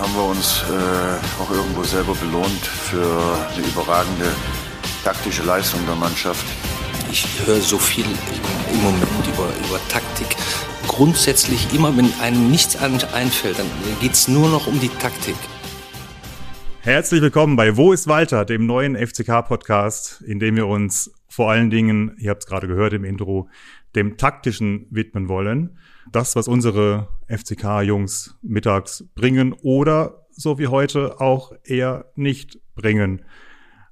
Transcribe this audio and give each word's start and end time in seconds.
haben 0.00 0.14
wir 0.14 0.24
uns 0.24 0.62
äh, 0.68 1.42
auch 1.42 1.50
irgendwo 1.50 1.82
selber 1.82 2.14
belohnt 2.14 2.66
für 2.66 3.00
eine 3.00 3.66
überragende 3.66 4.26
taktische 5.02 5.42
Leistung 5.42 5.80
der 5.86 5.94
Mannschaft. 5.94 6.44
Ich 7.10 7.26
höre 7.46 7.60
so 7.60 7.78
viel 7.78 8.04
im, 8.04 8.74
im 8.74 8.82
Moment 8.82 9.26
über, 9.26 9.48
über 9.66 9.80
Taktik. 9.88 10.36
Grundsätzlich 10.86 11.72
immer, 11.72 11.96
wenn 11.96 12.12
einem 12.20 12.50
nichts 12.50 12.76
einfällt, 12.76 13.58
dann 13.58 13.66
geht 14.00 14.12
es 14.12 14.28
nur 14.28 14.48
noch 14.48 14.66
um 14.66 14.78
die 14.80 14.88
Taktik. 14.88 15.36
Herzlich 16.82 17.22
willkommen 17.22 17.56
bei 17.56 17.76
Wo 17.76 17.92
ist 17.92 18.06
Walter, 18.06 18.44
dem 18.44 18.66
neuen 18.66 18.96
FCK-Podcast, 18.96 20.22
in 20.26 20.38
dem 20.38 20.56
wir 20.56 20.66
uns 20.66 21.10
vor 21.28 21.50
allen 21.50 21.70
Dingen, 21.70 22.16
ihr 22.18 22.30
habt 22.30 22.44
es 22.44 22.46
gerade 22.46 22.68
gehört 22.68 22.92
im 22.92 23.04
Intro, 23.04 23.48
dem 23.96 24.16
Taktischen 24.16 24.86
widmen 24.90 25.28
wollen. 25.28 25.78
Das, 26.12 26.36
was 26.36 26.46
unsere 26.46 27.08
FCK-Jungs 27.28 28.38
mittags 28.42 29.04
bringen 29.14 29.52
oder 29.54 30.26
so 30.30 30.58
wie 30.58 30.68
heute 30.68 31.20
auch 31.20 31.52
eher 31.64 32.12
nicht 32.14 32.60
bringen. 32.74 33.24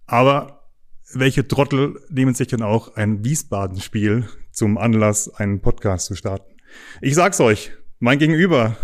Aber 0.07 0.69
welche 1.13 1.49
Trottel 1.49 2.01
nehmen 2.11 2.35
sich 2.35 2.49
denn 2.49 2.63
auch 2.63 2.97
ein 2.97 3.25
Wiesbaden-Spiel 3.25 4.29
zum 4.53 4.79
Anlass, 4.79 5.29
einen 5.35 5.61
Podcast 5.61 6.07
zu 6.07 6.15
starten? 6.15 6.55
Ich 7.01 7.15
sag's 7.15 7.41
euch, 7.41 7.73
mein 7.99 8.19
Gegenüber, 8.19 8.77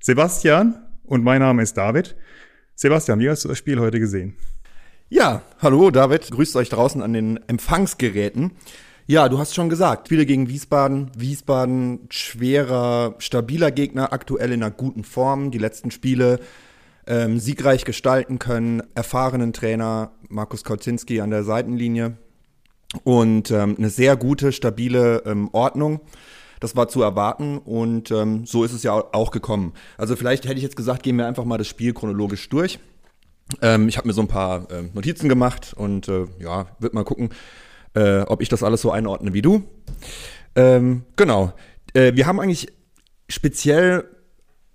Sebastian 0.00 0.86
und 1.04 1.22
mein 1.22 1.40
Name 1.40 1.62
ist 1.62 1.76
David. 1.76 2.16
Sebastian, 2.74 3.20
wie 3.20 3.28
hast 3.28 3.44
du 3.44 3.48
das 3.48 3.58
Spiel 3.58 3.78
heute 3.78 4.00
gesehen? 4.00 4.36
Ja, 5.08 5.42
hallo 5.58 5.90
David, 5.90 6.30
grüßt 6.30 6.56
euch 6.56 6.68
draußen 6.68 7.02
an 7.02 7.12
den 7.12 7.40
Empfangsgeräten. 7.48 8.52
Ja, 9.10 9.28
du 9.28 9.40
hast 9.40 9.56
schon 9.56 9.68
gesagt, 9.68 10.06
Spiele 10.06 10.24
gegen 10.24 10.48
Wiesbaden. 10.48 11.10
Wiesbaden 11.16 12.06
schwerer, 12.10 13.16
stabiler 13.18 13.72
Gegner, 13.72 14.12
aktuell 14.12 14.52
in 14.52 14.62
einer 14.62 14.70
guten 14.70 15.02
Form. 15.02 15.50
Die 15.50 15.58
letzten 15.58 15.90
Spiele 15.90 16.38
ähm, 17.08 17.40
siegreich 17.40 17.84
gestalten 17.84 18.38
können. 18.38 18.84
Erfahrenen 18.94 19.52
Trainer 19.52 20.12
Markus 20.28 20.62
Kauzinski 20.62 21.20
an 21.20 21.30
der 21.30 21.42
Seitenlinie. 21.42 22.18
Und 23.02 23.50
ähm, 23.50 23.74
eine 23.78 23.90
sehr 23.90 24.14
gute, 24.14 24.52
stabile 24.52 25.24
ähm, 25.26 25.48
Ordnung. 25.50 26.02
Das 26.60 26.76
war 26.76 26.86
zu 26.86 27.02
erwarten 27.02 27.58
und 27.58 28.12
ähm, 28.12 28.46
so 28.46 28.62
ist 28.62 28.72
es 28.72 28.84
ja 28.84 28.92
auch 28.92 29.32
gekommen. 29.32 29.72
Also 29.98 30.14
vielleicht 30.14 30.44
hätte 30.44 30.58
ich 30.58 30.62
jetzt 30.62 30.76
gesagt, 30.76 31.02
gehen 31.02 31.16
wir 31.16 31.26
einfach 31.26 31.44
mal 31.44 31.58
das 31.58 31.66
Spiel 31.66 31.94
chronologisch 31.94 32.48
durch. 32.48 32.78
Ähm, 33.60 33.88
ich 33.88 33.96
habe 33.96 34.06
mir 34.06 34.14
so 34.14 34.20
ein 34.20 34.28
paar 34.28 34.70
äh, 34.70 34.84
Notizen 34.94 35.28
gemacht 35.28 35.74
und 35.76 36.06
äh, 36.06 36.26
ja, 36.38 36.66
wird 36.78 36.94
mal 36.94 37.02
gucken, 37.02 37.30
äh, 37.94 38.20
ob 38.20 38.42
ich 38.42 38.48
das 38.48 38.62
alles 38.62 38.82
so 38.82 38.90
einordne 38.90 39.32
wie 39.32 39.42
du. 39.42 39.62
Ähm, 40.54 41.02
genau. 41.16 41.52
Äh, 41.94 42.14
wir 42.14 42.26
haben 42.26 42.40
eigentlich 42.40 42.68
speziell 43.28 44.04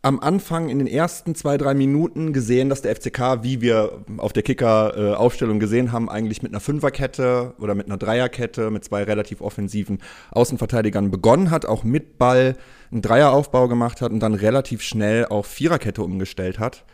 am 0.05 0.19
Anfang 0.19 0.69
in 0.69 0.77
den 0.77 0.87
ersten 0.87 1.33
zwei, 1.33 1.57
drei 1.57 1.73
Minuten 1.73 2.31
gesehen, 2.31 2.69
dass 2.69 2.83
der 2.83 2.95
FCK, 2.95 3.41
wie 3.41 3.59
wir 3.59 4.03
auf 4.17 4.33
der 4.33 4.43
Kicker-Aufstellung 4.43 5.59
gesehen 5.59 5.91
haben, 5.91 6.09
eigentlich 6.09 6.43
mit 6.43 6.51
einer 6.51 6.59
Fünferkette 6.59 7.55
oder 7.59 7.73
mit 7.73 7.87
einer 7.87 7.97
Dreierkette, 7.97 8.69
mit 8.69 8.85
zwei 8.85 9.01
relativ 9.01 9.41
offensiven 9.41 9.97
Außenverteidigern 10.29 11.09
begonnen 11.09 11.49
hat, 11.49 11.65
auch 11.65 11.83
mit 11.83 12.19
Ball 12.19 12.55
einen 12.91 13.01
Dreieraufbau 13.01 13.67
gemacht 13.67 13.99
hat 14.01 14.11
und 14.11 14.19
dann 14.19 14.35
relativ 14.35 14.83
schnell 14.83 15.25
auf 15.25 15.47
Viererkette 15.47 16.03
umgestellt 16.03 16.59
hat. 16.59 16.85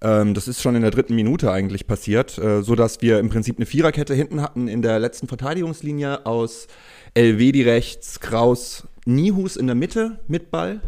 Ähm, 0.00 0.34
das 0.34 0.48
ist 0.48 0.62
schon 0.62 0.76
in 0.76 0.82
der 0.82 0.90
dritten 0.90 1.14
Minute 1.14 1.50
eigentlich 1.50 1.86
passiert, 1.86 2.38
äh, 2.38 2.62
so 2.62 2.74
dass 2.74 3.02
wir 3.02 3.18
im 3.18 3.28
Prinzip 3.28 3.56
eine 3.58 3.66
Viererkette 3.66 4.14
hinten 4.14 4.40
hatten 4.40 4.68
in 4.68 4.82
der 4.82 4.98
letzten 4.98 5.26
Verteidigungslinie 5.26 6.26
aus 6.26 6.68
Elvedi 7.14 7.62
rechts, 7.62 8.20
Kraus, 8.20 8.86
Nihus 9.04 9.56
in 9.56 9.66
der 9.66 9.74
Mitte 9.76 10.20
mit 10.28 10.50
Ball. 10.50 10.80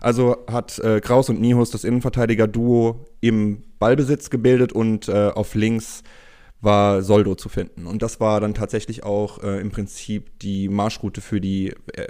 Also 0.00 0.36
hat 0.50 0.78
äh, 0.78 1.00
Kraus 1.00 1.28
und 1.28 1.40
Nihus 1.40 1.70
das 1.70 1.84
Innenverteidiger-Duo 1.84 3.04
im 3.20 3.62
Ballbesitz 3.78 4.30
gebildet 4.30 4.72
und 4.72 5.08
äh, 5.08 5.28
auf 5.28 5.54
links 5.54 6.02
war 6.62 7.02
Soldo 7.02 7.34
zu 7.34 7.48
finden. 7.48 7.86
Und 7.86 8.02
das 8.02 8.20
war 8.20 8.40
dann 8.40 8.54
tatsächlich 8.54 9.02
auch 9.02 9.42
äh, 9.42 9.60
im 9.60 9.70
Prinzip 9.70 10.38
die 10.40 10.68
Marschroute 10.68 11.20
für 11.20 11.40
die, 11.40 11.74
äh, 11.94 12.06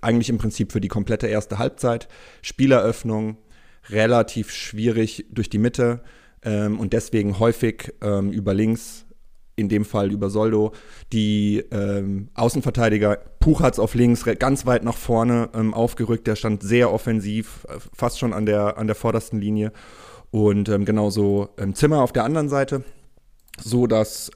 eigentlich 0.00 0.30
im 0.30 0.38
Prinzip 0.38 0.72
für 0.72 0.80
die 0.80 0.88
komplette 0.88 1.26
erste 1.26 1.58
Halbzeit. 1.58 2.08
Spieleröffnung, 2.40 3.36
relativ 3.90 4.50
schwierig 4.50 5.26
durch 5.30 5.48
die 5.48 5.58
Mitte 5.58 6.02
ähm, 6.42 6.78
und 6.78 6.92
deswegen 6.92 7.38
häufig 7.38 7.92
ähm, 8.02 8.30
über 8.30 8.54
links, 8.54 9.06
in 9.56 9.68
dem 9.68 9.84
Fall 9.84 10.10
über 10.10 10.30
Soldo, 10.30 10.72
die 11.12 11.62
ähm, 11.70 12.28
Außenverteidiger 12.34 13.18
Puchatz 13.40 13.78
auf 13.78 13.94
links 13.94 14.24
ganz 14.38 14.64
weit 14.64 14.84
nach 14.84 14.96
vorne 14.96 15.50
ähm, 15.54 15.74
aufgerückt, 15.74 16.26
der 16.26 16.36
stand 16.36 16.62
sehr 16.62 16.92
offensiv, 16.92 17.66
äh, 17.68 17.78
fast 17.92 18.18
schon 18.18 18.32
an 18.32 18.46
der, 18.46 18.78
an 18.78 18.86
der 18.86 18.96
vordersten 18.96 19.38
Linie 19.38 19.72
und 20.30 20.68
ähm, 20.68 20.84
genauso 20.84 21.50
ähm, 21.58 21.74
Zimmer 21.74 22.02
auf 22.02 22.12
der 22.12 22.24
anderen 22.24 22.48
Seite, 22.48 22.84
so 23.62 23.86
dass 23.86 24.30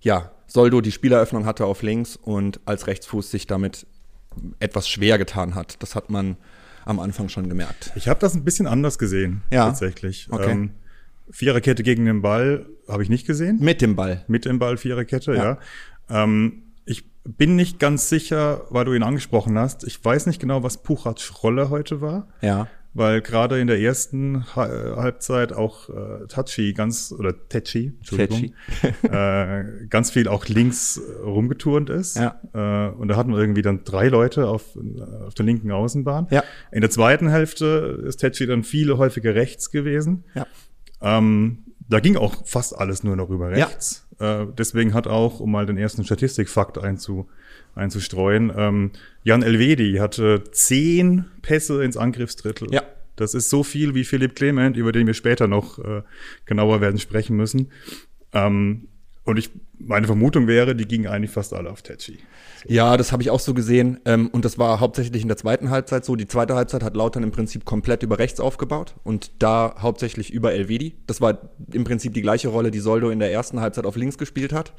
ja, 0.00 0.30
Soldo 0.46 0.80
die 0.80 0.92
Spieleröffnung 0.92 1.44
hatte 1.44 1.66
auf 1.66 1.82
links 1.82 2.16
und 2.16 2.60
als 2.64 2.86
Rechtsfuß 2.86 3.30
sich 3.30 3.46
damit 3.46 3.86
etwas 4.60 4.88
schwer 4.88 5.18
getan 5.18 5.54
hat. 5.54 5.82
Das 5.82 5.94
hat 5.94 6.08
man 6.08 6.36
am 6.88 7.00
Anfang 7.00 7.28
schon 7.28 7.48
gemerkt. 7.48 7.92
Ich 7.96 8.08
habe 8.08 8.18
das 8.18 8.34
ein 8.34 8.44
bisschen 8.44 8.66
anders 8.66 8.98
gesehen, 8.98 9.42
ja. 9.52 9.66
tatsächlich. 9.66 10.28
Okay. 10.30 10.50
Ähm, 10.50 10.70
Viererkette 11.30 11.82
gegen 11.82 12.06
den 12.06 12.22
Ball 12.22 12.64
habe 12.88 13.02
ich 13.02 13.10
nicht 13.10 13.26
gesehen. 13.26 13.58
Mit 13.60 13.82
dem 13.82 13.94
Ball. 13.94 14.24
Mit 14.26 14.46
dem 14.46 14.58
Ball 14.58 14.78
Viererkette, 14.78 15.34
ja. 15.34 15.44
ja. 16.08 16.24
Ähm, 16.24 16.62
ich 16.86 17.04
bin 17.24 17.56
nicht 17.56 17.78
ganz 17.78 18.08
sicher, 18.08 18.62
weil 18.70 18.86
du 18.86 18.94
ihn 18.94 19.02
angesprochen 19.02 19.58
hast. 19.58 19.84
Ich 19.84 20.02
weiß 20.02 20.24
nicht 20.26 20.40
genau, 20.40 20.62
was 20.62 20.82
Puchats 20.82 21.42
Rolle 21.42 21.68
heute 21.68 22.00
war. 22.00 22.28
Ja 22.40 22.68
weil 22.94 23.20
gerade 23.20 23.60
in 23.60 23.66
der 23.66 23.80
ersten 23.80 24.44
Halbzeit 24.54 25.52
auch 25.52 25.88
äh, 25.88 26.26
Tachi 26.26 26.72
ganz 26.72 27.14
oder 27.16 27.34
Techi, 27.48 27.92
Entschuldigung, 27.98 28.54
äh, 29.02 29.64
ganz 29.88 30.10
viel 30.10 30.28
auch 30.28 30.46
links 30.46 31.00
rumgeturnt 31.24 31.90
ist. 31.90 32.16
Ja. 32.16 32.40
Äh, 32.52 32.92
und 32.94 33.08
da 33.08 33.16
hatten 33.16 33.30
wir 33.30 33.38
irgendwie 33.38 33.62
dann 33.62 33.84
drei 33.84 34.08
Leute 34.08 34.48
auf, 34.48 34.76
auf 35.26 35.34
der 35.34 35.44
linken 35.44 35.70
Außenbahn. 35.70 36.28
Ja. 36.30 36.42
In 36.72 36.80
der 36.80 36.90
zweiten 36.90 37.28
Hälfte 37.28 38.02
ist 38.06 38.18
Techi 38.18 38.46
dann 38.46 38.64
viel 38.64 38.96
häufiger 38.96 39.34
rechts 39.34 39.70
gewesen. 39.70 40.24
Ja. 40.34 40.46
Ähm, 41.00 41.64
da 41.88 42.00
ging 42.00 42.16
auch 42.16 42.46
fast 42.46 42.76
alles 42.78 43.02
nur 43.02 43.16
noch 43.16 43.30
über 43.30 43.50
rechts. 43.50 44.06
Ja. 44.20 44.42
Äh, 44.42 44.46
deswegen 44.56 44.94
hat 44.94 45.06
auch, 45.06 45.40
um 45.40 45.50
mal 45.50 45.66
den 45.66 45.78
ersten 45.78 46.04
Statistikfakt 46.04 46.78
einzu 46.78 47.28
einzustreuen. 47.74 48.52
Ähm, 48.56 48.90
Jan 49.22 49.42
Elvedi 49.42 49.96
hatte 49.98 50.44
zehn 50.50 51.26
Pässe 51.42 51.84
ins 51.84 51.96
Angriffsdrittel. 51.96 52.72
Ja. 52.72 52.82
Das 53.16 53.34
ist 53.34 53.50
so 53.50 53.64
viel 53.64 53.94
wie 53.94 54.04
Philipp 54.04 54.36
Clement, 54.36 54.76
über 54.76 54.92
den 54.92 55.06
wir 55.06 55.14
später 55.14 55.48
noch 55.48 55.78
äh, 55.78 56.02
genauer 56.44 56.80
werden 56.80 56.98
sprechen 56.98 57.36
müssen. 57.36 57.72
Ähm, 58.32 58.88
und 59.24 59.38
ich, 59.38 59.50
meine 59.78 60.06
Vermutung 60.06 60.46
wäre, 60.46 60.74
die 60.74 60.86
gingen 60.86 61.06
eigentlich 61.06 61.30
fast 61.30 61.52
alle 61.52 61.68
auf 61.68 61.82
Tetschi. 61.82 62.18
So. 62.62 62.72
Ja, 62.72 62.96
das 62.96 63.12
habe 63.12 63.22
ich 63.22 63.30
auch 63.30 63.40
so 63.40 63.52
gesehen. 63.54 64.00
Ähm, 64.06 64.28
und 64.28 64.44
das 64.44 64.56
war 64.56 64.80
hauptsächlich 64.80 65.20
in 65.20 65.28
der 65.28 65.36
zweiten 65.36 65.68
Halbzeit 65.68 66.04
so. 66.04 66.16
Die 66.16 66.26
zweite 66.26 66.54
Halbzeit 66.54 66.82
hat 66.82 66.96
Lautern 66.96 67.22
im 67.24 67.30
Prinzip 67.30 67.64
komplett 67.64 68.02
über 68.02 68.18
rechts 68.18 68.40
aufgebaut 68.40 68.94
und 69.04 69.30
da 69.38 69.76
hauptsächlich 69.80 70.32
über 70.32 70.52
Elvedi. 70.52 70.94
Das 71.06 71.20
war 71.20 71.50
im 71.72 71.84
Prinzip 71.84 72.14
die 72.14 72.22
gleiche 72.22 72.48
Rolle, 72.48 72.70
die 72.70 72.78
Soldo 72.78 73.10
in 73.10 73.18
der 73.18 73.30
ersten 73.30 73.60
Halbzeit 73.60 73.84
auf 73.84 73.96
links 73.96 74.16
gespielt 74.16 74.52
hat. 74.52 74.72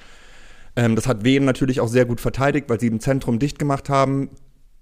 Ähm, 0.80 0.96
das 0.96 1.08
hat 1.08 1.26
Wien 1.26 1.44
natürlich 1.44 1.82
auch 1.82 1.90
sehr 1.90 2.06
gut 2.06 2.22
verteidigt, 2.22 2.70
weil 2.70 2.80
sie 2.80 2.88
im 2.88 3.02
Zentrum 3.02 3.38
dicht 3.38 3.60
gemacht 3.60 3.90
haben. 3.90 4.30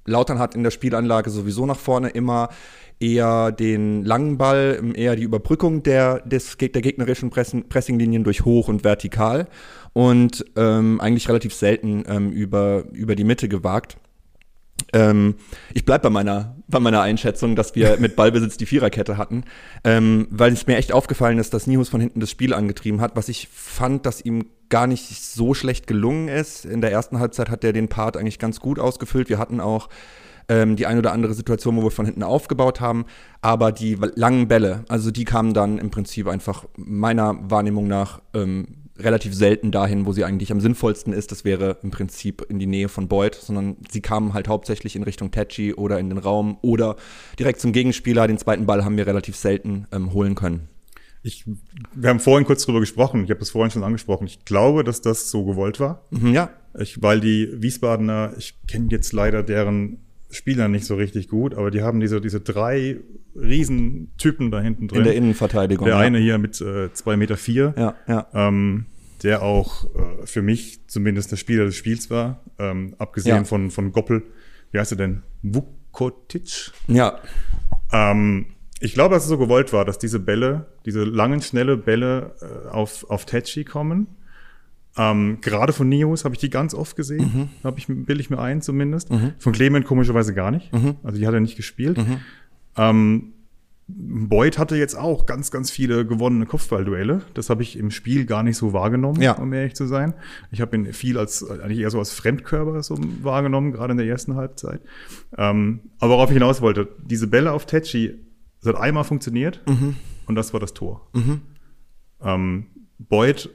Lautern 0.06 0.38
hat 0.38 0.54
in 0.54 0.62
der 0.64 0.70
Spielanlage 0.70 1.32
sowieso 1.32 1.66
nach 1.66 1.80
vorne 1.80 2.10
immer 2.10 2.50
eher 3.00 3.52
den 3.52 4.06
langen 4.06 4.38
Ball, 4.38 4.80
eher 4.94 5.16
die 5.16 5.24
Überbrückung 5.24 5.82
der, 5.82 6.20
des, 6.22 6.56
der 6.58 6.70
gegnerischen 6.70 7.32
Pressinglinien 7.32 8.24
durch 8.24 8.46
hoch 8.46 8.68
und 8.68 8.84
vertikal 8.84 9.48
und 9.94 10.46
ähm, 10.56 11.02
eigentlich 11.02 11.30
relativ 11.30 11.54
selten 11.56 12.04
ähm, 12.08 12.32
über, 12.32 12.84
über 12.94 13.16
die 13.16 13.24
Mitte 13.24 13.50
gewagt. 13.50 13.98
Ähm, 14.94 15.36
ich 15.74 15.86
bleibe 15.86 16.04
bei 16.04 16.10
meiner, 16.10 16.56
bei 16.68 16.80
meiner 16.80 17.02
Einschätzung, 17.02 17.56
dass 17.56 17.76
wir 17.76 17.98
mit 18.00 18.16
Ballbesitz 18.16 18.58
die 18.58 18.66
Viererkette 18.66 19.18
hatten, 19.18 19.44
ähm, 19.84 20.28
weil 20.30 20.54
es 20.54 20.68
mir 20.68 20.78
echt 20.78 20.92
aufgefallen 20.92 21.40
ist, 21.40 21.54
dass 21.54 21.68
Nihus 21.68 21.90
von 21.90 22.00
hinten 22.00 22.20
das 22.20 22.32
Spiel 22.32 22.54
angetrieben 22.54 23.02
hat, 23.02 23.16
was 23.16 23.30
ich 23.30 23.50
fand, 23.52 24.06
dass 24.06 24.22
ihm 24.22 24.46
gar 24.70 24.88
nicht 24.88 25.24
so 25.24 25.54
schlecht 25.54 25.88
gelungen 25.88 26.28
ist. 26.28 26.66
In 26.66 26.82
der 26.82 26.92
ersten 26.92 27.20
Halbzeit 27.20 27.50
hat 27.50 27.64
er 27.64 27.74
den 27.74 27.88
Part 27.88 28.18
eigentlich 28.18 28.40
ganz 28.40 28.60
gut 28.60 28.80
ausgefüllt. 28.80 29.30
Wir 29.30 29.40
hatten 29.40 29.60
auch 29.60 29.90
ähm, 30.50 30.76
die 30.76 30.86
ein 30.86 30.98
oder 30.98 31.12
andere 31.12 31.34
Situation, 31.34 31.76
wo 31.76 31.84
wir 31.84 31.92
von 31.92 32.06
hinten 32.06 32.24
aufgebaut 32.24 32.80
haben, 32.80 33.06
aber 33.42 33.72
die 33.72 33.98
langen 34.16 34.48
Bälle, 34.48 34.86
also 34.88 35.12
die 35.12 35.26
kamen 35.26 35.54
dann 35.54 35.78
im 35.78 35.90
Prinzip 35.90 36.28
einfach 36.28 36.66
meiner 36.78 37.38
Wahrnehmung 37.50 37.88
nach 37.88 38.22
ähm, 38.34 38.87
relativ 39.00 39.34
selten 39.34 39.72
dahin, 39.72 40.06
wo 40.06 40.12
sie 40.12 40.24
eigentlich 40.24 40.52
am 40.52 40.62
sinnvollsten 40.62 41.14
ist. 41.14 41.32
Das 41.32 41.46
wäre 41.46 41.78
im 41.84 41.92
Prinzip 41.92 42.46
in 42.50 42.60
die 42.60 42.66
Nähe 42.66 42.90
von 42.90 43.08
Boyd, 43.08 43.36
sondern 43.36 43.78
sie 43.90 44.02
kamen 44.02 44.34
halt 44.34 44.48
hauptsächlich 44.48 44.96
in 44.96 45.04
Richtung 45.04 45.32
Tachi 45.32 45.74
oder 45.74 46.00
in 46.00 46.10
den 46.10 46.18
Raum 46.18 46.58
oder 46.62 46.96
direkt 47.40 47.60
zum 47.62 47.72
Gegenspieler. 47.72 48.28
Den 48.28 48.38
zweiten 48.38 48.66
Ball 48.66 48.84
haben 48.84 48.98
wir 48.98 49.08
relativ 49.08 49.36
selten 49.36 49.88
ähm, 49.92 50.14
holen 50.14 50.36
können. 50.36 50.70
Ich, 51.24 51.46
wir 51.94 52.10
haben 52.10 52.20
vorhin 52.20 52.46
kurz 52.46 52.66
drüber 52.66 52.80
gesprochen. 52.80 53.24
Ich 53.24 53.30
habe 53.30 53.40
das 53.40 53.50
vorhin 53.50 53.72
schon 53.72 53.84
angesprochen. 53.84 54.28
Ich 54.28 54.46
glaube, 54.46 54.84
dass 54.84 55.02
das 55.02 55.30
so 55.30 55.46
gewollt 55.46 55.80
war. 55.80 56.06
Mhm, 56.12 56.34
ja. 56.34 56.50
Ich, 56.80 57.02
weil 57.02 57.20
die 57.20 57.50
Wiesbadener, 57.54 58.34
ich 58.38 58.56
kenne 58.68 58.88
jetzt 58.92 59.12
leider 59.14 59.44
deren 59.44 60.07
Spieler 60.30 60.68
nicht 60.68 60.86
so 60.86 60.96
richtig 60.96 61.30
gut, 61.30 61.54
aber 61.56 61.72
die 61.72 61.82
haben 61.82 62.00
diese, 62.00 62.20
diese 62.20 62.42
drei 62.42 62.98
riesen 63.36 64.12
Typen 64.18 64.52
da 64.52 64.60
hinten 64.60 64.88
drin. 64.88 65.00
In 65.00 65.04
der 65.06 65.16
Innenverteidigung. 65.16 65.86
Der 65.86 65.96
ja. 65.96 66.02
eine 66.02 66.18
hier 66.20 66.38
mit 66.38 66.60
äh, 66.62 66.92
zwei 66.94 67.16
Meter 67.18 67.38
vier, 67.38 67.74
Ja, 67.78 67.96
ja. 68.08 68.28
ähm, 68.34 68.86
der 69.24 69.42
auch 69.42 69.86
äh, 69.96 70.26
für 70.26 70.42
mich 70.42 70.82
zumindest 70.88 71.32
der 71.32 71.38
Spieler 71.38 71.66
des 71.66 71.76
Spiels 71.76 72.10
war, 72.10 72.42
ähm, 72.60 72.96
abgesehen 72.98 73.38
Ja. 73.38 73.44
von, 73.46 73.72
von 73.72 73.92
Goppel. 73.92 74.24
Wie 74.72 74.80
heißt 74.80 74.92
er 74.92 74.98
denn? 74.98 75.24
Vukotic? 75.44 76.72
Ja, 76.88 77.20
Ähm, 77.94 78.48
ich 78.80 78.94
glaube, 78.94 79.16
dass 79.16 79.24
es 79.24 79.30
so 79.30 79.38
gewollt 79.38 79.72
war, 79.74 79.86
dass 79.86 79.98
diese 79.98 80.20
Bälle, 80.20 80.68
diese 80.86 81.04
langen, 81.04 81.42
schnelle 81.42 81.78
Bälle 81.78 82.36
äh, 82.42 82.68
auf, 82.70 83.10
auf 83.10 83.26
Tachi 83.26 83.64
kommen. 83.64 84.08
Ähm, 84.98 85.38
gerade 85.42 85.74
von 85.74 85.88
Neos 85.90 86.26
habe 86.26 86.36
ich 86.36 86.40
die 86.40 86.50
ganz 86.50 86.74
oft 86.74 86.96
gesehen. 86.96 87.32
Mhm. 87.34 87.50
Habe 87.64 87.80
ich, 87.80 87.88
bilde 87.88 88.20
ich 88.20 88.30
mir 88.30 88.40
ein 88.40 88.62
zumindest. 88.62 89.10
Von 89.40 89.54
Clement 89.54 89.86
komischerweise 89.86 90.34
gar 90.34 90.52
nicht. 90.52 90.74
Mhm. 90.74 90.96
Also 91.04 91.20
die 91.20 91.28
hat 91.28 91.34
er 91.34 91.40
nicht 91.40 91.56
gespielt. 91.56 92.00
Ähm, 92.76 93.34
Boyd 93.90 94.58
hatte 94.58 94.76
jetzt 94.76 94.96
auch 94.96 95.26
ganz, 95.26 95.50
ganz 95.50 95.72
viele 95.72 96.06
gewonnene 96.06 96.46
Kopfballduelle. 96.46 97.22
Das 97.36 97.50
habe 97.50 97.64
ich 97.64 97.78
im 97.80 97.90
Spiel 97.90 98.26
gar 98.26 98.44
nicht 98.44 98.58
so 98.58 98.74
wahrgenommen, 98.74 99.22
Ja. 99.22 99.34
um 99.34 99.54
ehrlich 99.54 99.76
zu 99.76 99.86
sein. 99.88 100.14
Ich 100.52 100.60
habe 100.60 100.76
ihn 100.76 100.92
viel 100.92 101.18
als, 101.18 101.50
eigentlich 101.50 101.80
eher 101.80 101.90
so 101.90 102.00
als 102.00 102.12
Fremdkörper 102.12 102.84
so 102.84 102.98
wahrgenommen, 103.22 103.72
gerade 103.72 103.92
in 103.92 103.98
der 103.98 104.08
ersten 104.08 104.36
Halbzeit. 104.36 104.82
Ähm, 105.38 105.80
aber 106.00 106.14
worauf 106.16 106.30
ich 106.30 106.34
hinaus 106.34 106.62
wollte, 106.62 106.90
diese 107.06 107.28
Bälle 107.28 107.54
auf 107.54 107.66
Tetschi, 107.66 108.16
das 108.62 108.74
hat 108.74 108.82
einmal 108.82 109.06
funktioniert 109.06 109.62
und 110.26 110.36
das 110.36 110.52
war 110.52 110.60
das 110.60 110.74
Tor. 110.74 111.08
Ähm, 112.22 112.66
Boyd 113.00 113.50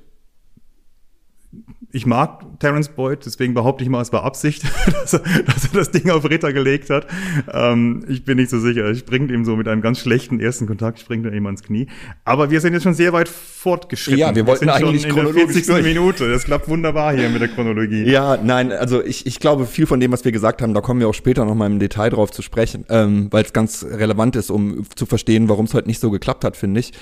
ich 1.92 2.06
mag 2.06 2.58
Terence 2.58 2.88
Boyd, 2.88 3.24
deswegen 3.26 3.52
behaupte 3.52 3.84
ich 3.84 3.90
mal, 3.90 4.00
es 4.00 4.12
war 4.12 4.24
Absicht, 4.24 4.64
dass 4.86 5.12
er, 5.12 5.20
dass 5.20 5.64
er 5.64 5.70
das 5.74 5.90
Ding 5.90 6.10
auf 6.10 6.28
Ritter 6.28 6.52
gelegt 6.52 6.88
hat. 6.88 7.06
Ähm, 7.52 8.04
ich 8.08 8.24
bin 8.24 8.38
nicht 8.38 8.50
so 8.50 8.58
sicher. 8.58 8.84
Er 8.84 8.94
springt 8.94 9.30
ihm 9.30 9.44
so 9.44 9.56
mit 9.56 9.68
einem 9.68 9.82
ganz 9.82 10.00
schlechten 10.00 10.40
ersten 10.40 10.66
Kontakt, 10.66 10.98
springt 10.98 11.26
er 11.26 11.32
ihm 11.32 11.44
ans 11.46 11.62
Knie. 11.62 11.88
Aber 12.24 12.50
wir 12.50 12.60
sind 12.60 12.72
jetzt 12.72 12.84
schon 12.84 12.94
sehr 12.94 13.12
weit 13.12 13.28
fortgeschritten. 13.28 14.18
Ja, 14.18 14.34
wir 14.34 14.46
wollten 14.46 14.60
sind 14.60 14.70
eigentlich 14.70 15.04
in 15.04 15.14
der 15.14 15.24
chronologisch 15.24 15.52
40. 15.52 15.66
durch. 15.66 15.84
Minute. 15.84 16.30
Das 16.30 16.44
klappt 16.44 16.68
wunderbar 16.68 17.14
hier 17.14 17.28
mit 17.28 17.42
der 17.42 17.48
Chronologie. 17.48 18.04
Ja, 18.04 18.38
nein, 18.42 18.72
also 18.72 19.04
ich, 19.04 19.26
ich 19.26 19.38
glaube, 19.38 19.66
viel 19.66 19.86
von 19.86 20.00
dem, 20.00 20.12
was 20.12 20.24
wir 20.24 20.32
gesagt 20.32 20.62
haben, 20.62 20.72
da 20.72 20.80
kommen 20.80 21.00
wir 21.00 21.08
auch 21.08 21.14
später 21.14 21.44
noch 21.44 21.54
mal 21.54 21.66
im 21.66 21.78
Detail 21.78 22.10
drauf 22.10 22.30
zu 22.30 22.40
sprechen, 22.40 22.86
ähm, 22.88 23.28
weil 23.30 23.44
es 23.44 23.52
ganz 23.52 23.84
relevant 23.84 24.36
ist, 24.36 24.50
um 24.50 24.86
zu 24.94 25.04
verstehen, 25.04 25.48
warum 25.50 25.66
es 25.66 25.74
heute 25.74 25.88
nicht 25.88 26.00
so 26.00 26.10
geklappt 26.10 26.44
hat, 26.44 26.56
finde 26.56 26.80
ich. 26.80 26.92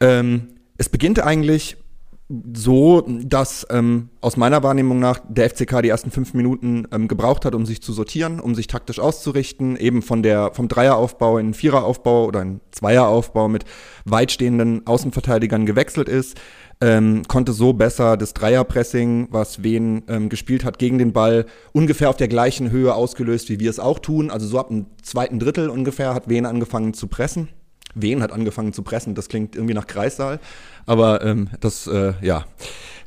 Ähm, 0.00 0.48
es 0.76 0.90
beginnt 0.90 1.22
eigentlich 1.22 1.78
so, 2.28 3.02
dass 3.06 3.64
ähm, 3.70 4.08
aus 4.20 4.36
meiner 4.36 4.64
Wahrnehmung 4.64 4.98
nach 4.98 5.20
der 5.28 5.48
FCK 5.48 5.82
die 5.82 5.90
ersten 5.90 6.10
fünf 6.10 6.34
Minuten 6.34 6.88
ähm, 6.90 7.06
gebraucht 7.06 7.44
hat, 7.44 7.54
um 7.54 7.64
sich 7.64 7.82
zu 7.82 7.92
sortieren, 7.92 8.40
um 8.40 8.56
sich 8.56 8.66
taktisch 8.66 8.98
auszurichten, 8.98 9.76
eben 9.76 10.02
von 10.02 10.24
der 10.24 10.52
vom 10.52 10.66
Dreieraufbau 10.66 11.38
in 11.38 11.46
einen 11.46 11.54
Viereraufbau 11.54 12.26
oder 12.26 12.40
einen 12.40 12.60
Zweieraufbau 12.72 13.48
mit 13.48 13.64
weitstehenden 14.06 14.84
Außenverteidigern 14.88 15.66
gewechselt 15.66 16.08
ist, 16.08 16.36
ähm, 16.80 17.22
konnte 17.28 17.52
so 17.52 17.72
besser 17.72 18.16
das 18.16 18.34
Dreierpressing, 18.34 19.28
was 19.30 19.62
Wen 19.62 20.02
ähm, 20.08 20.28
gespielt 20.28 20.64
hat, 20.64 20.80
gegen 20.80 20.98
den 20.98 21.12
Ball 21.12 21.46
ungefähr 21.72 22.10
auf 22.10 22.16
der 22.16 22.28
gleichen 22.28 22.72
Höhe 22.72 22.92
ausgelöst, 22.92 23.48
wie 23.50 23.60
wir 23.60 23.70
es 23.70 23.78
auch 23.78 24.00
tun. 24.00 24.32
Also 24.32 24.48
so 24.48 24.58
ab 24.58 24.68
dem 24.68 24.86
zweiten 25.00 25.38
Drittel 25.38 25.70
ungefähr 25.70 26.12
hat 26.12 26.28
Wen 26.28 26.44
angefangen 26.44 26.92
zu 26.92 27.06
pressen. 27.06 27.48
Wen 27.98 28.22
hat 28.22 28.30
angefangen 28.30 28.74
zu 28.74 28.82
pressen? 28.82 29.14
Das 29.14 29.28
klingt 29.28 29.56
irgendwie 29.56 29.72
nach 29.72 29.86
Kreissaal. 29.86 30.38
Aber 30.84 31.24
ähm, 31.24 31.48
das, 31.60 31.86
äh, 31.86 32.12
ja. 32.20 32.44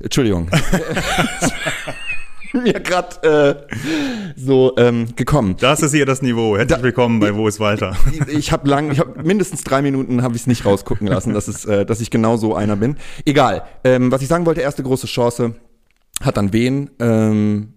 Entschuldigung. 0.01 0.49
Mir 2.53 2.73
gerade 2.73 3.67
äh, 3.69 3.75
so 4.35 4.73
ähm, 4.77 5.15
gekommen. 5.15 5.57
Das 5.59 5.83
ist 5.83 5.93
hier 5.93 6.07
das 6.07 6.23
Niveau. 6.23 6.57
Herzlich 6.57 6.81
willkommen 6.81 7.19
bei 7.19 7.35
Wo 7.35 7.47
ist 7.47 7.59
Walter? 7.59 7.95
Ich 8.29 8.51
habe 8.51 8.67
lang, 8.67 8.89
ich 8.89 8.99
habe 8.99 9.21
mindestens 9.21 9.63
drei 9.63 9.83
Minuten 9.83 10.23
habe 10.23 10.35
ich 10.35 10.41
es 10.41 10.47
nicht 10.47 10.65
rausgucken 10.65 11.05
lassen, 11.05 11.35
dass 11.35 11.47
es, 11.47 11.65
äh, 11.65 11.85
dass 11.85 12.01
ich 12.01 12.09
genau 12.09 12.37
so 12.37 12.55
einer 12.55 12.75
bin. 12.75 12.97
Egal. 13.25 13.61
Ähm, 13.83 14.11
was 14.11 14.23
ich 14.23 14.27
sagen 14.27 14.47
wollte, 14.47 14.61
erste 14.61 14.81
große 14.81 15.05
Chance 15.05 15.53
hat 16.23 16.37
dann 16.37 16.51
wen. 16.51 16.89
Ähm, 16.99 17.73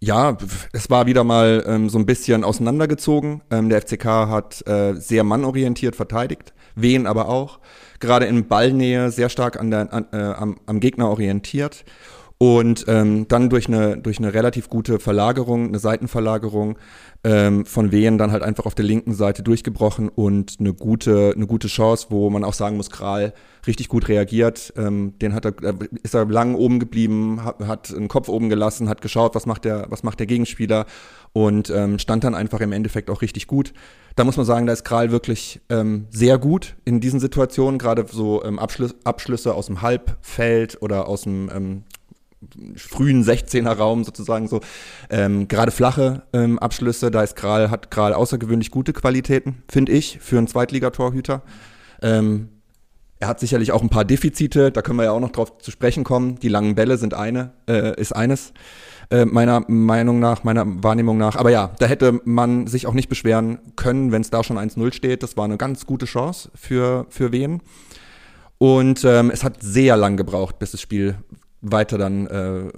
ja, 0.00 0.36
es 0.72 0.88
war 0.88 1.06
wieder 1.06 1.24
mal 1.24 1.62
ähm, 1.66 1.90
so 1.90 1.98
ein 1.98 2.06
bisschen 2.06 2.42
auseinandergezogen. 2.42 3.42
Ähm, 3.50 3.68
der 3.68 3.82
FCK 3.82 4.04
hat 4.04 4.66
äh, 4.66 4.94
sehr 4.94 5.24
mannorientiert 5.24 5.94
verteidigt, 5.94 6.54
wen 6.74 7.06
aber 7.06 7.28
auch. 7.28 7.60
Gerade 8.00 8.24
in 8.24 8.48
Ballnähe 8.48 9.10
sehr 9.10 9.28
stark 9.28 9.60
an 9.60 9.70
der, 9.70 9.92
an, 9.92 10.06
äh, 10.12 10.16
am, 10.16 10.58
am 10.64 10.80
Gegner 10.80 11.10
orientiert. 11.10 11.84
Und 12.42 12.86
ähm, 12.88 13.28
dann 13.28 13.50
durch 13.50 13.68
eine, 13.68 13.98
durch 13.98 14.16
eine 14.16 14.32
relativ 14.32 14.70
gute 14.70 14.98
Verlagerung, 14.98 15.68
eine 15.68 15.78
Seitenverlagerung 15.78 16.78
ähm, 17.22 17.66
von 17.66 17.92
Wehen 17.92 18.16
dann 18.16 18.32
halt 18.32 18.42
einfach 18.42 18.64
auf 18.64 18.74
der 18.74 18.86
linken 18.86 19.12
Seite 19.12 19.42
durchgebrochen 19.42 20.08
und 20.08 20.56
eine 20.58 20.72
gute, 20.72 21.34
eine 21.36 21.46
gute 21.46 21.68
Chance, 21.68 22.06
wo 22.08 22.30
man 22.30 22.42
auch 22.42 22.54
sagen 22.54 22.78
muss, 22.78 22.88
Kral 22.88 23.34
richtig 23.66 23.88
gut 23.88 24.08
reagiert. 24.08 24.72
Ähm, 24.78 25.18
den 25.18 25.34
hat 25.34 25.44
er, 25.44 25.62
äh, 25.62 25.74
ist 26.02 26.14
er 26.14 26.24
lang 26.24 26.54
oben 26.54 26.80
geblieben, 26.80 27.44
hat, 27.44 27.60
hat 27.60 27.94
einen 27.94 28.08
Kopf 28.08 28.30
oben 28.30 28.48
gelassen, 28.48 28.88
hat 28.88 29.02
geschaut, 29.02 29.34
was 29.34 29.44
macht 29.44 29.66
der, 29.66 29.88
was 29.90 30.02
macht 30.02 30.18
der 30.18 30.26
Gegenspieler 30.26 30.86
und 31.34 31.68
ähm, 31.68 31.98
stand 31.98 32.24
dann 32.24 32.34
einfach 32.34 32.60
im 32.60 32.72
Endeffekt 32.72 33.10
auch 33.10 33.20
richtig 33.20 33.48
gut. 33.48 33.74
Da 34.16 34.24
muss 34.24 34.38
man 34.38 34.46
sagen, 34.46 34.64
da 34.64 34.72
ist 34.72 34.84
Kral 34.84 35.10
wirklich 35.10 35.60
ähm, 35.68 36.06
sehr 36.08 36.38
gut 36.38 36.76
in 36.86 37.00
diesen 37.00 37.20
Situationen, 37.20 37.78
gerade 37.78 38.06
so 38.10 38.42
ähm, 38.44 38.58
Abschlüsse, 38.58 38.94
Abschlüsse 39.04 39.52
aus 39.52 39.66
dem 39.66 39.82
Halbfeld 39.82 40.80
oder 40.80 41.06
aus 41.06 41.24
dem 41.24 41.50
ähm, 41.54 41.84
frühen 42.76 43.22
16er 43.22 43.72
Raum 43.72 44.04
sozusagen 44.04 44.48
so. 44.48 44.60
Ähm, 45.10 45.48
gerade 45.48 45.70
flache 45.70 46.22
ähm, 46.32 46.58
Abschlüsse 46.58 47.10
da 47.10 47.22
ist 47.22 47.36
Kral 47.36 47.70
hat 47.70 47.90
Kral 47.90 48.14
außergewöhnlich 48.14 48.70
gute 48.70 48.92
Qualitäten 48.92 49.62
finde 49.70 49.92
ich 49.92 50.18
für 50.20 50.38
einen 50.38 50.46
Zweitligatorhüter. 50.46 51.42
Ähm, 52.02 52.48
er 53.18 53.28
hat 53.28 53.40
sicherlich 53.40 53.72
auch 53.72 53.82
ein 53.82 53.90
paar 53.90 54.06
Defizite 54.06 54.72
da 54.72 54.80
können 54.80 54.98
wir 54.98 55.04
ja 55.04 55.12
auch 55.12 55.20
noch 55.20 55.32
drauf 55.32 55.58
zu 55.58 55.70
sprechen 55.70 56.04
kommen. 56.04 56.38
Die 56.40 56.48
langen 56.48 56.74
Bälle 56.74 56.96
sind 56.96 57.12
eine 57.12 57.52
äh, 57.68 58.00
ist 58.00 58.12
eines 58.16 58.54
äh, 59.10 59.26
meiner 59.26 59.60
Meinung 59.68 60.18
nach 60.18 60.42
meiner 60.42 60.64
Wahrnehmung 60.82 61.18
nach. 61.18 61.36
Aber 61.36 61.50
ja 61.50 61.72
da 61.78 61.86
hätte 61.86 62.20
man 62.24 62.66
sich 62.66 62.86
auch 62.86 62.94
nicht 62.94 63.10
beschweren 63.10 63.58
können 63.76 64.12
wenn 64.12 64.22
es 64.22 64.30
da 64.30 64.42
schon 64.42 64.58
1-0 64.58 64.94
steht. 64.94 65.22
Das 65.22 65.36
war 65.36 65.44
eine 65.44 65.58
ganz 65.58 65.84
gute 65.84 66.06
Chance 66.06 66.50
für 66.54 67.04
für 67.10 67.32
wen 67.32 67.60
und 68.56 69.04
ähm, 69.04 69.30
es 69.30 69.44
hat 69.44 69.62
sehr 69.62 69.98
lang 69.98 70.16
gebraucht 70.16 70.58
bis 70.58 70.70
das 70.70 70.80
Spiel 70.80 71.16
weiter 71.62 71.98
dann, 71.98 72.26
äh, 72.26 72.70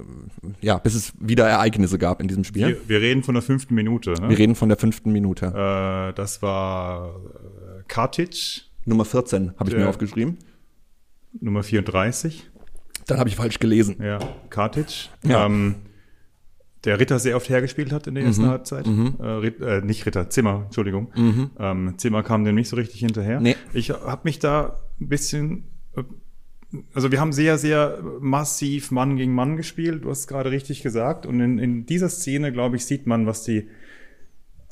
ja, 0.61 0.77
bis 0.77 0.95
es 0.95 1.13
wieder 1.19 1.47
Ereignisse 1.47 1.97
gab 1.97 2.21
in 2.21 2.27
diesem 2.27 2.43
Spiel. 2.43 2.67
Wir, 2.67 2.89
wir 2.89 3.01
reden 3.01 3.23
von 3.23 3.33
der 3.35 3.41
fünften 3.41 3.75
Minute. 3.75 4.11
Ne? 4.19 4.29
Wir 4.29 4.37
reden 4.37 4.55
von 4.55 4.69
der 4.69 4.77
fünften 4.77 5.11
Minute. 5.11 5.45
Äh, 5.47 6.13
das 6.15 6.41
war 6.41 7.15
äh, 7.15 7.83
Kartic, 7.87 8.63
Nummer 8.85 9.05
14 9.05 9.53
habe 9.57 9.69
ich 9.69 9.75
mir 9.77 9.87
aufgeschrieben. 9.87 10.37
Nummer 11.39 11.63
34. 11.63 12.49
Dann 13.07 13.17
habe 13.19 13.29
ich 13.29 13.35
falsch 13.37 13.59
gelesen. 13.59 13.95
Ja, 14.01 14.19
Kartic. 14.49 15.09
Ja. 15.23 15.45
Ähm, 15.45 15.75
der 16.83 16.99
Ritter 16.99 17.17
sehr 17.19 17.37
oft 17.37 17.47
hergespielt 17.49 17.93
hat 17.93 18.07
in 18.07 18.15
der 18.15 18.23
Mhm. 18.23 18.29
ersten 18.29 18.47
Halbzeit. 18.47 18.85
Äh, 18.87 19.23
Rit, 19.25 19.61
äh, 19.61 19.79
nicht 19.81 20.05
Ritter, 20.05 20.29
Zimmer, 20.29 20.63
Entschuldigung. 20.65 21.13
Ähm, 21.57 21.93
Zimmer 21.97 22.23
kam 22.23 22.43
dem 22.43 22.55
nicht 22.55 22.67
so 22.67 22.75
richtig 22.75 22.99
hinterher. 22.99 23.37
Mhm. 23.37 23.43
Nee. 23.43 23.55
Ich 23.73 23.89
habe 23.91 24.21
mich 24.25 24.39
da 24.39 24.79
ein 24.99 25.07
bisschen, 25.07 25.63
äh, 25.95 26.03
also 26.93 27.11
wir 27.11 27.19
haben 27.19 27.33
sehr, 27.33 27.57
sehr 27.57 27.99
massiv 28.19 28.91
Mann 28.91 29.15
gegen 29.17 29.33
Mann 29.33 29.57
gespielt. 29.57 30.03
Du 30.03 30.09
hast 30.09 30.19
es 30.21 30.27
gerade 30.27 30.51
richtig 30.51 30.81
gesagt. 30.83 31.25
Und 31.25 31.39
in, 31.39 31.59
in 31.59 31.85
dieser 31.85 32.09
Szene, 32.09 32.51
glaube 32.51 32.75
ich, 32.75 32.85
sieht 32.85 33.05
man, 33.07 33.25
was 33.27 33.43
die, 33.43 33.67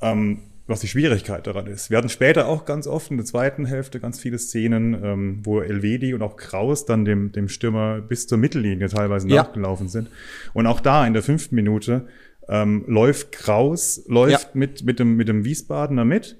ähm, 0.01 0.39
was 0.67 0.79
die 0.81 0.87
Schwierigkeit 0.87 1.45
daran 1.47 1.67
ist. 1.67 1.89
Wir 1.89 1.97
hatten 1.97 2.09
später 2.09 2.47
auch 2.47 2.65
ganz 2.65 2.87
oft 2.87 3.11
in 3.11 3.17
der 3.17 3.25
zweiten 3.25 3.65
Hälfte 3.65 3.99
ganz 3.99 4.19
viele 4.19 4.37
Szenen, 4.39 4.93
ähm, 5.03 5.39
wo 5.43 5.59
Elvedi 5.61 6.13
und 6.13 6.21
auch 6.21 6.37
Kraus 6.37 6.85
dann 6.85 7.03
dem, 7.05 7.31
dem 7.31 7.49
Stürmer 7.49 7.99
bis 8.01 8.27
zur 8.27 8.37
Mittellinie 8.37 8.87
teilweise 8.87 9.27
Ja. 9.27 9.43
nachgelaufen 9.43 9.89
sind. 9.89 10.09
Und 10.53 10.67
auch 10.67 10.79
da 10.79 11.05
in 11.05 11.13
der 11.13 11.23
fünften 11.23 11.55
Minute 11.55 12.07
ähm, 12.47 12.83
läuft 12.87 13.31
Kraus, 13.31 14.03
läuft 14.07 14.31
Ja. 14.43 14.49
mit, 14.53 14.83
mit, 14.83 14.99
dem, 14.99 15.15
mit 15.15 15.27
dem 15.27 15.43
Wiesbadener 15.45 16.05
mit. 16.05 16.37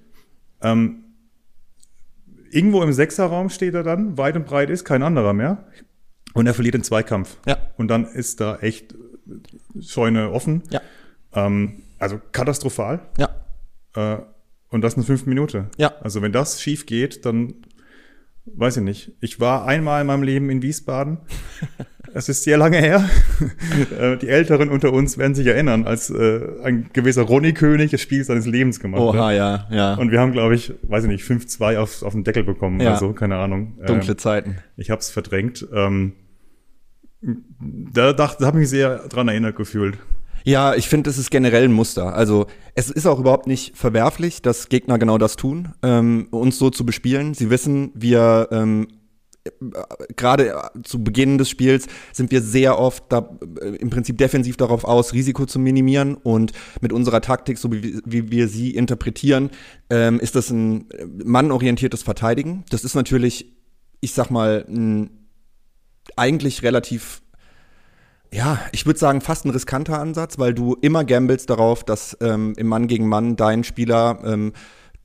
Ähm, 0.62 1.04
irgendwo 2.54 2.82
im 2.84 2.94
Sechserraum 2.94 3.50
steht 3.50 3.74
er 3.74 3.84
dann, 3.84 4.18
weit 4.18 4.36
und 4.36 4.46
breit 4.46 4.70
ist, 4.70 4.86
kein 4.86 5.04
anderer 5.04 5.34
mehr. 5.34 5.66
Und 6.34 6.48
er 6.48 6.54
verliert 6.54 6.76
den 6.76 6.84
Zweikampf. 6.84 7.38
Ja. 7.46 7.58
Und 7.78 7.88
dann 7.90 8.06
ist 8.06 8.40
da 8.40 8.58
echt 8.60 8.96
Scheune 9.80 10.32
offen. 10.32 10.64
Ja. 10.70 10.82
Ähm, 11.34 11.84
also 12.00 12.20
katastrophal. 12.32 13.02
Ja. 13.18 13.30
Äh, 13.96 14.22
und 14.70 14.82
das 14.82 14.96
eine 14.96 15.04
fünfte 15.04 15.28
Minute. 15.30 15.70
Ja. 15.78 15.94
Also 16.02 16.22
wenn 16.22 16.32
das 16.32 16.62
schief 16.62 16.86
geht, 16.86 17.26
dann 17.26 17.56
weiß 18.46 18.78
ich 18.78 18.84
nicht. 18.84 19.12
Ich 19.20 19.40
war 19.40 19.66
einmal 19.66 20.02
in 20.02 20.08
meinem 20.08 20.24
Leben 20.24 20.50
in 20.50 20.62
Wiesbaden. 20.62 21.20
Es 22.14 22.28
ist 22.30 22.44
sehr 22.44 22.58
lange 22.58 22.78
her. 22.78 23.10
Äh, 24.00 24.18
Die 24.18 24.28
Älteren 24.28 24.70
unter 24.70 24.92
uns 24.94 25.18
werden 25.18 25.34
sich 25.36 25.48
erinnern, 25.48 25.86
als 25.86 26.10
äh, 26.10 26.42
ein 26.64 26.90
gewisser 26.94 27.24
Ronny 27.24 27.54
König 27.54 27.92
das 27.92 28.02
Spiel 28.02 28.24
seines 28.24 28.46
Lebens 28.46 28.80
gemacht 28.80 29.02
Oha, 29.02 29.28
hat. 29.28 29.36
ja, 29.36 29.68
ja. 29.72 29.94
Und 29.96 30.12
wir 30.12 30.20
haben, 30.20 30.32
glaube 30.32 30.56
ich, 30.56 30.74
weiß 30.84 31.06
ich 31.06 31.10
nicht, 31.10 31.24
5-2 31.24 31.78
auf, 31.78 32.04
auf 32.04 32.14
den 32.14 32.24
Deckel 32.24 32.44
bekommen 32.44 32.80
Ja. 32.80 32.90
oder 32.92 32.98
so, 33.00 33.14
keine 33.14 33.38
Ahnung. 33.38 33.78
Dunkle 33.86 34.12
Ähm, 34.12 34.18
Zeiten. 34.18 34.56
ich 34.78 34.90
habe 34.92 35.00
es 35.02 35.10
verdrängt. 35.10 35.66
Ähm, 35.74 36.14
da 37.22 38.14
dachte, 38.14 38.38
da 38.40 38.48
habe 38.48 38.58
ich 38.58 38.62
mich 38.62 38.70
sehr 38.70 39.08
dran 39.08 39.28
erinnert 39.28 39.56
gefühlt. 39.56 39.98
Ja, 40.44 40.74
ich 40.74 40.90
finde, 40.90 41.10
es 41.10 41.18
ist 41.20 41.30
generell 41.30 41.66
ein 41.66 41.72
Muster. 41.74 42.16
Also 42.16 42.48
es 42.74 42.90
ist 42.90 43.06
auch 43.06 43.20
überhaupt 43.20 43.46
nicht 43.46 43.78
verwerflich, 43.78 44.42
dass 44.42 44.70
Gegner 44.70 44.98
genau 44.98 45.18
das 45.20 45.36
tun, 45.36 45.70
ähm, 45.84 46.28
uns 46.32 46.58
so 46.58 46.72
zu 46.72 46.84
bespielen. 46.86 47.36
Sie 47.36 47.50
wissen, 47.52 47.92
wir 47.94 48.48
ähm, 48.52 48.88
gerade 50.16 50.54
zu 50.84 51.04
Beginn 51.04 51.38
des 51.38 51.50
Spiels 51.50 51.88
sind 52.14 52.32
wir 52.32 52.42
sehr 52.42 52.78
oft 52.78 53.06
da, 53.10 53.38
äh, 53.62 53.76
im 53.76 53.90
Prinzip 53.90 54.18
defensiv 54.18 54.58
darauf 54.58 54.84
aus, 54.84 55.14
Risiko 55.14 55.46
zu 55.46 55.60
minimieren 55.60 56.16
und 56.16 56.52
mit 56.82 56.94
unserer 56.94 57.22
Taktik, 57.22 57.58
so 57.58 57.72
wie, 57.72 58.00
wie 58.06 58.32
wir 58.32 58.48
sie 58.48 58.76
interpretieren, 58.76 59.50
ähm, 59.90 60.20
ist 60.20 60.36
das 60.36 60.50
ein 60.52 60.88
mannorientiertes 61.24 62.04
Verteidigen. 62.04 62.64
Das 62.70 62.84
ist 62.84 62.96
natürlich, 62.96 63.54
ich 64.00 64.14
sag 64.14 64.30
mal, 64.30 64.66
ein, 64.68 65.28
eigentlich 66.16 66.64
relativ 66.64 67.22
ja, 68.34 68.60
ich 68.72 68.86
würde 68.86 68.98
sagen, 68.98 69.20
fast 69.20 69.44
ein 69.44 69.50
riskanter 69.50 70.00
Ansatz, 70.00 70.40
weil 70.40 70.54
du 70.54 70.78
immer 70.80 71.04
gambles 71.04 71.48
darauf, 71.48 71.84
dass 71.84 72.16
ähm, 72.22 72.54
im 72.56 72.68
Mann 72.68 72.88
gegen 72.88 73.10
Mann 73.10 73.36
dein 73.36 73.66
Spieler 73.66 74.22
ähm, 74.24 74.54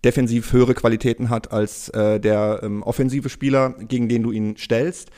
defensiv 0.06 0.52
höhere 0.52 0.74
Qualitäten 0.74 1.28
hat 1.28 1.52
als 1.52 1.88
äh, 1.90 2.20
der 2.20 2.60
ähm, 2.62 2.82
offensive 2.82 3.28
Spieler, 3.28 3.74
gegen 3.80 4.08
den 4.08 4.22
du 4.22 4.30
ihn 4.30 4.56
stellst. 4.56 5.10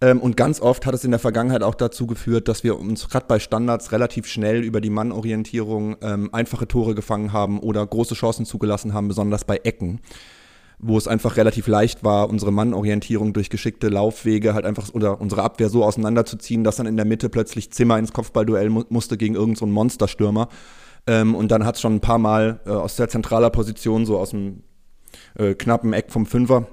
Ähm, 0.00 0.20
und 0.20 0.36
ganz 0.36 0.60
oft 0.60 0.86
hat 0.86 0.94
es 0.94 1.04
in 1.04 1.10
der 1.10 1.18
Vergangenheit 1.18 1.64
auch 1.64 1.74
dazu 1.74 2.06
geführt, 2.06 2.46
dass 2.46 2.62
wir 2.62 2.78
uns 2.78 3.08
gerade 3.08 3.26
bei 3.26 3.40
Standards 3.40 3.90
relativ 3.90 4.26
schnell 4.26 4.62
über 4.62 4.80
die 4.80 4.90
Mannorientierung 4.90 5.96
ähm, 6.02 6.32
einfache 6.32 6.68
Tore 6.68 6.94
gefangen 6.94 7.32
haben 7.32 7.58
oder 7.58 7.84
große 7.84 8.14
Chancen 8.14 8.46
zugelassen 8.46 8.94
haben, 8.94 9.08
besonders 9.08 9.44
bei 9.44 9.56
Ecken 9.56 10.00
wo 10.80 10.96
es 10.96 11.08
einfach 11.08 11.36
relativ 11.36 11.66
leicht 11.66 12.04
war, 12.04 12.30
unsere 12.30 12.52
Mannorientierung 12.52 13.32
durch 13.32 13.50
geschickte 13.50 13.88
Laufwege 13.88 14.54
halt 14.54 14.64
einfach 14.64 14.94
oder 14.94 15.20
unsere 15.20 15.42
Abwehr 15.42 15.68
so 15.68 15.84
auseinanderzuziehen, 15.84 16.62
dass 16.62 16.76
dann 16.76 16.86
in 16.86 16.96
der 16.96 17.04
Mitte 17.04 17.28
plötzlich 17.28 17.72
Zimmer 17.72 17.98
ins 17.98 18.12
Kopfballduell 18.12 18.70
mu 18.70 18.84
musste 18.88 19.16
gegen 19.16 19.34
irgendeinen 19.34 19.56
so 19.56 19.74
Monsterstürmer. 19.74 20.48
Ähm, 21.08 21.34
und 21.34 21.50
dann 21.50 21.64
hat 21.64 21.74
es 21.76 21.80
schon 21.80 21.96
ein 21.96 22.00
paar 22.00 22.18
Mal 22.18 22.60
äh, 22.66 22.70
aus 22.70 22.96
sehr 22.96 23.08
zentraler 23.08 23.48
Position, 23.48 24.04
so 24.04 24.18
aus 24.18 24.30
dem 24.30 24.62
äh, 25.36 25.54
knappen 25.54 25.94
Eck 25.94 26.12
vom 26.12 26.26
Fünfer 26.26 26.66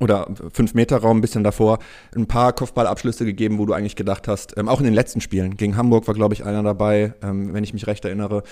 oder 0.00 0.26
fünf 0.52 0.74
Meter 0.74 0.98
Raum 0.98 1.18
ein 1.18 1.20
bisschen 1.20 1.44
davor, 1.44 1.78
ein 2.16 2.26
paar 2.26 2.52
Kopfballabschlüsse 2.54 3.24
gegeben, 3.24 3.58
wo 3.58 3.66
du 3.66 3.72
eigentlich 3.72 3.94
gedacht 3.94 4.26
hast, 4.26 4.56
ähm, 4.58 4.68
auch 4.68 4.80
in 4.80 4.84
den 4.84 4.94
letzten 4.94 5.20
Spielen, 5.20 5.56
gegen 5.56 5.76
Hamburg 5.76 6.08
war, 6.08 6.14
glaube 6.14 6.34
ich, 6.34 6.44
einer 6.44 6.62
dabei, 6.62 7.14
ähm, 7.22 7.54
wenn 7.54 7.62
ich 7.62 7.72
mich 7.72 7.86
recht 7.86 8.04
erinnere. 8.04 8.42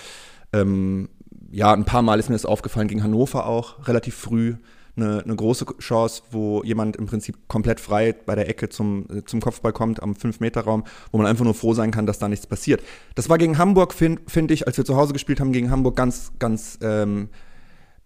Ähm, 0.53 1.09
ja, 1.51 1.73
ein 1.73 1.83
paar 1.83 2.03
Mal 2.03 2.19
ist 2.19 2.29
mir 2.29 2.35
das 2.35 2.45
aufgefallen, 2.45 2.87
gegen 2.87 3.03
Hannover 3.03 3.47
auch, 3.47 3.87
relativ 3.87 4.15
früh 4.15 4.55
eine, 4.95 5.23
eine 5.23 5.35
große 5.35 5.65
Chance, 5.79 6.23
wo 6.31 6.63
jemand 6.63 6.95
im 6.97 7.05
Prinzip 7.05 7.47
komplett 7.47 7.79
frei 7.79 8.13
bei 8.13 8.35
der 8.35 8.49
Ecke 8.49 8.69
zum, 8.69 9.07
zum 9.25 9.41
Kopfball 9.41 9.73
kommt, 9.73 10.01
am 10.01 10.13
5-Meter-Raum, 10.13 10.83
wo 11.11 11.17
man 11.17 11.27
einfach 11.27 11.45
nur 11.45 11.53
froh 11.53 11.73
sein 11.73 11.91
kann, 11.91 12.05
dass 12.05 12.19
da 12.19 12.27
nichts 12.27 12.47
passiert. 12.47 12.81
Das 13.15 13.29
war 13.29 13.37
gegen 13.37 13.57
Hamburg, 13.57 13.93
finde 13.93 14.21
find 14.27 14.51
ich, 14.51 14.67
als 14.67 14.77
wir 14.77 14.85
zu 14.85 14.95
Hause 14.95 15.13
gespielt 15.13 15.39
haben, 15.39 15.53
gegen 15.53 15.71
Hamburg 15.71 15.95
ganz, 15.95 16.31
ganz 16.39 16.77
ähm, 16.81 17.29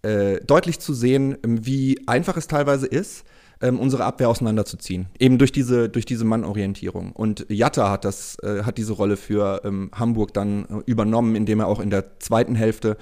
äh, 0.02 0.40
deutlich 0.44 0.78
zu 0.78 0.94
sehen, 0.94 1.38
wie 1.44 2.06
einfach 2.06 2.36
es 2.36 2.46
teilweise 2.46 2.86
ist, 2.86 3.24
ähm, 3.60 3.80
unsere 3.80 4.04
Abwehr 4.04 4.28
auseinanderzuziehen. 4.28 5.06
Eben 5.18 5.38
durch 5.38 5.52
diese, 5.52 5.88
durch 5.88 6.04
diese 6.04 6.24
Mannorientierung. 6.24 7.12
Und 7.12 7.46
Jatta 7.48 7.90
hat 7.90 8.04
das, 8.04 8.36
äh, 8.42 8.62
hat 8.62 8.78
diese 8.78 8.92
Rolle 8.92 9.16
für 9.16 9.62
ähm, 9.64 9.90
Hamburg 9.94 10.34
dann 10.34 10.64
äh, 10.64 10.82
übernommen, 10.86 11.34
indem 11.34 11.60
er 11.60 11.66
auch 11.66 11.80
in 11.80 11.90
der 11.90 12.18
zweiten 12.20 12.54
Hälfte 12.54 12.96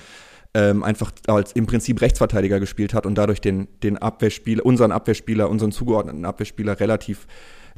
ähm, 0.54 0.82
einfach 0.82 1.12
als 1.26 1.52
im 1.52 1.66
Prinzip 1.66 2.00
Rechtsverteidiger 2.00 2.60
gespielt 2.60 2.94
hat 2.94 3.06
und 3.06 3.16
dadurch 3.16 3.40
den, 3.40 3.68
den 3.82 3.98
Abwehrspieler, 3.98 4.64
unseren 4.64 4.92
Abwehrspieler, 4.92 5.50
unseren 5.50 5.72
zugeordneten 5.72 6.24
Abwehrspieler 6.24 6.78
relativ 6.80 7.26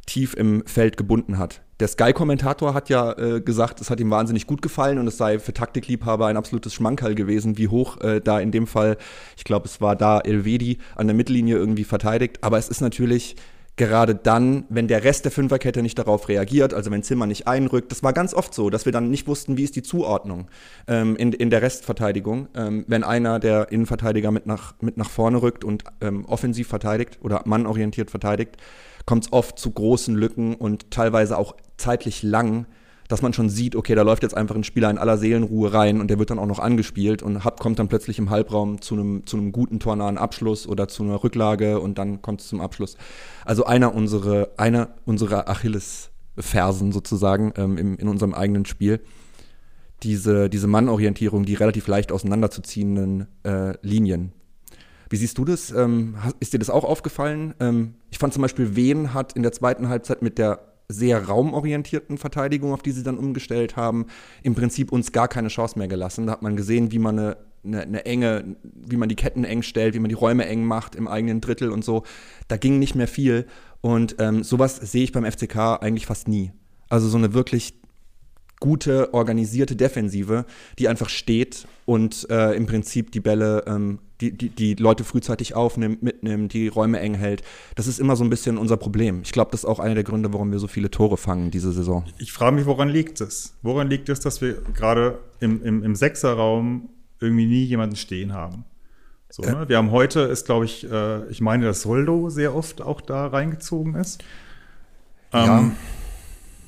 tief 0.05 0.33
im 0.35 0.65
Feld 0.65 0.95
gebunden 0.95 1.37
hat. 1.37 1.61
Der 1.79 1.87
Sky-Kommentator 1.87 2.73
hat 2.73 2.89
ja 2.89 3.11
äh, 3.11 3.41
gesagt, 3.41 3.81
es 3.81 3.89
hat 3.89 3.99
ihm 3.99 4.09
wahnsinnig 4.09 4.47
gut 4.47 4.61
gefallen 4.61 4.97
und 4.97 5.07
es 5.07 5.17
sei 5.17 5.37
für 5.37 5.53
Taktikliebhaber 5.53 6.25
ein 6.27 6.37
absolutes 6.37 6.73
Schmankerl 6.73 7.13
gewesen, 7.13 7.57
wie 7.57 7.67
hoch 7.67 7.99
äh, 8.01 8.19
da 8.19 8.39
in 8.39 8.51
dem 8.51 8.65
Fall, 8.65 8.97
ich 9.35 9.43
glaube, 9.43 9.67
es 9.67 9.79
war 9.81 9.95
da 9.95 10.19
Elvedi 10.19 10.79
an 10.95 11.07
der 11.07 11.15
Mittellinie 11.15 11.57
irgendwie 11.57 11.83
verteidigt. 11.83 12.39
Aber 12.41 12.57
es 12.57 12.69
ist 12.69 12.81
natürlich 12.81 13.35
gerade 13.77 14.15
dann, 14.15 14.65
wenn 14.69 14.87
der 14.87 15.03
Rest 15.03 15.23
der 15.23 15.31
Fünferkette 15.31 15.81
nicht 15.81 15.97
darauf 15.97 16.27
reagiert, 16.27 16.73
also 16.73 16.91
wenn 16.91 17.03
Zimmer 17.03 17.27
nicht 17.27 17.47
einrückt, 17.47 17.91
das 17.91 18.03
war 18.03 18.11
ganz 18.11 18.33
oft 18.33 18.53
so, 18.53 18.69
dass 18.69 18.85
wir 18.85 18.91
dann 18.91 19.09
nicht 19.09 19.27
wussten, 19.27 19.55
wie 19.55 19.63
ist 19.63 19.75
die 19.75 19.83
Zuordnung 19.83 20.47
ähm, 20.87 21.15
in, 21.15 21.31
in 21.31 21.49
der 21.49 21.61
Restverteidigung. 21.61 22.47
Ähm, 22.55 22.85
wenn 22.87 23.03
einer 23.03 23.39
der 23.39 23.71
Innenverteidiger 23.71 24.31
mit 24.31 24.47
nach, 24.47 24.73
mit 24.81 24.97
nach 24.97 25.09
vorne 25.09 25.41
rückt 25.41 25.63
und 25.63 25.83
ähm, 26.01 26.25
offensiv 26.25 26.67
verteidigt 26.67 27.19
oder 27.21 27.43
mannorientiert 27.45 28.09
verteidigt, 28.09 28.57
kommt 29.05 29.25
es 29.25 29.33
oft 29.33 29.59
zu 29.59 29.71
großen 29.71 30.15
Lücken 30.15 30.55
und 30.55 30.91
teilweise 30.91 31.37
auch 31.37 31.55
zeitlich 31.77 32.23
lang, 32.23 32.65
dass 33.07 33.21
man 33.21 33.33
schon 33.33 33.49
sieht, 33.49 33.75
okay, 33.75 33.95
da 33.95 34.01
läuft 34.01 34.23
jetzt 34.23 34.35
einfach 34.35 34.55
ein 34.55 34.63
Spieler 34.63 34.89
in 34.89 34.97
aller 34.97 35.17
Seelenruhe 35.17 35.73
rein 35.73 36.01
und 36.01 36.09
der 36.09 36.19
wird 36.19 36.29
dann 36.29 36.39
auch 36.39 36.45
noch 36.45 36.59
angespielt 36.59 37.23
und 37.23 37.43
hat, 37.43 37.59
kommt 37.59 37.79
dann 37.79 37.87
plötzlich 37.87 38.19
im 38.19 38.29
Halbraum 38.29 38.81
zu 38.81 38.95
einem, 38.95 39.25
zu 39.25 39.37
einem 39.37 39.51
guten 39.51 39.79
tornahen 39.79 40.17
Abschluss 40.17 40.67
oder 40.67 40.87
zu 40.87 41.03
einer 41.03 41.23
Rücklage 41.23 41.79
und 41.79 41.97
dann 41.97 42.21
kommt 42.21 42.41
es 42.41 42.47
zum 42.47 42.59
Abschluss. 42.59 42.97
Also 43.45 43.65
einer 43.65 43.95
unserer, 43.95 44.49
einer 44.57 44.89
unserer 45.05 45.49
Achillesfersen 45.49 46.91
sozusagen 46.91 47.53
ähm, 47.55 47.77
im, 47.77 47.97
in 47.97 48.07
unserem 48.09 48.33
eigenen 48.33 48.65
Spiel. 48.65 48.99
Diese, 50.03 50.49
diese 50.49 50.67
Mannorientierung, 50.67 51.43
die 51.45 51.55
relativ 51.55 51.87
leicht 51.87 52.11
auseinanderzuziehenden 52.11 53.27
äh, 53.43 53.73
Linien. 53.81 54.31
Wie 55.09 55.15
siehst 55.15 55.37
du 55.37 55.45
das? 55.45 55.71
Ähm, 55.71 56.15
ist 56.39 56.53
dir 56.53 56.59
das 56.59 56.69
auch 56.69 56.83
aufgefallen? 56.83 57.55
Ähm, 57.59 57.95
ich 58.11 58.19
fand 58.19 58.33
zum 58.33 58.41
Beispiel, 58.41 58.75
Wien 58.75 59.13
hat 59.13 59.33
in 59.33 59.41
der 59.41 59.53
zweiten 59.53 59.89
Halbzeit 59.89 60.21
mit 60.21 60.37
der 60.37 60.66
sehr 60.89 61.27
raumorientierten 61.27 62.17
Verteidigung, 62.17 62.71
auf 62.71 62.81
die 62.81 62.91
sie 62.91 63.03
dann 63.03 63.17
umgestellt 63.17 63.75
haben, 63.75 64.05
im 64.41 64.55
Prinzip 64.55 64.91
uns 64.91 65.11
gar 65.11 65.27
keine 65.27 65.49
Chance 65.49 65.77
mehr 65.77 65.89
gelassen. 65.89 66.27
Da 66.27 66.33
hat 66.33 66.41
man 66.41 66.55
gesehen, 66.55 66.93
wie 66.93 66.99
man 66.99 67.19
eine, 67.19 67.37
eine, 67.65 67.81
eine, 67.81 68.05
enge, 68.05 68.55
wie 68.63 68.95
man 68.95 69.09
die 69.09 69.15
Ketten 69.15 69.43
eng 69.43 69.63
stellt, 69.63 69.95
wie 69.95 69.99
man 69.99 70.07
die 70.07 70.15
Räume 70.15 70.45
eng 70.45 70.63
macht 70.63 70.95
im 70.95 71.09
eigenen 71.09 71.41
Drittel 71.41 71.71
und 71.71 71.83
so. 71.83 72.03
Da 72.47 72.55
ging 72.55 72.79
nicht 72.79 72.95
mehr 72.95 73.09
viel. 73.09 73.47
Und 73.81 74.15
ähm, 74.19 74.43
sowas 74.43 74.77
sehe 74.77 75.03
ich 75.03 75.11
beim 75.11 75.29
FCK 75.29 75.81
eigentlich 75.81 76.05
fast 76.05 76.29
nie. 76.29 76.53
Also 76.87 77.09
so 77.09 77.17
eine 77.17 77.33
wirklich 77.33 77.81
gute, 78.59 79.13
organisierte 79.13 79.75
Defensive, 79.75 80.45
die 80.79 80.87
einfach 80.87 81.09
steht 81.09 81.67
und 81.85 82.27
äh, 82.29 82.55
im 82.55 82.65
Prinzip 82.65 83.11
die 83.11 83.19
Bälle, 83.19 83.63
ähm, 83.67 83.99
die, 84.19 84.35
die, 84.35 84.49
die 84.49 84.73
Leute 84.73 85.03
frühzeitig 85.03 85.55
aufnimmt, 85.55 86.01
mitnimmt, 86.01 86.53
die 86.53 86.67
Räume 86.67 86.99
eng 86.99 87.13
hält. 87.13 87.43
Das 87.75 87.85
ist 87.85 87.99
immer 87.99 88.15
so 88.15 88.23
ein 88.23 88.29
bisschen 88.29 88.57
unser 88.57 88.77
Problem. 88.77 89.21
Ich 89.23 89.31
glaube, 89.31 89.51
das 89.51 89.61
ist 89.61 89.65
auch 89.65 89.79
einer 89.79 89.93
der 89.93 90.03
Gründe, 90.03 90.33
warum 90.33 90.51
wir 90.51 90.59
so 90.59 90.67
viele 90.67 90.89
Tore 90.89 91.17
fangen 91.17 91.51
diese 91.51 91.71
Saison. 91.71 92.05
Ich 92.17 92.31
frage 92.31 92.55
mich, 92.55 92.65
woran 92.65 92.89
liegt 92.89 93.21
es? 93.21 93.53
Woran 93.61 93.89
liegt 93.89 94.09
es, 94.09 94.19
dass 94.19 94.41
wir 94.41 94.61
gerade 94.73 95.19
im, 95.39 95.63
im, 95.63 95.83
im 95.83 95.95
Sechserraum 95.95 96.89
irgendwie 97.19 97.45
nie 97.45 97.63
jemanden 97.63 97.95
stehen 97.95 98.33
haben? 98.33 98.65
So, 99.29 99.43
äh, 99.43 99.51
ne? 99.51 99.69
Wir 99.69 99.77
haben 99.77 99.91
heute, 99.91 100.21
ist 100.21 100.45
glaube 100.45 100.65
ich, 100.65 100.89
äh, 100.89 101.27
ich 101.29 101.41
meine, 101.41 101.65
dass 101.65 101.83
Soldo 101.83 102.29
sehr 102.29 102.55
oft 102.55 102.81
auch 102.81 103.01
da 103.01 103.27
reingezogen 103.27 103.95
ist. 103.95 104.23
Ja. 105.33 105.71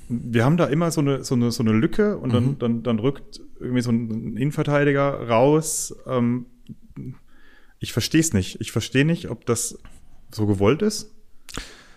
Wir 0.09 0.43
haben 0.43 0.57
da 0.57 0.65
immer 0.65 0.91
so 0.91 1.01
eine, 1.01 1.23
so 1.23 1.35
eine, 1.35 1.51
so 1.51 1.63
eine 1.63 1.71
Lücke 1.71 2.17
und 2.17 2.33
dann, 2.33 2.45
mhm. 2.45 2.59
dann, 2.59 2.83
dann 2.83 2.99
rückt 2.99 3.41
irgendwie 3.59 3.81
so 3.81 3.91
ein 3.91 4.35
Innenverteidiger 4.35 5.27
raus. 5.29 5.95
Ähm, 6.07 6.47
ich 7.79 7.93
verstehe 7.93 8.21
es 8.21 8.33
nicht. 8.33 8.59
Ich 8.59 8.71
verstehe 8.71 9.05
nicht, 9.05 9.29
ob 9.29 9.45
das 9.45 9.79
so 10.31 10.45
gewollt 10.47 10.81
ist. 10.81 11.11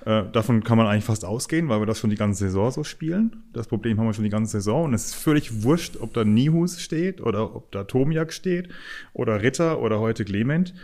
Äh, 0.05 0.25
davon 0.33 0.65
kann 0.65 0.79
man 0.79 0.87
eigentlich 0.87 1.05
fast 1.05 1.25
ausgehen, 1.25 1.69
weil 1.69 1.81
wir 1.81 1.87
das 1.87 1.99
schon 1.99 2.11
die 2.11 2.17
ganze 2.17 2.47
Saison 2.47 2.71
so 2.71 2.83
spielen. 2.83 3.45
Das 3.53 3.69
Problem 3.69 3.99
haben 3.99 4.07
wir 4.07 4.15
schon 4.15 4.25
die 4.25 4.31
ganze 4.31 4.53
Saison 4.53 4.85
und 4.85 4.95
es 4.95 5.07
ist 5.07 5.15
völlig 5.15 5.63
wurscht, 5.63 5.97
ob 6.01 6.13
da 6.13 6.25
Nihus 6.25 6.81
steht 6.81 7.21
oder 7.21 7.55
ob 7.55 7.71
da 7.71 7.85
Tomiak 7.85 8.33
steht 8.33 8.69
oder 9.13 9.43
Ritter 9.43 9.81
oder 9.81 10.01
heute 10.01 10.25
Clement. 10.25 10.75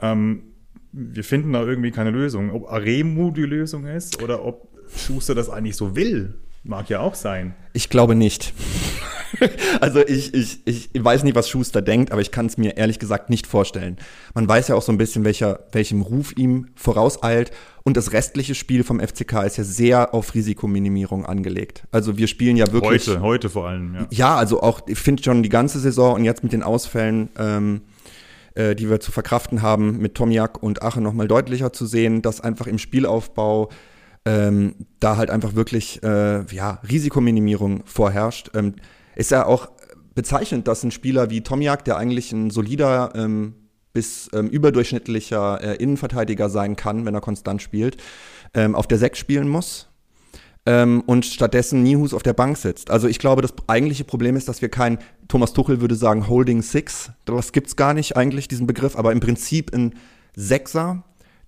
Ähm, 0.00 0.42
wir 0.92 1.24
finden 1.24 1.52
da 1.52 1.62
irgendwie 1.62 1.90
keine 1.90 2.10
Lösung. 2.10 2.50
Ob 2.50 2.68
Aremu 2.70 3.30
die 3.30 3.42
Lösung 3.42 3.86
ist 3.86 4.22
oder 4.22 4.44
ob 4.44 4.68
Schuster 4.96 5.34
das 5.34 5.48
eigentlich 5.48 5.76
so 5.76 5.94
will. 5.94 6.34
Mag 6.66 6.90
ja 6.90 6.98
auch 6.98 7.14
sein. 7.14 7.54
Ich 7.74 7.88
glaube 7.90 8.16
nicht. 8.16 8.52
also 9.80 10.00
ich, 10.00 10.34
ich, 10.34 10.60
ich 10.64 10.90
weiß 10.92 11.22
nicht, 11.22 11.36
was 11.36 11.48
Schuster 11.48 11.80
denkt, 11.80 12.10
aber 12.10 12.20
ich 12.20 12.32
kann 12.32 12.46
es 12.46 12.58
mir 12.58 12.76
ehrlich 12.76 12.98
gesagt 12.98 13.30
nicht 13.30 13.46
vorstellen. 13.46 13.98
Man 14.34 14.48
weiß 14.48 14.68
ja 14.68 14.74
auch 14.74 14.82
so 14.82 14.90
ein 14.90 14.98
bisschen, 14.98 15.24
welcher, 15.24 15.60
welchem 15.70 16.02
Ruf 16.02 16.36
ihm 16.36 16.66
vorauseilt. 16.74 17.52
Und 17.84 17.96
das 17.96 18.12
restliche 18.12 18.56
Spiel 18.56 18.82
vom 18.82 18.98
FCK 18.98 19.44
ist 19.44 19.58
ja 19.58 19.64
sehr 19.64 20.12
auf 20.12 20.34
Risikominimierung 20.34 21.24
angelegt. 21.24 21.84
Also 21.92 22.18
wir 22.18 22.26
spielen 22.26 22.56
ja 22.56 22.72
wirklich. 22.72 23.06
Heute, 23.06 23.20
heute 23.20 23.48
vor 23.48 23.68
allem, 23.68 23.94
ja. 23.94 24.06
Ja, 24.10 24.36
also 24.36 24.60
auch, 24.60 24.80
ich 24.88 24.98
finde 24.98 25.22
schon 25.22 25.44
die 25.44 25.48
ganze 25.48 25.78
Saison 25.78 26.16
und 26.16 26.24
jetzt 26.24 26.42
mit 26.42 26.52
den 26.52 26.64
Ausfällen, 26.64 27.28
ähm, 27.38 27.82
äh, 28.56 28.74
die 28.74 28.90
wir 28.90 28.98
zu 28.98 29.12
verkraften 29.12 29.62
haben, 29.62 29.98
mit 29.98 30.16
Tomiak 30.16 30.60
und 30.60 30.82
Ache 30.82 31.00
nochmal 31.00 31.28
deutlicher 31.28 31.72
zu 31.72 31.86
sehen, 31.86 32.22
dass 32.22 32.40
einfach 32.40 32.66
im 32.66 32.78
Spielaufbau 32.78 33.70
ähm, 34.26 34.74
da 35.00 35.16
halt 35.16 35.30
einfach 35.30 35.54
wirklich 35.54 36.02
äh, 36.02 36.44
ja, 36.52 36.80
Risikominimierung 36.88 37.82
vorherrscht. 37.86 38.50
Ähm, 38.54 38.74
ist 39.14 39.30
ja 39.30 39.46
auch 39.46 39.68
bezeichnend, 40.14 40.68
dass 40.68 40.82
ein 40.82 40.90
Spieler 40.90 41.30
wie 41.30 41.42
Tomiak, 41.42 41.84
der 41.84 41.96
eigentlich 41.96 42.32
ein 42.32 42.50
solider 42.50 43.12
ähm, 43.14 43.54
bis 43.92 44.28
ähm, 44.34 44.48
überdurchschnittlicher 44.48 45.62
äh, 45.62 45.76
Innenverteidiger 45.76 46.50
sein 46.50 46.76
kann, 46.76 47.06
wenn 47.06 47.14
er 47.14 47.20
konstant 47.22 47.62
spielt, 47.62 47.96
ähm, 48.52 48.74
auf 48.74 48.86
der 48.86 48.98
6 48.98 49.18
spielen 49.18 49.48
muss. 49.48 49.88
ähm, 50.66 51.02
und 51.06 51.24
stattdessen 51.24 51.82
Nihus 51.82 52.12
auf 52.12 52.22
der 52.24 52.32
Bank 52.32 52.56
sitzt. 52.58 52.90
Also 52.90 53.06
ich 53.06 53.18
glaube, 53.18 53.40
das 53.40 53.54
eigentliche 53.68 54.04
Problem 54.04 54.36
ist, 54.36 54.48
dass 54.48 54.60
wir 54.60 54.68
kein, 54.68 54.98
Thomas 55.28 55.52
Tuchel 55.52 55.80
würde 55.80 55.94
sagen, 55.94 56.28
Holding 56.28 56.60
Six, 56.60 57.12
das 57.24 57.52
gibt's 57.52 57.76
gar 57.76 57.94
nicht 57.94 58.16
eigentlich, 58.16 58.48
diesen 58.48 58.66
Begriff, 58.66 58.96
aber 58.96 59.12
im 59.12 59.20
Prinzip 59.20 59.72
ein 59.72 59.94
Sechser, 60.34 61.04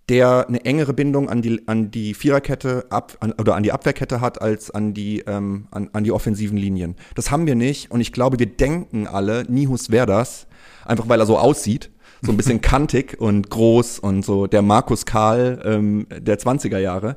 der 0.09 0.49
eine 0.49 0.65
engere 0.65 0.95
Bindung 0.95 1.29
an 1.29 1.43
die, 1.43 1.67
an 1.67 1.91
die 1.91 2.15
Viererkette 2.15 2.87
ab, 2.91 3.17
an, 3.21 3.33
oder 3.33 3.55
an 3.57 3.63
die 3.63 3.73
Abwehrkette 3.73 4.21
hat 4.21 4.41
als 4.41 4.71
an 4.71 4.95
die, 4.95 5.21
ähm, 5.21 5.69
an, 5.71 5.91
an 5.93 6.05
die 6.05 6.13
offensiven 6.13 6.57
Linien. 6.57 6.97
Das 7.15 7.31
haben 7.31 7.47
wir 7.47 7.55
nicht 7.55 7.91
und 7.91 8.01
ich 8.01 8.13
glaube, 8.13 8.39
wir 8.39 8.47
denken 8.47 9.07
alle, 9.07 9.45
Nihus 9.49 9.91
wäre 9.91 10.07
das, 10.07 10.47
einfach 10.85 11.09
weil 11.09 11.21
er 11.21 11.27
so 11.27 11.39
aussieht. 11.39 11.91
So 12.21 12.33
ein 12.33 12.37
bisschen 12.37 12.61
kantig 12.63 13.21
und 13.21 13.49
groß 13.49 14.01
und 14.01 14.25
so 14.25 14.49
der 14.49 14.63
Markus 14.63 15.07
Karl 15.07 15.63
ähm, 15.65 16.07
der 16.11 16.39
20er 16.39 16.79
Jahre. 16.79 17.17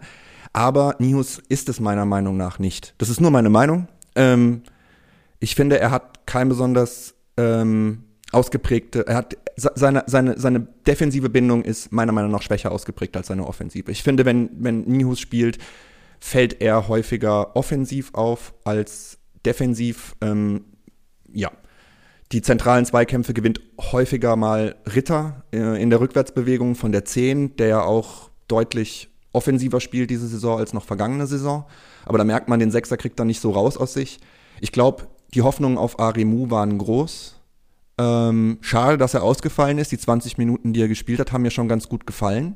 Aber 0.53 0.95
Nihus 0.99 1.41
ist 1.49 1.69
es 1.69 1.79
meiner 1.79 2.05
Meinung 2.05 2.37
nach 2.37 2.59
nicht. 2.59 2.93
Das 2.97 3.09
ist 3.09 3.21
nur 3.21 3.31
meine 3.31 3.49
Meinung. 3.49 3.87
Ähm, 4.15 4.63
ich 5.39 5.55
finde, 5.55 5.79
er 5.79 5.91
hat 5.91 6.27
kein 6.27 6.49
besonders 6.49 7.15
ähm, 7.37 8.03
ausgeprägte, 8.31 9.05
er 9.07 9.15
hat 9.15 9.37
seine, 9.55 10.03
seine, 10.07 10.39
seine 10.39 10.61
defensive 10.87 11.29
Bindung 11.29 11.63
ist 11.63 11.91
meiner 11.91 12.11
Meinung 12.11 12.31
nach 12.31 12.41
schwächer 12.41 12.71
ausgeprägt 12.71 13.15
als 13.17 13.27
seine 13.27 13.45
Offensive. 13.45 13.91
Ich 13.91 14.03
finde, 14.03 14.25
wenn, 14.25 14.49
wenn 14.59 14.81
Nihus 14.81 15.19
spielt, 15.19 15.57
fällt 16.19 16.61
er 16.61 16.87
häufiger 16.87 17.55
offensiv 17.55 18.13
auf 18.13 18.53
als 18.63 19.17
defensiv. 19.45 20.15
Ähm, 20.21 20.65
ja. 21.33 21.51
Die 22.31 22.41
zentralen 22.41 22.85
Zweikämpfe 22.85 23.33
gewinnt 23.33 23.59
häufiger 23.91 24.37
mal 24.37 24.75
Ritter 24.95 25.43
äh, 25.53 25.81
in 25.81 25.89
der 25.89 25.99
Rückwärtsbewegung 25.99 26.75
von 26.75 26.93
der 26.93 27.03
10, 27.03 27.57
der 27.57 27.67
ja 27.67 27.83
auch 27.83 28.29
deutlich 28.47 29.09
offensiver 29.33 29.81
spielt 29.81 30.09
diese 30.09 30.27
Saison 30.27 30.59
als 30.59 30.73
noch 30.73 30.85
vergangene 30.85 31.27
Saison. 31.27 31.65
Aber 32.05 32.17
da 32.17 32.23
merkt 32.23 32.47
man, 32.47 32.59
den 32.59 32.71
Sechser 32.71 32.97
kriegt 32.97 33.19
er 33.19 33.25
nicht 33.25 33.41
so 33.41 33.51
raus 33.51 33.77
aus 33.77 33.93
sich. 33.93 34.19
Ich 34.61 34.71
glaube, 34.71 35.07
die 35.33 35.41
Hoffnungen 35.41 35.77
auf 35.77 35.99
Aremu 35.99 36.49
waren 36.49 36.77
groß. 36.77 37.40
Ähm, 38.01 38.57
schade, 38.61 38.97
dass 38.97 39.13
er 39.13 39.21
ausgefallen 39.21 39.77
ist. 39.77 39.91
Die 39.91 39.97
20 39.97 40.37
Minuten, 40.37 40.73
die 40.73 40.81
er 40.81 40.87
gespielt 40.87 41.19
hat, 41.19 41.31
haben 41.31 41.43
mir 41.43 41.51
schon 41.51 41.67
ganz 41.67 41.87
gut 41.87 42.07
gefallen. 42.07 42.55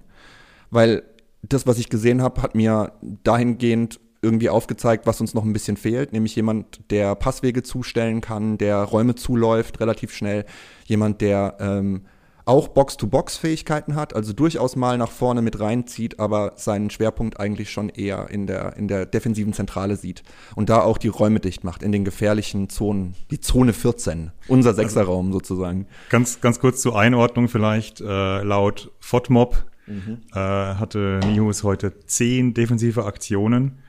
Weil 0.71 1.03
das, 1.43 1.67
was 1.67 1.77
ich 1.77 1.89
gesehen 1.89 2.21
habe, 2.21 2.41
hat 2.41 2.55
mir 2.55 2.93
dahingehend 3.23 3.99
irgendwie 4.21 4.49
aufgezeigt, 4.49 5.05
was 5.05 5.21
uns 5.21 5.35
noch 5.35 5.43
ein 5.43 5.53
bisschen 5.53 5.77
fehlt, 5.77 6.11
nämlich 6.11 6.35
jemand, 6.35 6.89
der 6.89 7.13
Passwege 7.13 7.61
zustellen 7.61 8.21
kann, 8.21 8.57
der 8.57 8.77
Räume 8.77 9.13
zuläuft 9.13 9.79
relativ 9.79 10.13
schnell, 10.15 10.45
jemand, 10.85 11.21
der 11.21 11.57
ähm, 11.59 12.05
auch 12.45 12.67
Box-to-Box-Fähigkeiten 12.67 13.95
hat, 13.95 14.15
also 14.15 14.31
durchaus 14.31 14.75
mal 14.75 14.97
nach 14.97 15.11
vorne 15.11 15.41
mit 15.41 15.59
reinzieht, 15.59 16.19
aber 16.19 16.53
seinen 16.55 16.89
Schwerpunkt 16.89 17.39
eigentlich 17.39 17.71
schon 17.71 17.89
eher 17.89 18.29
in 18.29 18.47
der, 18.47 18.77
in 18.77 18.87
der 18.87 19.05
defensiven 19.05 19.53
Zentrale 19.53 19.95
sieht 19.95 20.23
und 20.55 20.69
da 20.69 20.81
auch 20.81 20.97
die 20.97 21.07
Räume 21.07 21.39
dicht 21.39 21.63
macht, 21.63 21.81
in 21.81 21.91
den 21.91 22.05
gefährlichen 22.05 22.69
Zonen, 22.69 23.15
die 23.31 23.39
Zone 23.39 23.73
14, 23.73 24.31
unser 24.47 24.69
also 24.69 24.81
Sechserraum 24.81 25.27
also, 25.27 25.39
sozusagen. 25.39 25.87
Ganz, 26.09 26.39
ganz 26.39 26.59
kurz 26.59 26.81
zur 26.81 26.97
Einordnung 26.97 27.47
vielleicht, 27.47 27.99
äh, 28.01 28.43
laut 28.43 28.91
FODMOB 28.99 29.65
mhm. 29.87 30.21
äh, 30.31 30.35
hatte 30.35 31.19
Nihus 31.25 31.63
heute 31.63 31.97
zehn 32.05 32.53
defensive 32.53 33.05
Aktionen 33.05 33.79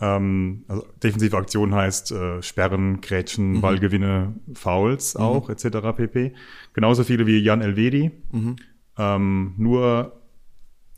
ähm, 0.00 0.64
also 0.68 0.86
defensive 1.02 1.36
Aktion 1.36 1.74
heißt 1.74 2.12
äh, 2.12 2.42
Sperren, 2.42 3.00
Grätschen, 3.00 3.54
mhm. 3.54 3.60
Ballgewinne, 3.60 4.34
Fouls 4.54 5.14
mhm. 5.14 5.20
auch, 5.20 5.50
etc. 5.50 5.96
pp. 5.96 6.34
Genauso 6.74 7.04
viele 7.04 7.26
wie 7.26 7.38
Jan 7.38 7.62
Elvedi. 7.62 8.10
Mhm. 8.30 8.56
Ähm, 8.98 9.54
nur 9.56 10.20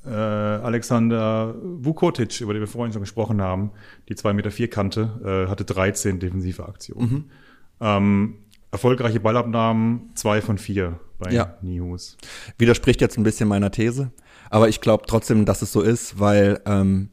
äh, 0.05 0.11
Alexander 0.11 1.55
Vukotic, 1.63 2.41
über 2.41 2.53
den 2.55 2.61
wir 2.61 2.69
vorhin 2.69 2.93
schon 2.93 3.03
gesprochen 3.03 3.41
haben, 3.41 3.71
die 4.09 4.15
2,4 4.15 4.33
Meter 4.33 4.51
vier 4.51 4.71
Kante, 4.71 5.47
äh, 5.47 5.51
hatte 5.51 5.65
13 5.65 6.19
defensive 6.19 6.67
Aktionen. 6.67 7.11
Mhm. 7.11 7.25
Ähm, 7.81 8.35
erfolgreiche 8.71 9.21
Ballabnahmen, 9.21 10.11
zwei 10.15 10.41
von 10.41 10.59
vier 10.59 10.99
bei 11.19 11.33
ja. 11.33 11.57
Nihus. 11.63 12.17
Widerspricht 12.59 13.01
jetzt 13.01 13.17
ein 13.17 13.25
bisschen 13.25 13.49
meiner 13.49 13.71
These, 13.71 14.13
aber 14.51 14.69
ich 14.69 14.81
glaube 14.81 15.05
trotzdem, 15.07 15.45
dass 15.45 15.63
es 15.63 15.73
so 15.73 15.83
ist, 15.83 16.19
weil 16.19 16.61
ähm, 16.67 17.11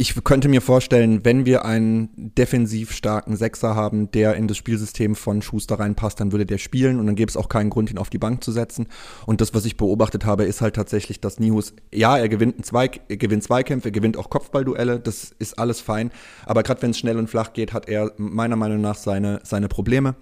ich 0.00 0.14
könnte 0.24 0.48
mir 0.48 0.62
vorstellen, 0.62 1.26
wenn 1.26 1.44
wir 1.44 1.66
einen 1.66 2.08
defensiv 2.16 2.92
starken 2.92 3.36
Sechser 3.36 3.74
haben, 3.76 4.10
der 4.12 4.34
in 4.34 4.48
das 4.48 4.56
Spielsystem 4.56 5.14
von 5.14 5.42
Schuster 5.42 5.78
reinpasst, 5.78 6.18
dann 6.18 6.32
würde 6.32 6.46
der 6.46 6.56
spielen 6.56 6.98
und 6.98 7.04
dann 7.04 7.16
gäbe 7.16 7.28
es 7.28 7.36
auch 7.36 7.50
keinen 7.50 7.68
Grund, 7.68 7.90
ihn 7.90 7.98
auf 7.98 8.08
die 8.08 8.16
Bank 8.16 8.42
zu 8.42 8.50
setzen. 8.50 8.86
Und 9.26 9.42
das, 9.42 9.52
was 9.52 9.66
ich 9.66 9.76
beobachtet 9.76 10.24
habe, 10.24 10.44
ist 10.44 10.62
halt 10.62 10.74
tatsächlich, 10.74 11.20
dass 11.20 11.38
Nihus, 11.38 11.74
ja, 11.92 12.16
er 12.16 12.30
gewinnt, 12.30 12.58
ein 12.58 12.62
Zweik, 12.62 13.02
er 13.10 13.18
gewinnt 13.18 13.42
Zweikämpfe, 13.42 13.88
er 13.88 13.92
gewinnt 13.92 14.16
auch 14.16 14.30
Kopfballduelle, 14.30 15.00
das 15.00 15.32
ist 15.38 15.58
alles 15.58 15.82
fein. 15.82 16.12
Aber 16.46 16.62
gerade 16.62 16.80
wenn 16.80 16.92
es 16.92 16.98
schnell 16.98 17.18
und 17.18 17.28
flach 17.28 17.52
geht, 17.52 17.74
hat 17.74 17.86
er 17.86 18.10
meiner 18.16 18.56
Meinung 18.56 18.80
nach 18.80 18.96
seine, 18.96 19.40
seine 19.42 19.68
Probleme 19.68 20.14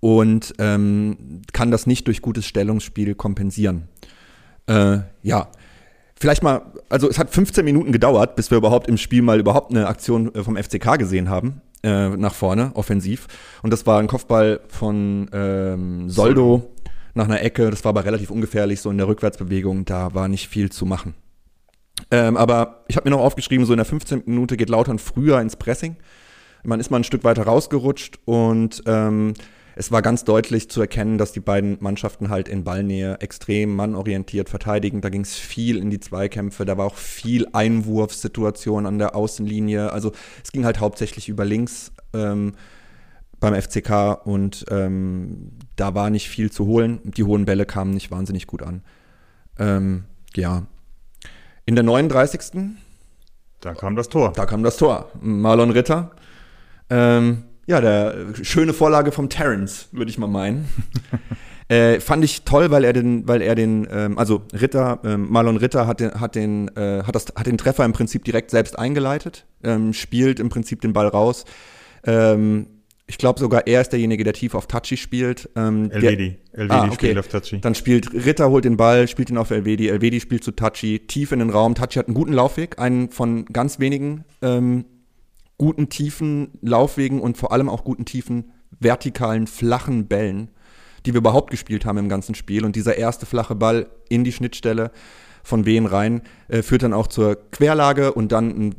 und 0.00 0.54
ähm, 0.58 1.42
kann 1.52 1.70
das 1.70 1.86
nicht 1.86 2.06
durch 2.06 2.22
gutes 2.22 2.46
Stellungsspiel 2.46 3.14
kompensieren. 3.14 3.88
Äh, 4.68 5.00
ja, 5.22 5.48
vielleicht 6.20 6.42
mal, 6.42 6.62
also 6.88 7.08
es 7.08 7.18
hat 7.18 7.30
15 7.30 7.64
Minuten 7.64 7.92
gedauert, 7.92 8.36
bis 8.36 8.50
wir 8.50 8.58
überhaupt 8.58 8.88
im 8.88 8.96
Spiel 8.96 9.22
mal 9.22 9.38
überhaupt 9.38 9.70
eine 9.70 9.86
Aktion 9.86 10.34
äh, 10.34 10.42
vom 10.42 10.56
FCK 10.56 10.98
gesehen 10.98 11.28
haben, 11.28 11.60
äh, 11.82 12.08
nach 12.10 12.34
vorne, 12.34 12.72
offensiv. 12.74 13.26
Und 13.62 13.72
das 13.72 13.86
war 13.86 13.98
ein 13.98 14.06
Kopfball 14.06 14.60
von 14.68 15.28
ähm, 15.32 16.10
Soldo 16.10 16.70
nach 17.14 17.26
einer 17.26 17.42
Ecke. 17.42 17.70
Das 17.70 17.84
war 17.84 17.90
aber 17.90 18.04
relativ 18.04 18.30
ungefährlich, 18.30 18.80
so 18.80 18.90
in 18.90 18.98
der 18.98 19.08
Rückwärtsbewegung. 19.08 19.84
Da 19.84 20.14
war 20.14 20.28
nicht 20.28 20.48
viel 20.48 20.70
zu 20.70 20.86
machen. 20.86 21.14
Ähm, 22.10 22.36
aber 22.36 22.84
ich 22.88 22.96
habe 22.96 23.08
mir 23.08 23.16
noch 23.16 23.22
aufgeschrieben, 23.22 23.66
so 23.66 23.72
in 23.72 23.78
der 23.78 23.86
15. 23.86 24.22
Minute 24.26 24.56
geht 24.56 24.68
Lautern 24.68 24.98
früher 24.98 25.40
ins 25.40 25.56
Pressing. 25.56 25.96
Man 26.64 26.80
ist 26.80 26.90
mal 26.90 26.98
ein 26.98 27.04
Stück 27.04 27.24
weiter 27.24 27.44
rausgerutscht 27.44 28.18
und 28.24 28.82
ähm, 28.86 29.34
es 29.78 29.92
war 29.92 30.02
ganz 30.02 30.24
deutlich 30.24 30.68
zu 30.68 30.80
erkennen, 30.80 31.18
dass 31.18 31.30
die 31.30 31.38
beiden 31.38 31.76
Mannschaften 31.78 32.30
halt 32.30 32.48
in 32.48 32.64
Ballnähe 32.64 33.20
extrem 33.20 33.76
mannorientiert 33.76 34.48
verteidigen. 34.48 35.00
Da 35.02 35.08
ging 35.08 35.20
es 35.20 35.36
viel 35.36 35.76
in 35.78 35.88
die 35.88 36.00
Zweikämpfe, 36.00 36.64
da 36.64 36.76
war 36.76 36.86
auch 36.86 36.96
viel 36.96 37.46
Einwurfsituation 37.52 38.86
an 38.86 38.98
der 38.98 39.14
Außenlinie. 39.14 39.92
Also 39.92 40.10
es 40.42 40.50
ging 40.50 40.64
halt 40.64 40.80
hauptsächlich 40.80 41.28
über 41.28 41.44
links 41.44 41.92
ähm, 42.12 42.54
beim 43.38 43.54
FCK 43.54 44.26
und 44.26 44.66
ähm, 44.68 45.52
da 45.76 45.94
war 45.94 46.10
nicht 46.10 46.28
viel 46.28 46.50
zu 46.50 46.66
holen. 46.66 46.98
Die 47.04 47.22
hohen 47.22 47.44
Bälle 47.44 47.64
kamen 47.64 47.92
nicht 47.92 48.10
wahnsinnig 48.10 48.48
gut 48.48 48.64
an. 48.64 48.82
Ähm, 49.60 50.06
ja. 50.34 50.66
In 51.66 51.76
der 51.76 51.84
39. 51.84 52.74
Da 53.60 53.74
kam 53.74 53.94
das 53.94 54.08
Tor. 54.08 54.32
Da 54.32 54.44
kam 54.44 54.64
das 54.64 54.76
Tor. 54.76 55.08
Marlon 55.20 55.70
Ritter. 55.70 56.10
Ähm, 56.90 57.44
ja, 57.68 57.82
der 57.82 58.14
schöne 58.42 58.72
Vorlage 58.72 59.12
vom 59.12 59.28
Terrence, 59.28 59.88
würde 59.92 60.10
ich 60.10 60.16
mal 60.16 60.26
meinen. 60.26 60.66
äh, 61.68 62.00
fand 62.00 62.24
ich 62.24 62.44
toll, 62.44 62.70
weil 62.70 62.82
er 62.82 62.94
den, 62.94 63.28
weil 63.28 63.42
er 63.42 63.54
den, 63.54 63.86
ähm, 63.90 64.18
also 64.18 64.42
Ritter, 64.58 65.00
ähm, 65.04 65.30
Marlon 65.30 65.58
Ritter 65.58 65.86
hat 65.86 66.00
den, 66.00 66.18
hat 66.18 66.34
den, 66.34 66.74
äh, 66.76 67.02
hat 67.02 67.14
das, 67.14 67.26
hat 67.36 67.46
den 67.46 67.58
Treffer 67.58 67.84
im 67.84 67.92
Prinzip 67.92 68.24
direkt 68.24 68.50
selbst 68.50 68.78
eingeleitet, 68.78 69.44
ähm, 69.62 69.92
spielt 69.92 70.40
im 70.40 70.48
Prinzip 70.48 70.80
den 70.80 70.94
Ball 70.94 71.08
raus. 71.08 71.44
Ähm, 72.04 72.68
ich 73.06 73.18
glaube 73.18 73.38
sogar 73.38 73.66
er 73.66 73.82
ist 73.82 73.90
derjenige, 73.90 74.24
der 74.24 74.32
tief 74.32 74.54
auf 74.54 74.66
Touchy 74.66 74.96
spielt. 74.96 75.50
Ähm, 75.54 75.90
Elvedi. 75.90 76.38
Elvedi 76.52 76.74
ah, 76.74 76.84
okay. 76.84 76.94
spielt 76.94 77.18
auf 77.18 77.28
Touchy. 77.28 77.60
Dann 77.60 77.74
spielt 77.74 78.14
Ritter, 78.14 78.48
holt 78.48 78.64
den 78.64 78.78
Ball, 78.78 79.08
spielt 79.08 79.28
ihn 79.28 79.36
auf 79.36 79.50
Elvedi. 79.50 79.88
Elvedi 79.88 80.20
spielt 80.20 80.42
zu 80.42 80.52
Touchy, 80.52 81.00
tief 81.00 81.32
in 81.32 81.40
den 81.40 81.50
Raum. 81.50 81.74
Touchy 81.74 81.98
hat 81.98 82.06
einen 82.06 82.14
guten 82.14 82.32
Laufweg, 82.32 82.78
einen 82.78 83.10
von 83.10 83.44
ganz 83.44 83.78
wenigen 83.78 84.24
ähm, 84.40 84.86
guten 85.58 85.88
tiefen 85.88 86.52
Laufwegen 86.62 87.20
und 87.20 87.36
vor 87.36 87.52
allem 87.52 87.68
auch 87.68 87.84
guten 87.84 88.04
tiefen 88.04 88.52
vertikalen 88.80 89.46
flachen 89.46 90.06
Bällen, 90.06 90.50
die 91.04 91.12
wir 91.12 91.18
überhaupt 91.18 91.50
gespielt 91.50 91.84
haben 91.84 91.98
im 91.98 92.08
ganzen 92.08 92.34
Spiel. 92.34 92.64
Und 92.64 92.76
dieser 92.76 92.96
erste 92.96 93.26
flache 93.26 93.56
Ball 93.56 93.88
in 94.08 94.24
die 94.24 94.32
Schnittstelle 94.32 94.92
von 95.42 95.66
Wehen 95.66 95.86
rein 95.86 96.22
äh, 96.48 96.62
führt 96.62 96.82
dann 96.82 96.92
auch 96.92 97.08
zur 97.08 97.50
Querlage 97.50 98.12
und 98.12 98.32
dann 98.32 98.48
ein 98.48 98.74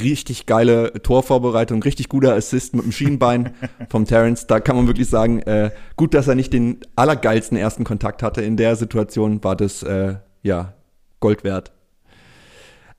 richtig 0.00 0.46
geile 0.46 0.92
Torvorbereitung, 1.02 1.82
richtig 1.82 2.08
guter 2.08 2.34
Assist 2.34 2.74
mit 2.74 2.84
dem 2.84 2.92
Schienbein 2.92 3.54
vom 3.90 4.06
Terence. 4.06 4.46
Da 4.46 4.60
kann 4.60 4.76
man 4.76 4.86
wirklich 4.86 5.08
sagen, 5.08 5.40
äh, 5.40 5.70
gut, 5.96 6.14
dass 6.14 6.26
er 6.26 6.34
nicht 6.34 6.52
den 6.52 6.80
allergeilsten 6.96 7.56
ersten 7.56 7.84
Kontakt 7.84 8.22
hatte. 8.22 8.40
In 8.42 8.56
der 8.56 8.76
Situation 8.76 9.44
war 9.44 9.56
das 9.56 9.82
äh, 9.82 10.16
ja 10.42 10.74
Gold 11.20 11.44
wert. 11.44 11.72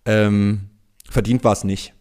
Ähm, 0.05 0.69
verdient 1.09 1.43
war 1.43 1.53
es 1.53 1.63
nicht 1.63 1.94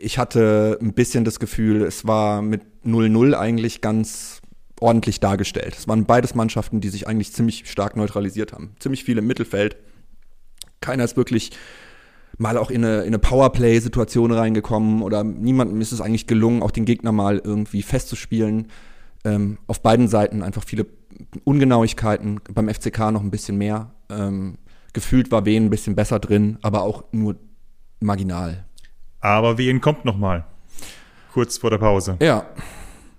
ich 0.00 0.18
hatte 0.18 0.78
ein 0.80 0.94
bisschen 0.94 1.24
das 1.24 1.38
Gefühl, 1.38 1.82
es 1.82 2.06
war 2.06 2.42
mit 2.42 2.62
0-0 2.84 3.34
eigentlich 3.34 3.80
ganz 3.80 4.40
ordentlich 4.80 5.20
dargestellt. 5.20 5.76
Es 5.78 5.88
waren 5.88 6.06
beides 6.06 6.34
Mannschaften, 6.34 6.80
die 6.80 6.88
sich 6.88 7.06
eigentlich 7.06 7.32
ziemlich 7.32 7.70
stark 7.70 7.96
neutralisiert 7.96 8.52
haben. 8.52 8.74
Ziemlich 8.78 9.04
viel 9.04 9.18
im 9.18 9.26
Mittelfeld. 9.26 9.76
Keiner 10.80 11.04
ist 11.04 11.16
wirklich 11.16 11.50
mal 12.38 12.56
auch 12.56 12.70
in 12.70 12.84
eine, 12.84 13.00
in 13.00 13.08
eine 13.08 13.18
Powerplay-Situation 13.18 14.32
reingekommen 14.32 15.02
oder 15.02 15.22
niemandem 15.22 15.80
ist 15.82 15.92
es 15.92 16.00
eigentlich 16.00 16.26
gelungen, 16.26 16.62
auch 16.62 16.70
den 16.70 16.86
Gegner 16.86 17.12
mal 17.12 17.40
irgendwie 17.44 17.82
festzuspielen. 17.82 18.68
Ähm, 19.24 19.58
auf 19.66 19.82
beiden 19.82 20.08
Seiten 20.08 20.42
einfach 20.42 20.64
viele 20.64 20.86
Ungenauigkeiten, 21.44 22.40
beim 22.54 22.70
FCK 22.70 23.10
noch 23.12 23.20
ein 23.20 23.30
bisschen 23.30 23.58
mehr. 23.58 23.92
Ähm, 24.08 24.56
gefühlt 24.94 25.30
war 25.30 25.44
Wen 25.44 25.66
ein 25.66 25.70
bisschen 25.70 25.94
besser 25.94 26.18
drin, 26.18 26.56
aber 26.62 26.82
auch 26.82 27.04
nur 27.12 27.36
marginal. 28.00 28.64
Aber 29.20 29.58
Wien 29.58 29.80
kommt 29.80 30.04
noch 30.04 30.16
mal. 30.16 30.46
Kurz 31.32 31.58
vor 31.58 31.70
der 31.70 31.78
Pause. 31.78 32.16
Ja. 32.20 32.46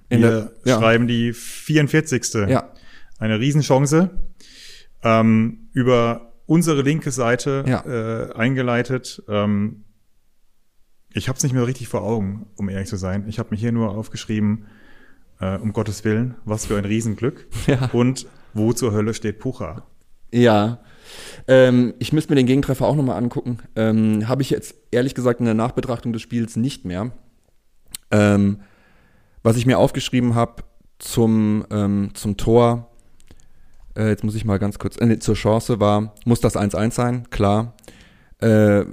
In 0.10 0.22
Wir 0.22 0.30
der, 0.30 0.52
ja. 0.66 0.78
schreiben 0.80 1.08
die 1.08 1.32
44. 1.34 2.50
Ja. 2.50 2.70
Eine 3.20 3.40
Riesenchance. 3.40 4.10
Ähm, 5.04 5.70
über 5.74 6.34
unsere 6.46 6.82
linke 6.82 7.12
Seite 7.12 7.64
Ja. 7.68 7.86
äh, 7.86 8.34
eingeleitet. 8.34 9.24
Ähm, 9.30 9.86
ich 11.14 11.28
habe 11.30 11.38
es 11.38 11.44
nicht 11.44 11.54
mehr 11.54 11.66
richtig 11.68 11.88
vor 11.88 12.04
Augen, 12.04 12.48
um 12.56 12.70
ehrlich 12.70 12.88
zu 12.90 12.98
sein. 12.98 13.26
Ich 13.28 13.40
habe 13.40 13.50
mir 13.52 13.58
hier 13.58 13.72
nur 13.72 13.92
aufgeschrieben, 13.96 14.66
äh, 15.40 15.58
um 15.58 15.74
Gottes 15.74 16.04
Willen, 16.04 16.36
was 16.46 16.66
für 16.66 16.78
ein 16.78 16.86
Riesenglück. 16.86 17.48
Ja. 17.68 17.90
Und 17.94 18.28
wo 18.54 18.74
zur 18.74 18.92
Hölle 18.94 19.14
steht 19.14 19.40
Pucha? 19.40 19.86
Ja. 20.32 20.80
Ähm, 21.48 21.94
ich 22.00 22.14
müsste 22.14 22.32
mir 22.32 22.38
den 22.38 22.46
Gegentreffer 22.46 22.86
auch 22.86 22.96
nochmal 22.96 23.18
angucken. 23.18 23.60
Ähm, 23.76 24.28
Habe 24.28 24.42
ich 24.42 24.50
jetzt 24.50 24.76
ehrlich 24.92 25.16
gesagt 25.16 25.40
in 25.40 25.46
der 25.46 25.56
Nachbetrachtung 25.56 26.14
des 26.14 26.22
Spiels 26.22 26.56
nicht 26.56 26.86
mehr. 26.86 27.12
Ähm, 28.12 28.62
was 29.44 29.58
ich 29.58 29.66
mir 29.66 29.78
aufgeschrieben 29.78 30.36
habe 30.36 30.64
zum, 31.00 31.66
ähm, 31.72 32.12
zum 32.14 32.38
Tor, 32.38 32.90
äh, 33.98 34.10
jetzt 34.10 34.24
muss 34.24 34.36
ich 34.36 34.46
mal 34.46 34.60
ganz 34.60 34.80
kurz, 34.80 35.00
äh, 35.02 35.20
zur 35.20 35.36
Chance 35.36 35.80
war, 35.80 36.14
muss 36.26 36.42
das 36.42 36.56
1-1 36.56 36.92
sein, 36.92 37.30
klar. 37.32 37.74
Äh, 38.40 38.86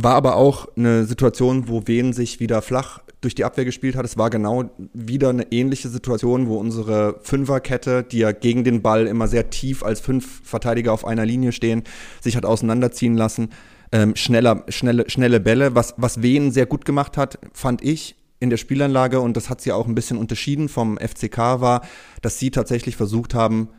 war 0.00 0.14
aber 0.14 0.36
auch 0.36 0.68
eine 0.76 1.04
Situation, 1.04 1.68
wo 1.68 1.82
Wen 1.86 2.12
sich 2.12 2.38
wieder 2.38 2.62
flach 2.62 3.00
durch 3.20 3.34
die 3.34 3.44
Abwehr 3.44 3.64
gespielt 3.64 3.96
hat. 3.96 4.04
Es 4.04 4.16
war 4.16 4.30
genau 4.30 4.70
wieder 4.94 5.30
eine 5.30 5.50
ähnliche 5.50 5.88
Situation, 5.88 6.46
wo 6.46 6.56
unsere 6.56 7.18
Fünferkette, 7.22 8.04
die 8.04 8.18
ja 8.18 8.30
gegen 8.30 8.62
den 8.62 8.80
Ball 8.80 9.08
immer 9.08 9.26
sehr 9.26 9.50
tief 9.50 9.82
als 9.82 9.98
fünf 9.98 10.40
Verteidiger 10.44 10.92
auf 10.92 11.04
einer 11.04 11.26
Linie 11.26 11.50
stehen, 11.50 11.82
sich 12.20 12.36
hat 12.36 12.46
auseinanderziehen 12.46 13.16
lassen. 13.16 13.50
Ähm, 13.90 14.14
schneller, 14.14 14.64
schnelle, 14.68 15.10
schnelle 15.10 15.40
Bälle, 15.40 15.74
was, 15.74 15.94
was 15.96 16.22
Wen 16.22 16.52
sehr 16.52 16.66
gut 16.66 16.84
gemacht 16.84 17.16
hat, 17.16 17.40
fand 17.52 17.82
ich 17.82 18.14
in 18.38 18.50
der 18.50 18.56
Spielanlage, 18.56 19.18
und 19.18 19.36
das 19.36 19.50
hat 19.50 19.60
sie 19.60 19.72
auch 19.72 19.88
ein 19.88 19.96
bisschen 19.96 20.16
unterschieden 20.16 20.68
vom 20.68 20.96
FCK, 20.96 21.38
war, 21.60 21.82
dass 22.22 22.38
sie 22.38 22.52
tatsächlich 22.52 22.96
versucht 22.96 23.34
haben, 23.34 23.70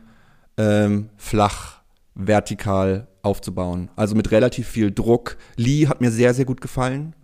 ähm, 0.58 1.08
flach, 1.16 1.80
vertikal 2.14 3.08
aufzubauen. 3.22 3.90
Also 3.96 4.14
mit 4.14 4.30
relativ 4.30 4.68
viel 4.68 4.90
Druck. 4.90 5.36
Lee 5.56 5.86
hat 5.86 6.00
mir 6.00 6.10
sehr, 6.10 6.34
sehr 6.34 6.44
gut 6.44 6.60
gefallen. 6.60 7.14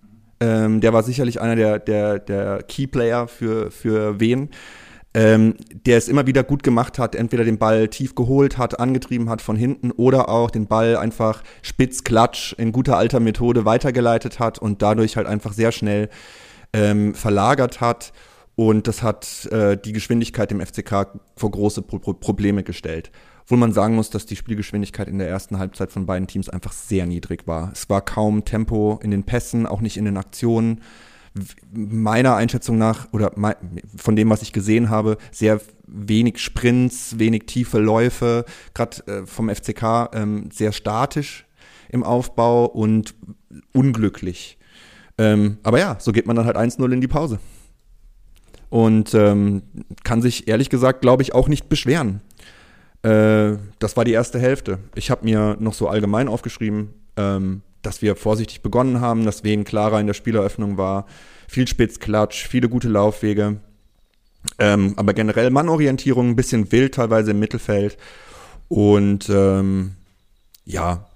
Ähm, 0.40 0.80
der 0.80 0.92
war 0.92 1.02
sicherlich 1.02 1.40
einer 1.40 1.56
der, 1.56 1.78
der, 1.78 2.18
der 2.18 2.62
Keyplayer 2.62 3.28
für, 3.28 3.70
für 3.70 4.20
wen. 4.20 4.50
Ähm, 5.14 5.54
der 5.86 5.96
es 5.96 6.08
immer 6.08 6.26
wieder 6.26 6.44
gut 6.44 6.62
gemacht 6.62 6.98
hat, 6.98 7.14
entweder 7.14 7.42
den 7.42 7.56
Ball 7.56 7.88
tief 7.88 8.14
geholt 8.14 8.58
hat, 8.58 8.78
angetrieben 8.78 9.30
hat 9.30 9.40
von 9.40 9.56
hinten 9.56 9.90
oder 9.90 10.28
auch 10.28 10.50
den 10.50 10.66
Ball 10.66 10.94
einfach 10.98 11.42
spitz, 11.62 12.04
klatsch 12.04 12.52
in 12.58 12.70
guter 12.70 12.98
alter 12.98 13.18
Methode 13.18 13.64
weitergeleitet 13.64 14.40
hat 14.40 14.58
und 14.58 14.82
dadurch 14.82 15.16
halt 15.16 15.26
einfach 15.26 15.54
sehr 15.54 15.72
schnell 15.72 16.10
ähm, 16.74 17.14
verlagert 17.14 17.80
hat. 17.80 18.12
Und 18.56 18.88
das 18.88 19.02
hat 19.02 19.46
äh, 19.52 19.78
die 19.78 19.92
Geschwindigkeit 19.92 20.52
im 20.52 20.60
FCK 20.60 21.08
vor 21.34 21.50
große 21.50 21.80
Pro 21.80 21.98
Pro 21.98 22.12
Probleme 22.12 22.62
gestellt. 22.62 23.10
Obwohl 23.46 23.58
man 23.58 23.72
sagen 23.72 23.94
muss, 23.94 24.10
dass 24.10 24.26
die 24.26 24.34
Spielgeschwindigkeit 24.34 25.06
in 25.06 25.18
der 25.18 25.28
ersten 25.28 25.56
Halbzeit 25.60 25.92
von 25.92 26.04
beiden 26.04 26.26
Teams 26.26 26.48
einfach 26.48 26.72
sehr 26.72 27.06
niedrig 27.06 27.46
war. 27.46 27.70
Es 27.72 27.88
war 27.88 28.00
kaum 28.00 28.44
Tempo 28.44 28.98
in 29.04 29.12
den 29.12 29.22
Pässen, 29.22 29.66
auch 29.66 29.80
nicht 29.80 29.96
in 29.96 30.04
den 30.04 30.16
Aktionen. 30.16 30.80
Meiner 31.72 32.34
Einschätzung 32.34 32.76
nach, 32.76 33.06
oder 33.12 33.30
von 33.96 34.16
dem, 34.16 34.30
was 34.30 34.42
ich 34.42 34.52
gesehen 34.52 34.90
habe, 34.90 35.16
sehr 35.30 35.60
wenig 35.86 36.38
Sprints, 36.38 37.20
wenig 37.20 37.44
tiefe 37.46 37.78
Läufe, 37.78 38.46
gerade 38.74 39.06
äh, 39.06 39.26
vom 39.26 39.48
FCK 39.48 40.10
ähm, 40.12 40.48
sehr 40.52 40.72
statisch 40.72 41.46
im 41.88 42.02
Aufbau 42.02 42.64
und 42.64 43.14
unglücklich. 43.72 44.58
Ähm, 45.18 45.58
aber 45.62 45.78
ja, 45.78 45.98
so 46.00 46.10
geht 46.10 46.26
man 46.26 46.34
dann 46.34 46.46
halt 46.46 46.56
1-0 46.56 46.92
in 46.92 47.00
die 47.00 47.06
Pause. 47.06 47.38
Und 48.70 49.14
ähm, 49.14 49.62
kann 50.02 50.20
sich 50.20 50.48
ehrlich 50.48 50.68
gesagt, 50.68 51.00
glaube 51.00 51.22
ich, 51.22 51.32
auch 51.32 51.46
nicht 51.46 51.68
beschweren. 51.68 52.22
Äh, 53.06 53.58
das 53.78 53.96
war 53.96 54.04
die 54.04 54.12
erste 54.12 54.40
Hälfte. 54.40 54.78
Ich 54.96 55.10
habe 55.10 55.24
mir 55.24 55.56
noch 55.60 55.74
so 55.74 55.86
allgemein 55.86 56.26
aufgeschrieben, 56.26 56.88
ähm, 57.16 57.62
dass 57.82 58.02
wir 58.02 58.16
vorsichtig 58.16 58.62
begonnen 58.62 59.00
haben, 59.00 59.24
dass 59.24 59.44
Wen 59.44 59.62
klarer 59.62 60.00
in 60.00 60.08
der 60.08 60.14
Spieleröffnung 60.14 60.76
war. 60.76 61.06
Viel 61.46 61.68
Spitzklatsch, 61.68 62.48
viele 62.48 62.68
gute 62.68 62.88
Laufwege. 62.88 63.60
Ähm, 64.58 64.94
aber 64.96 65.14
generell 65.14 65.50
Mannorientierung, 65.50 66.30
ein 66.30 66.36
bisschen 66.36 66.72
wild 66.72 66.94
teilweise 66.94 67.30
im 67.30 67.38
Mittelfeld. 67.38 67.96
Und 68.68 69.28
ähm, 69.28 69.92
ja, 70.64 71.06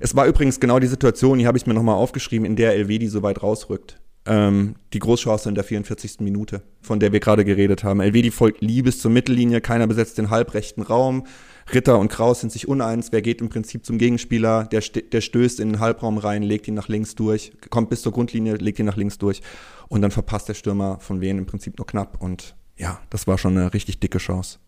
es 0.00 0.14
war 0.14 0.26
übrigens 0.26 0.60
genau 0.60 0.78
die 0.78 0.86
Situation, 0.86 1.38
hier 1.38 1.48
habe 1.48 1.56
ich 1.56 1.66
mir 1.66 1.74
nochmal 1.74 1.94
aufgeschrieben, 1.94 2.44
in 2.44 2.56
der 2.56 2.74
Elvedi 2.74 3.08
so 3.08 3.22
weit 3.22 3.42
rausrückt. 3.42 3.98
Ähm, 4.30 4.74
die 4.92 4.98
Großchance 4.98 5.48
in 5.48 5.54
der 5.54 5.64
44. 5.64 6.20
Minute, 6.20 6.62
von 6.82 7.00
der 7.00 7.12
wir 7.12 7.20
gerade 7.20 7.46
geredet 7.46 7.82
haben. 7.82 8.00
Elvedi 8.00 8.30
folgt 8.30 8.60
Liebes 8.60 9.00
zur 9.00 9.10
Mittellinie, 9.10 9.62
keiner 9.62 9.86
besetzt 9.86 10.18
den 10.18 10.28
halbrechten 10.28 10.82
Raum. 10.82 11.26
Ritter 11.72 11.98
und 11.98 12.08
Kraus 12.08 12.40
sind 12.40 12.52
sich 12.52 12.68
uneins, 12.68 13.10
wer 13.10 13.22
geht 13.22 13.40
im 13.40 13.48
Prinzip 13.48 13.86
zum 13.86 13.96
Gegenspieler, 13.96 14.64
der, 14.64 14.80
der 14.80 15.22
stößt 15.22 15.60
in 15.60 15.70
den 15.70 15.80
Halbraum 15.80 16.18
rein, 16.18 16.42
legt 16.42 16.68
ihn 16.68 16.74
nach 16.74 16.88
links 16.88 17.14
durch, 17.14 17.52
kommt 17.70 17.88
bis 17.88 18.02
zur 18.02 18.12
Grundlinie, 18.12 18.56
legt 18.56 18.78
ihn 18.78 18.86
nach 18.86 18.96
links 18.96 19.16
durch 19.16 19.40
und 19.88 20.02
dann 20.02 20.10
verpasst 20.10 20.50
der 20.50 20.54
Stürmer 20.54 20.98
von 21.00 21.22
Wien 21.22 21.38
im 21.38 21.46
Prinzip 21.46 21.78
nur 21.78 21.86
knapp 21.86 22.22
und 22.22 22.54
ja, 22.76 23.00
das 23.08 23.26
war 23.26 23.38
schon 23.38 23.56
eine 23.56 23.72
richtig 23.72 23.98
dicke 23.98 24.18
Chance. 24.18 24.58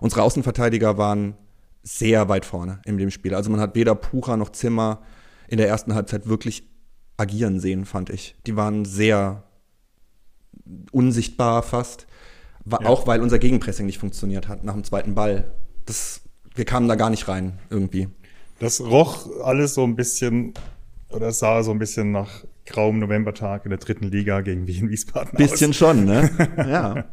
Unsere 0.00 0.22
Außenverteidiger 0.22 0.98
waren 0.98 1.34
sehr 1.84 2.28
weit 2.28 2.44
vorne 2.44 2.80
in 2.84 2.98
dem 2.98 3.12
Spiel. 3.12 3.34
Also 3.34 3.50
man 3.50 3.60
hat 3.60 3.76
weder 3.76 3.94
Pucha 3.94 4.36
noch 4.36 4.50
Zimmer 4.50 5.02
in 5.46 5.58
der 5.58 5.68
ersten 5.68 5.94
Halbzeit 5.94 6.26
wirklich 6.26 6.64
agieren 7.16 7.60
sehen, 7.60 7.84
fand 7.84 8.10
ich. 8.10 8.34
Die 8.46 8.56
waren 8.56 8.84
sehr 8.84 9.42
unsichtbar 10.92 11.62
fast. 11.62 12.06
Wa- 12.64 12.80
Ja. 12.82 12.88
Auch 12.88 13.06
weil 13.06 13.20
unser 13.20 13.38
Gegenpressing 13.38 13.86
nicht 13.86 13.98
funktioniert 13.98 14.48
hat 14.48 14.64
nach 14.64 14.74
dem 14.74 14.84
zweiten 14.84 15.14
Ball. 15.14 15.52
Das, 15.86 16.20
wir 16.54 16.64
kamen 16.64 16.88
da 16.88 16.94
gar 16.96 17.10
nicht 17.10 17.28
rein 17.28 17.58
irgendwie. 17.70 18.08
Das 18.58 18.80
roch 18.80 19.28
alles 19.44 19.74
so 19.74 19.84
ein 19.84 19.96
bisschen, 19.96 20.54
oder 21.10 21.28
es 21.28 21.38
sah 21.38 21.62
so 21.62 21.70
ein 21.70 21.78
bisschen 21.78 22.10
nach 22.10 22.44
grauem 22.64 22.98
Novembertag 22.98 23.64
in 23.64 23.70
der 23.70 23.78
dritten 23.78 24.06
Liga 24.10 24.40
gegen 24.40 24.66
Wien 24.66 24.90
Wiesbaden 24.90 25.36
Bisschen 25.36 25.72
schon, 25.72 26.04
ne? 26.04 26.30
ja. 26.56 26.92
aus. 26.92 27.04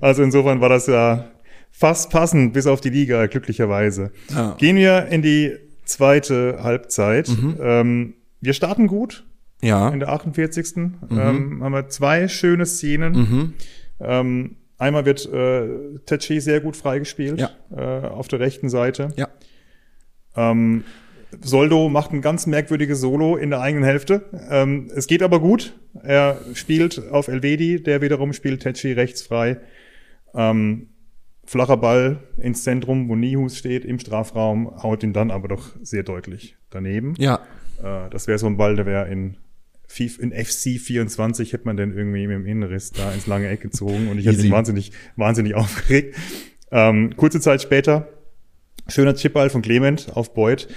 Also 0.00 0.22
insofern 0.22 0.60
war 0.60 0.68
das 0.70 0.86
ja 0.86 1.30
fast 1.70 2.10
passend, 2.10 2.52
bis 2.54 2.66
auf 2.66 2.80
die 2.80 2.90
Liga, 2.90 3.26
glücklicherweise. 3.26 4.10
Ja. 4.30 4.52
Gehen 4.58 4.76
wir 4.76 5.06
in 5.08 5.20
die 5.22 5.54
zweite 5.84 6.62
Halbzeit. 6.62 7.28
Ähm, 7.60 8.14
wir 8.40 8.52
starten 8.52 8.86
gut 8.86 9.24
Ja. 9.62 9.88
in 9.90 10.00
der 10.00 10.10
48. 10.10 10.76
Ähm, 11.10 11.62
haben 11.62 11.72
wir 11.72 11.88
zwei 11.88 12.28
schöne 12.28 12.66
Szenen. 12.66 13.54
Ähm, 14.00 14.56
einmal 14.78 15.04
wird 15.04 15.26
äh, 15.32 15.98
Tetschi 16.06 16.40
sehr 16.40 16.60
gut 16.60 16.76
freigespielt 16.76 17.40
Ja. 17.40 17.50
äh, 17.74 18.06
auf 18.06 18.28
der 18.28 18.40
rechten 18.40 18.68
Seite. 18.68 19.08
Ja. 19.16 19.28
Ähm, 20.36 20.84
Soldo 21.42 21.88
macht 21.90 22.12
ein 22.12 22.22
ganz 22.22 22.46
merkwürdiges 22.46 23.00
Solo 23.00 23.36
in 23.36 23.50
der 23.50 23.60
eigenen 23.60 23.84
Hälfte. 23.84 24.24
Ähm, 24.48 24.90
es 24.94 25.06
geht 25.06 25.22
aber 25.22 25.40
gut. 25.40 25.74
Er 26.02 26.40
spielt 26.54 27.02
auf 27.10 27.28
Elvedi, 27.28 27.82
der 27.82 28.00
wiederum 28.00 28.32
spielt 28.32 28.62
Tetschi 28.62 28.92
rechts 28.92 29.22
frei. 29.22 29.58
Ähm, 30.34 30.88
flacher 31.44 31.76
Ball 31.76 32.18
ins 32.38 32.62
Zentrum, 32.64 33.08
wo 33.08 33.14
Nihus 33.16 33.56
steht, 33.58 33.84
im 33.84 33.98
Strafraum, 33.98 34.82
haut 34.82 35.02
ihn 35.02 35.12
dann 35.12 35.30
aber 35.30 35.48
doch 35.48 35.70
sehr 35.82 36.02
deutlich 36.02 36.56
daneben. 36.70 37.14
Ja. 37.18 37.40
Äh, 37.82 38.10
das 38.10 38.26
wäre 38.26 38.38
so 38.38 38.46
ein 38.46 38.56
Ball, 38.56 38.76
der 38.76 38.86
wäre 38.86 39.08
in, 39.08 39.36
in 40.18 40.32
FC 40.32 40.78
24 40.80 41.52
hätte 41.52 41.64
man 41.64 41.76
den 41.76 41.96
irgendwie 41.96 42.26
mit 42.26 42.36
dem 42.36 42.46
Innenriss 42.46 42.92
da 42.92 43.12
ins 43.12 43.26
lange 43.26 43.48
Eck 43.48 43.60
gezogen 43.60 44.08
und 44.08 44.18
ich 44.18 44.26
hätte 44.26 44.42
mich 44.42 44.50
wahnsinnig, 44.50 44.92
wahnsinnig 45.16 45.54
aufgeregt. 45.56 46.16
Ähm, 46.70 47.16
kurze 47.16 47.40
Zeit 47.40 47.62
später, 47.62 48.08
schöner 48.88 49.14
Chipball 49.14 49.50
von 49.50 49.62
Clement 49.62 50.08
auf 50.14 50.34
Beuth. 50.34 50.68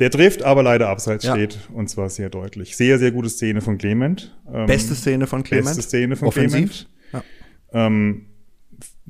Der 0.00 0.10
trifft, 0.10 0.44
aber 0.44 0.62
leider 0.62 0.88
abseits 0.88 1.24
Ja. 1.24 1.34
steht 1.34 1.58
und 1.72 1.88
zwar 1.90 2.08
sehr 2.08 2.30
deutlich. 2.30 2.76
Sehr, 2.76 2.98
sehr 3.00 3.10
gute 3.10 3.28
Szene 3.28 3.60
von 3.60 3.78
Clement. 3.78 4.36
Ähm, 4.52 4.66
Beste 4.66 4.94
Szene 4.94 5.26
von 5.26 5.42
Clement. 5.42 5.66
Beste 5.76 5.82
Szene 5.82 6.14
von 6.14 6.28
Offensiv. 6.28 6.52
Clement. 6.52 6.88
Ja. 7.72 7.86
Ähm, 7.86 8.26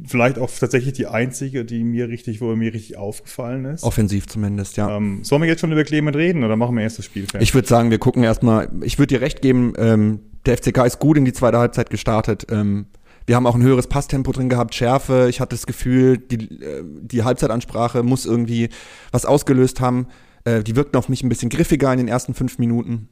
vielleicht 0.07 0.39
auch 0.39 0.51
tatsächlich 0.51 0.95
die 0.95 1.07
einzige, 1.07 1.65
die 1.65 1.85
mir 1.85 2.09
richtig, 2.09 2.41
wo 2.41 2.55
mir 2.57 2.73
richtig 2.73 2.97
aufgefallen 2.97 3.65
ist. 3.65 3.85
Offensiv 3.85 4.27
zumindest, 4.27 4.77
ja. 4.77 4.97
Ähm, 4.97 5.25
sollen 5.25 5.43
wir 5.43 5.49
jetzt 5.49 5.61
schon 5.61 5.73
über 5.73 5.85
Clement 5.85 6.17
reden 6.17 6.45
oder 6.45 6.57
machen 6.57 6.77
wir 6.77 6.83
erst 6.83 6.99
das 6.99 7.05
Spiel 7.05 7.27
fertig? 7.27 7.49
Ich 7.49 7.55
würde 7.55 7.69
sagen, 7.69 7.91
wir 7.91 7.99
gucken 7.99 8.23
erstmal, 8.23 8.71
ich 8.83 8.99
würde 8.99 9.15
dir 9.15 9.21
recht 9.21 9.43
geben, 9.43 9.75
ähm, 9.77 10.21
der 10.47 10.57
FCK 10.57 10.87
ist 10.87 10.99
gut 10.99 11.17
in 11.17 11.25
die 11.25 11.33
zweite 11.33 11.59
Halbzeit 11.59 11.91
gestartet. 11.91 12.47
Ähm, 12.51 12.87
wir 13.27 13.37
haben 13.37 13.47
auch 13.47 13.55
ein 13.55 13.63
höheres 13.63 13.87
Passtempo 13.87 14.33
drin 14.33 14.49
gehabt, 14.49 14.75
Schärfe. 14.75 15.27
Ich 15.29 15.41
hatte 15.41 15.55
das 15.55 15.67
Gefühl, 15.67 16.17
die, 16.17 16.63
äh, 16.63 16.83
die 16.85 17.25
Halbzeitansprache 17.25 18.03
muss 18.03 18.25
irgendwie 18.25 18.71
was 19.13 19.27
ausgelöst 19.27 19.81
haben. 19.81 20.07
Äh, 20.45 20.63
die 20.63 20.77
wirkten 20.77 20.97
auf 20.97 21.09
mich 21.09 21.23
ein 21.23 21.29
bisschen 21.29 21.51
griffiger 21.51 21.93
in 21.93 21.99
den 21.99 22.09
ersten 22.09 22.33
fünf 22.33 22.59
Minuten 22.59 23.09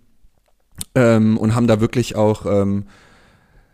ähm, 0.94 1.36
und 1.36 1.54
haben 1.54 1.66
da 1.66 1.80
wirklich 1.80 2.16
auch 2.16 2.46
ähm, 2.46 2.86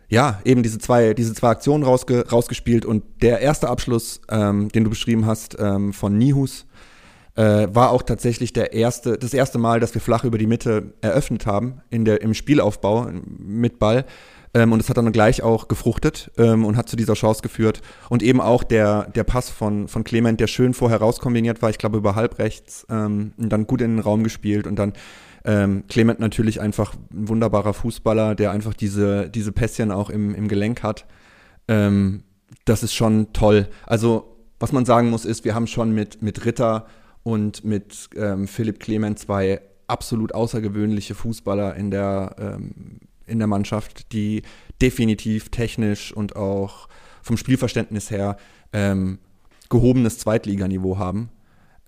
ja, 0.09 0.39
eben 0.45 0.63
diese 0.63 0.79
zwei, 0.79 1.13
diese 1.13 1.33
zwei 1.33 1.49
Aktionen 1.49 1.83
rausge 1.83 2.29
rausgespielt 2.29 2.85
und 2.85 3.03
der 3.21 3.41
erste 3.41 3.69
Abschluss, 3.69 4.21
ähm, 4.29 4.69
den 4.69 4.83
du 4.83 4.89
beschrieben 4.89 5.25
hast, 5.25 5.57
ähm, 5.59 5.93
von 5.93 6.17
Nihus, 6.17 6.65
Äh, 7.35 7.73
war 7.73 7.89
auch 7.89 8.03
tatsächlich 8.03 8.53
der 8.53 8.73
erste, 8.73 9.17
das 9.17 9.33
erste 9.33 9.57
Mal, 9.57 9.79
dass 9.79 9.95
wir 9.95 10.01
flach 10.01 10.23
über 10.23 10.37
die 10.37 10.45
Mitte 10.45 10.93
eröffnet 11.01 11.47
haben 11.47 11.81
in 11.89 12.05
der, 12.05 12.21
im 12.21 12.35
Spielaufbau 12.35 13.09
mit 13.39 13.79
Ball. 13.79 14.05
Ähm, 14.53 14.71
und 14.71 14.79
es 14.79 14.87
hat 14.87 14.97
dann 14.97 15.11
gleich 15.11 15.41
auch 15.41 15.67
gefruchtet 15.67 16.29
ähm, 16.37 16.63
und 16.63 16.77
hat 16.77 16.87
zu 16.87 16.95
dieser 16.95 17.15
Chance 17.15 17.41
geführt. 17.41 17.81
Und 18.07 18.21
eben 18.21 18.39
auch 18.39 18.63
der, 18.63 19.09
der 19.15 19.23
Pass 19.23 19.49
von, 19.49 19.87
von 19.87 20.03
Clement, 20.03 20.39
der 20.39 20.45
schön 20.45 20.75
vorher 20.75 20.99
rauskombiniert 20.99 21.63
war, 21.63 21.71
ich 21.71 21.79
glaube 21.79 21.97
über 21.97 22.13
halb 22.13 22.37
rechts, 22.37 22.85
ähm, 22.91 23.33
und 23.37 23.49
dann 23.49 23.65
gut 23.65 23.81
in 23.81 23.95
den 23.95 24.03
Raum 24.03 24.23
gespielt 24.23 24.67
und 24.67 24.77
dann 24.77 24.93
ähm, 25.45 25.83
Clement 25.87 26.19
natürlich 26.19 26.61
einfach 26.61 26.95
ein 27.13 27.27
wunderbarer 27.27 27.73
Fußballer, 27.73 28.35
der 28.35 28.51
einfach 28.51 28.73
diese, 28.73 29.29
diese 29.29 29.51
Pässchen 29.51 29.91
auch 29.91 30.09
im, 30.09 30.33
im 30.35 30.47
Gelenk 30.47 30.83
hat. 30.83 31.05
Ähm, 31.67 32.23
das 32.65 32.83
ist 32.83 32.93
schon 32.93 33.33
toll. 33.33 33.67
Also, 33.85 34.37
was 34.59 34.71
man 34.71 34.85
sagen 34.85 35.09
muss, 35.09 35.25
ist, 35.25 35.43
wir 35.43 35.55
haben 35.55 35.67
schon 35.67 35.93
mit, 35.93 36.21
mit 36.21 36.45
Ritter 36.45 36.85
und 37.23 37.65
mit 37.65 38.09
ähm, 38.15 38.47
Philipp 38.47 38.79
Clement 38.79 39.19
zwei 39.19 39.61
absolut 39.87 40.33
außergewöhnliche 40.33 41.15
Fußballer 41.15 41.75
in 41.75 41.91
der, 41.91 42.35
ähm, 42.39 42.99
in 43.25 43.39
der 43.39 43.47
Mannschaft, 43.47 44.13
die 44.13 44.43
definitiv 44.81 45.49
technisch 45.49 46.13
und 46.13 46.35
auch 46.35 46.87
vom 47.21 47.37
Spielverständnis 47.37 48.11
her 48.11 48.37
ähm, 48.71 49.19
gehobenes 49.69 50.19
Zweitliganiveau 50.19 50.97
haben. 50.97 51.29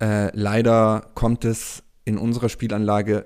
Äh, 0.02 0.36
leider 0.38 1.10
kommt 1.14 1.46
es 1.46 1.84
in 2.04 2.18
unserer 2.18 2.50
Spielanlage 2.50 3.26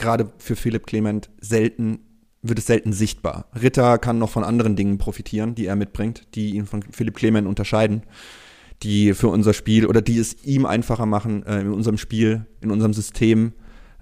gerade 0.00 0.32
für 0.38 0.56
Philipp 0.56 0.86
Clement 0.86 1.30
selten, 1.40 2.00
wird 2.42 2.58
es 2.58 2.66
selten 2.66 2.92
sichtbar. 2.92 3.50
Ritter 3.60 3.98
kann 3.98 4.18
noch 4.18 4.30
von 4.30 4.42
anderen 4.42 4.74
Dingen 4.74 4.98
profitieren, 4.98 5.54
die 5.54 5.66
er 5.66 5.76
mitbringt, 5.76 6.34
die 6.34 6.56
ihn 6.56 6.66
von 6.66 6.82
Philipp 6.90 7.16
Clement 7.16 7.46
unterscheiden 7.46 8.02
die 8.82 9.14
für 9.14 9.28
unser 9.28 9.52
Spiel 9.52 9.86
oder 9.86 10.02
die 10.02 10.18
es 10.18 10.44
ihm 10.44 10.66
einfacher 10.66 11.06
machen, 11.06 11.44
äh, 11.46 11.60
in 11.60 11.72
unserem 11.72 11.98
Spiel, 11.98 12.46
in 12.60 12.70
unserem 12.70 12.92
System 12.92 13.52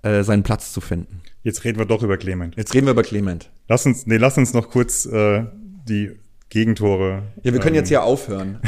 äh, 0.02 0.22
seinen 0.22 0.42
Platz 0.42 0.72
zu 0.72 0.80
finden. 0.80 1.20
Jetzt 1.42 1.64
reden 1.64 1.78
wir 1.78 1.86
doch 1.86 2.02
über 2.02 2.16
Clement. 2.16 2.56
Jetzt 2.56 2.74
reden 2.74 2.86
wir 2.86 2.92
über 2.92 3.02
Clement. 3.02 3.50
Lass 3.68 3.86
uns, 3.86 4.06
nee, 4.06 4.16
lass 4.16 4.38
uns 4.38 4.54
noch 4.54 4.70
kurz 4.70 5.06
äh, 5.06 5.44
die 5.88 6.12
Gegentore. 6.50 7.24
Ja, 7.42 7.52
wir 7.52 7.60
können 7.60 7.74
ähm, 7.74 7.80
jetzt 7.80 7.88
hier 7.88 8.02
aufhören. 8.02 8.58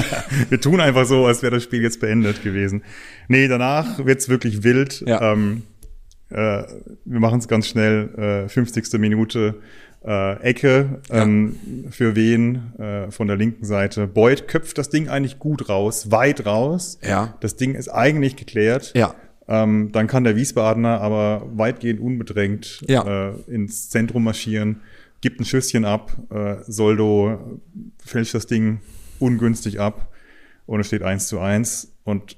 wir 0.48 0.60
tun 0.60 0.80
einfach 0.80 1.04
so, 1.04 1.26
als 1.26 1.42
wäre 1.42 1.56
das 1.56 1.64
Spiel 1.64 1.82
jetzt 1.82 2.00
beendet 2.00 2.42
gewesen. 2.42 2.82
Nee, 3.28 3.48
danach 3.48 4.04
wird's 4.04 4.28
wirklich 4.28 4.62
wild. 4.62 5.02
Ja. 5.06 5.32
Ähm, 5.32 5.62
äh, 6.30 6.64
wir 7.04 7.20
machen 7.20 7.38
es 7.38 7.48
ganz 7.48 7.68
schnell. 7.68 8.44
Äh, 8.46 8.48
50. 8.48 8.92
Minute 8.98 9.56
äh, 10.04 10.40
Ecke 10.40 11.00
ähm, 11.10 11.56
ja. 11.84 11.90
für 11.90 12.16
wen 12.16 12.74
äh, 12.78 13.10
von 13.10 13.26
der 13.26 13.36
linken 13.36 13.64
Seite. 13.64 14.06
Boyd 14.06 14.48
köpft 14.48 14.78
das 14.78 14.88
Ding 14.88 15.08
eigentlich 15.08 15.38
gut 15.38 15.68
raus, 15.68 16.10
weit 16.10 16.46
raus. 16.46 16.98
Ja. 17.02 17.34
Das 17.40 17.56
Ding 17.56 17.74
ist 17.74 17.88
eigentlich 17.88 18.36
geklärt. 18.36 18.92
Ja. 18.94 19.14
Ähm, 19.48 19.90
dann 19.92 20.06
kann 20.06 20.24
der 20.24 20.36
Wiesbadener 20.36 21.00
aber 21.00 21.46
weitgehend 21.54 22.00
unbedrängt 22.00 22.82
ja. 22.88 23.28
äh, 23.28 23.34
ins 23.46 23.90
Zentrum 23.90 24.24
marschieren, 24.24 24.80
gibt 25.20 25.40
ein 25.40 25.44
Schüsschen 25.44 25.84
ab, 25.84 26.16
äh, 26.30 26.56
Soldo 26.66 27.60
fälscht 28.04 28.34
das 28.34 28.46
Ding 28.46 28.80
ungünstig 29.20 29.78
ab 29.78 30.12
und 30.66 30.80
es 30.80 30.88
steht 30.88 31.02
eins 31.02 31.28
zu 31.28 31.38
eins 31.38 31.92
und 32.02 32.36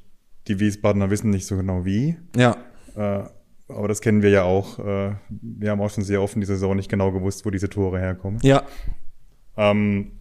die 0.49 0.61
Wiesbadener 0.61 1.11
wissen 1.11 1.31
nicht 1.31 1.47
so 1.47 1.57
genau 1.57 1.87
wie. 1.87 2.19
Ja. 2.37 2.57
Äh, 2.95 3.25
aber 3.69 3.89
das 3.89 4.01
kennen 4.01 4.23
wir 4.23 4.31
ja 4.31 4.43
auch. 4.45 4.79
Äh, 4.79 5.13
wir 5.29 5.71
haben 5.71 5.81
auch 5.81 5.91
schon 5.91 6.05
sehr 6.05 6.23
offen 6.23 6.41
die 6.41 6.47
Saison 6.47 6.77
nicht 6.77 6.89
genau 6.91 7.13
gewusst, 7.13 7.45
wo 7.45 7.51
diese 7.51 7.69
Tore 7.69 7.99
herkommen. 7.99 8.41
Ja. 8.43 8.63
Ähm, 9.57 10.13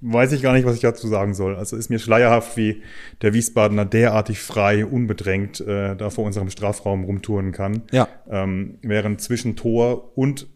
weiß 0.00 0.32
ich 0.32 0.42
gar 0.42 0.54
nicht, 0.54 0.64
was 0.64 0.76
ich 0.76 0.80
dazu 0.80 1.06
sagen 1.08 1.34
soll. 1.34 1.56
Also 1.56 1.76
ist 1.76 1.90
mir 1.90 1.98
schleierhaft, 1.98 2.56
wie 2.56 2.82
der 3.22 3.34
Wiesbadener 3.34 3.84
derartig 3.84 4.40
frei, 4.40 4.86
unbedrängt 4.86 5.60
äh, 5.60 5.96
da 5.96 6.10
vor 6.10 6.24
unserem 6.24 6.50
Strafraum 6.50 7.04
rumtouren 7.04 7.52
kann. 7.52 7.82
Ja. 7.92 8.08
Ähm, 8.28 8.78
während 8.82 9.20
zwischen 9.20 9.56
Tor 9.56 10.16
und 10.16 10.48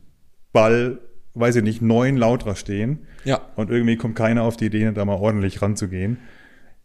Ball, 0.53 0.99
weiß 1.35 1.57
ich 1.57 1.63
nicht, 1.63 1.83
neun 1.83 2.17
Lauter 2.17 2.55
stehen. 2.55 3.07
Ja. 3.25 3.41
Und 3.57 3.71
irgendwie 3.71 3.97
kommt 3.97 4.17
keiner 4.17 4.43
auf 4.43 4.57
die 4.57 4.67
Idee, 4.67 4.91
da 4.93 5.05
mal 5.05 5.17
ordentlich 5.17 5.61
ranzugehen. 5.61 6.19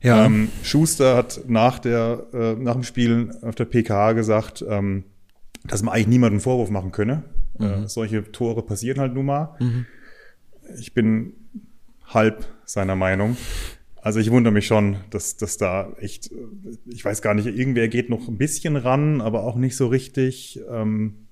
Ja. 0.01 0.25
Ähm, 0.25 0.49
Schuster 0.63 1.15
hat 1.15 1.41
nach, 1.47 1.79
der, 1.79 2.27
äh, 2.33 2.55
nach 2.55 2.73
dem 2.73 2.83
Spiel 2.83 3.31
auf 3.41 3.55
der 3.55 3.65
PK 3.65 4.13
gesagt, 4.13 4.63
ähm, 4.67 5.03
dass 5.65 5.83
man 5.83 5.93
eigentlich 5.93 6.07
niemanden 6.07 6.39
Vorwurf 6.39 6.69
machen 6.69 6.91
könne. 6.91 7.23
Äh, 7.59 7.63
mhm. 7.63 7.83
Äh, 7.83 7.87
solche 7.89 8.31
Tore 8.31 8.61
passieren 8.61 8.99
halt 8.99 9.13
nun 9.13 9.25
mal. 9.25 9.55
Mhm. 9.59 9.85
Ich 10.79 10.93
bin 10.93 11.33
halb 12.05 12.45
seiner 12.65 12.95
Meinung. 12.95 13.35
Also 14.01 14.21
ich 14.21 14.31
wundere 14.31 14.53
mich 14.53 14.65
schon, 14.65 14.97
dass, 15.09 15.35
dass 15.35 15.57
da 15.57 15.91
echt, 15.99 16.31
ich 16.85 17.03
weiß 17.03 17.21
gar 17.21 17.33
nicht, 17.33 17.47
irgendwer 17.47 17.89
geht 17.89 18.09
noch 18.09 18.27
ein 18.29 18.37
bisschen 18.37 18.77
ran, 18.77 19.19
aber 19.19 19.43
auch 19.43 19.57
nicht 19.57 19.75
so 19.75 19.87
richtig. 19.87 20.61
Ähm, 20.69 21.27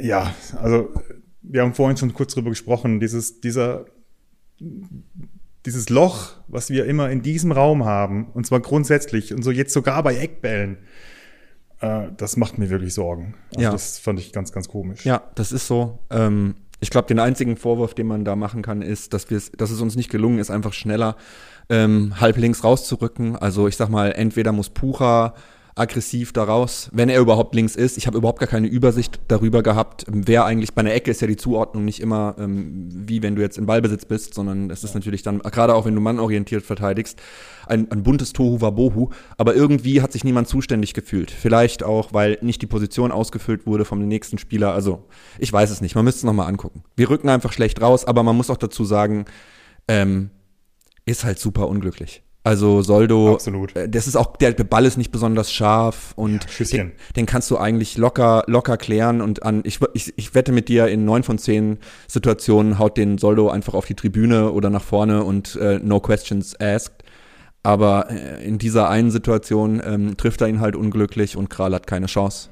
ja, 0.00 0.34
also 0.56 0.88
wir 1.42 1.62
haben 1.62 1.74
vorhin 1.74 1.98
schon 1.98 2.14
kurz 2.14 2.32
drüber 2.32 2.48
gesprochen, 2.48 3.00
dieses, 3.00 3.40
dieser 3.40 3.84
dieses 5.66 5.88
Loch, 5.88 6.32
was 6.46 6.70
wir 6.70 6.86
immer 6.86 7.10
in 7.10 7.22
diesem 7.22 7.52
Raum 7.52 7.84
haben, 7.84 8.28
und 8.32 8.46
zwar 8.46 8.60
grundsätzlich, 8.60 9.34
und 9.34 9.42
so 9.42 9.50
jetzt 9.50 9.72
sogar 9.72 10.02
bei 10.02 10.16
Eckbällen, 10.16 10.78
äh, 11.80 12.08
das 12.16 12.36
macht 12.36 12.58
mir 12.58 12.70
wirklich 12.70 12.94
Sorgen. 12.94 13.34
Also 13.50 13.62
ja. 13.62 13.70
Das 13.72 13.98
fand 13.98 14.20
ich 14.20 14.32
ganz, 14.32 14.52
ganz 14.52 14.68
komisch. 14.68 15.04
Ja, 15.04 15.22
das 15.34 15.52
ist 15.52 15.66
so. 15.66 15.98
Ähm, 16.10 16.54
ich 16.80 16.90
glaube, 16.90 17.08
den 17.08 17.18
einzigen 17.18 17.56
Vorwurf, 17.56 17.94
den 17.94 18.06
man 18.06 18.24
da 18.24 18.36
machen 18.36 18.62
kann, 18.62 18.82
ist, 18.82 19.12
dass, 19.12 19.26
dass 19.26 19.70
es 19.70 19.80
uns 19.80 19.96
nicht 19.96 20.10
gelungen 20.10 20.38
ist, 20.38 20.50
einfach 20.50 20.72
schneller 20.72 21.16
ähm, 21.68 22.20
halb 22.20 22.36
links 22.36 22.62
rauszurücken. 22.62 23.36
Also 23.36 23.66
ich 23.66 23.76
sag 23.76 23.88
mal, 23.88 24.12
entweder 24.12 24.52
muss 24.52 24.70
Pucha 24.70 25.34
aggressiv 25.78 26.32
daraus, 26.32 26.88
wenn 26.92 27.08
er 27.08 27.20
überhaupt 27.20 27.54
links 27.54 27.76
ist. 27.76 27.96
Ich 27.98 28.06
habe 28.06 28.18
überhaupt 28.18 28.40
gar 28.40 28.48
keine 28.48 28.66
Übersicht 28.66 29.20
darüber 29.28 29.62
gehabt, 29.62 30.04
wer 30.08 30.44
eigentlich 30.44 30.74
bei 30.74 30.80
einer 30.80 30.92
Ecke 30.92 31.10
ist 31.10 31.20
ja 31.20 31.26
die 31.26 31.36
Zuordnung 31.36 31.84
nicht 31.84 32.00
immer 32.00 32.34
ähm, 32.38 32.88
wie 32.90 33.22
wenn 33.22 33.36
du 33.36 33.42
jetzt 33.42 33.58
in 33.58 33.66
Ballbesitz 33.66 34.04
bist, 34.04 34.34
sondern 34.34 34.70
es 34.70 34.84
ist 34.84 34.94
natürlich 34.94 35.22
dann, 35.22 35.38
gerade 35.40 35.74
auch 35.74 35.86
wenn 35.86 35.94
du 35.94 36.00
mannorientiert 36.00 36.64
verteidigst, 36.64 37.20
ein, 37.66 37.90
ein 37.90 38.02
buntes 38.02 38.32
Tohu 38.32 38.60
Wabohu. 38.60 39.10
Aber 39.36 39.54
irgendwie 39.54 40.02
hat 40.02 40.12
sich 40.12 40.24
niemand 40.24 40.48
zuständig 40.48 40.94
gefühlt. 40.94 41.30
Vielleicht 41.30 41.82
auch, 41.82 42.12
weil 42.12 42.38
nicht 42.40 42.62
die 42.62 42.66
Position 42.66 43.12
ausgefüllt 43.12 43.66
wurde 43.66 43.84
vom 43.84 44.06
nächsten 44.06 44.38
Spieler. 44.38 44.72
Also 44.72 45.06
ich 45.38 45.52
weiß 45.52 45.70
es 45.70 45.80
nicht, 45.80 45.94
man 45.94 46.04
müsste 46.04 46.18
es 46.18 46.24
nochmal 46.24 46.48
angucken. 46.48 46.82
Wir 46.96 47.10
rücken 47.10 47.28
einfach 47.28 47.52
schlecht 47.52 47.80
raus, 47.80 48.04
aber 48.04 48.22
man 48.22 48.36
muss 48.36 48.50
auch 48.50 48.56
dazu 48.56 48.84
sagen, 48.84 49.26
ähm, 49.86 50.30
ist 51.04 51.24
halt 51.24 51.38
super 51.38 51.68
unglücklich. 51.68 52.22
Also 52.48 52.80
Soldo, 52.80 53.34
Absolut. 53.34 53.76
Äh, 53.76 53.90
das 53.90 54.06
ist 54.06 54.16
auch, 54.16 54.34
der 54.38 54.52
Ball 54.52 54.86
ist 54.86 54.96
nicht 54.96 55.12
besonders 55.12 55.52
scharf 55.52 56.14
und 56.16 56.46
ja, 56.58 56.64
den, 56.64 56.92
den, 57.14 57.26
kannst 57.26 57.50
du 57.50 57.58
eigentlich 57.58 57.98
locker, 57.98 58.44
locker 58.46 58.78
klären 58.78 59.20
und 59.20 59.42
an, 59.42 59.60
ich, 59.64 59.80
ich, 59.92 60.14
ich 60.16 60.34
wette 60.34 60.50
mit 60.50 60.70
dir, 60.70 60.86
in 60.88 61.04
neun 61.04 61.24
von 61.24 61.36
zehn 61.36 61.76
Situationen 62.06 62.78
haut 62.78 62.96
den 62.96 63.18
Soldo 63.18 63.50
einfach 63.50 63.74
auf 63.74 63.84
die 63.84 63.94
Tribüne 63.94 64.50
oder 64.50 64.70
nach 64.70 64.82
vorne 64.82 65.24
und 65.24 65.56
äh, 65.56 65.78
no 65.78 66.00
questions 66.00 66.58
asked. 66.58 67.04
Aber 67.62 68.08
äh, 68.10 68.42
in 68.42 68.56
dieser 68.56 68.88
einen 68.88 69.10
Situation 69.10 69.82
ähm, 69.84 70.16
trifft 70.16 70.40
er 70.40 70.48
ihn 70.48 70.60
halt 70.60 70.74
unglücklich 70.74 71.36
und 71.36 71.50
Kral 71.50 71.74
hat 71.74 71.86
keine 71.86 72.06
Chance. 72.06 72.48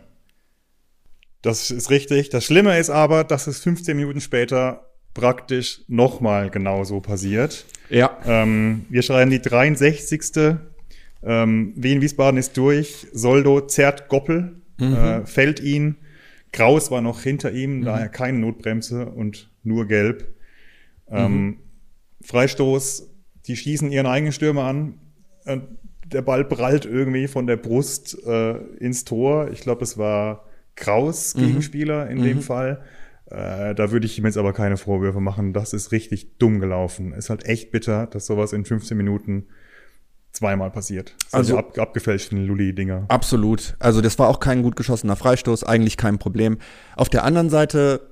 Das 1.40 1.70
ist 1.70 1.88
richtig. 1.88 2.28
Das 2.28 2.44
Schlimme 2.44 2.78
ist 2.78 2.90
aber, 2.90 3.24
dass 3.24 3.46
es 3.46 3.60
15 3.60 3.96
Minuten 3.96 4.20
später 4.20 4.90
praktisch 5.14 5.80
nochmal 5.88 6.50
genauso 6.50 7.00
passiert. 7.00 7.64
Ja. 7.90 8.18
Ähm, 8.24 8.86
wir 8.88 9.02
schreiben 9.02 9.30
die 9.30 9.40
63. 9.40 10.56
Ähm, 11.22 11.72
Wien 11.76 12.00
Wiesbaden 12.00 12.38
ist 12.38 12.56
durch. 12.56 13.06
Soldo 13.12 13.60
zerrt 13.62 14.08
Goppel, 14.08 14.60
mhm. 14.78 14.94
äh, 14.94 15.26
fällt 15.26 15.60
ihn. 15.60 15.96
Kraus 16.52 16.90
war 16.90 17.00
noch 17.00 17.22
hinter 17.22 17.52
ihm, 17.52 17.78
mhm. 17.78 17.84
daher 17.84 18.08
keine 18.08 18.38
Notbremse 18.38 19.06
und 19.06 19.50
nur 19.62 19.86
gelb. 19.86 20.34
Ähm, 21.10 21.32
mhm. 21.32 21.56
Freistoß, 22.22 23.10
die 23.46 23.56
schießen 23.56 23.90
ihren 23.92 24.06
eigenen 24.06 24.32
Stürmer 24.32 24.64
an. 24.64 24.94
Äh, 25.44 25.58
der 26.06 26.22
Ball 26.22 26.44
prallt 26.44 26.84
irgendwie 26.84 27.26
von 27.26 27.46
der 27.46 27.56
Brust 27.56 28.16
äh, 28.24 28.56
ins 28.78 29.04
Tor. 29.04 29.50
Ich 29.52 29.60
glaube, 29.60 29.82
es 29.82 29.98
war 29.98 30.44
Kraus, 30.76 31.34
mhm. 31.34 31.40
Gegenspieler 31.40 32.08
in 32.08 32.22
dem 32.22 32.38
mhm. 32.38 32.42
Fall. 32.42 32.84
Äh, 33.30 33.74
da 33.74 33.90
würde 33.90 34.06
ich 34.06 34.18
ihm 34.18 34.24
jetzt 34.24 34.38
aber 34.38 34.52
keine 34.52 34.76
Vorwürfe 34.76 35.20
machen. 35.20 35.52
Das 35.52 35.72
ist 35.72 35.92
richtig 35.92 36.38
dumm 36.38 36.60
gelaufen. 36.60 37.12
Ist 37.12 37.30
halt 37.30 37.44
echt 37.46 37.72
bitter, 37.72 38.06
dass 38.06 38.26
sowas 38.26 38.52
in 38.52 38.64
15 38.64 38.96
Minuten 38.96 39.46
zweimal 40.32 40.70
passiert. 40.70 41.14
Also 41.32 41.58
ab, 41.58 41.76
abgefälschten 41.78 42.46
Lulli-Dinger. 42.46 43.06
Absolut. 43.08 43.74
Also 43.78 44.00
das 44.00 44.18
war 44.18 44.28
auch 44.28 44.38
kein 44.38 44.62
gut 44.62 44.76
geschossener 44.76 45.16
Freistoß, 45.16 45.64
eigentlich 45.64 45.96
kein 45.96 46.18
Problem. 46.18 46.58
Auf 46.94 47.08
der 47.08 47.24
anderen 47.24 47.50
Seite 47.50 48.02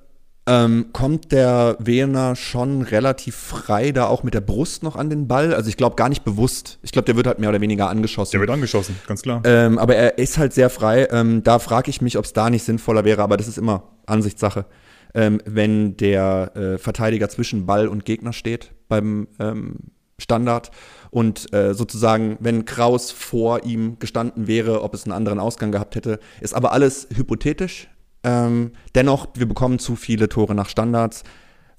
ähm, 0.46 0.86
kommt 0.92 1.32
der 1.32 1.76
Wehner 1.78 2.34
schon 2.34 2.82
relativ 2.82 3.36
frei 3.36 3.92
da 3.92 4.06
auch 4.06 4.22
mit 4.24 4.34
der 4.34 4.40
Brust 4.40 4.82
noch 4.82 4.96
an 4.96 5.10
den 5.10 5.28
Ball. 5.28 5.54
Also 5.54 5.68
ich 5.68 5.76
glaube 5.76 5.96
gar 5.96 6.08
nicht 6.08 6.24
bewusst. 6.24 6.78
Ich 6.82 6.92
glaube, 6.92 7.06
der 7.06 7.16
wird 7.16 7.26
halt 7.26 7.38
mehr 7.38 7.50
oder 7.50 7.60
weniger 7.60 7.88
angeschossen. 7.88 8.32
Der 8.32 8.40
wird 8.40 8.50
angeschossen, 8.50 8.96
ganz 9.06 9.22
klar. 9.22 9.42
Ähm, 9.44 9.78
aber 9.78 9.94
er 9.94 10.18
ist 10.18 10.38
halt 10.38 10.52
sehr 10.52 10.70
frei. 10.70 11.06
Ähm, 11.10 11.42
da 11.44 11.58
frage 11.58 11.90
ich 11.90 12.00
mich, 12.00 12.18
ob 12.18 12.24
es 12.24 12.32
da 12.32 12.50
nicht 12.50 12.64
sinnvoller 12.64 13.04
wäre, 13.04 13.22
aber 13.22 13.36
das 13.36 13.48
ist 13.48 13.58
immer 13.58 13.84
Ansichtssache 14.06 14.66
ähm, 15.14 15.40
wenn 15.44 15.96
der 15.96 16.52
äh, 16.56 16.78
Verteidiger 16.78 17.28
zwischen 17.28 17.66
Ball 17.66 17.88
und 17.88 18.04
Gegner 18.04 18.32
steht 18.32 18.72
beim, 18.88 19.28
ähm, 19.38 19.76
Standard. 20.18 20.70
Und 21.10 21.52
äh, 21.52 21.74
sozusagen, 21.74 22.36
wenn 22.40 22.64
Kraus 22.64 23.10
vor 23.10 23.64
ihm 23.64 23.98
gestanden 23.98 24.46
wäre, 24.46 24.82
ob 24.82 24.94
es 24.94 25.04
einen 25.04 25.12
anderen 25.12 25.38
Ausgang 25.38 25.72
gehabt 25.72 25.96
hätte, 25.96 26.18
ist 26.40 26.54
aber 26.54 26.72
alles 26.72 27.08
hypothetisch. 27.14 27.88
Ähm, 28.22 28.72
dennoch, 28.94 29.28
wir 29.34 29.46
bekommen 29.46 29.78
zu 29.78 29.96
viele 29.96 30.28
Tore 30.28 30.54
nach 30.54 30.68
Standards. 30.68 31.24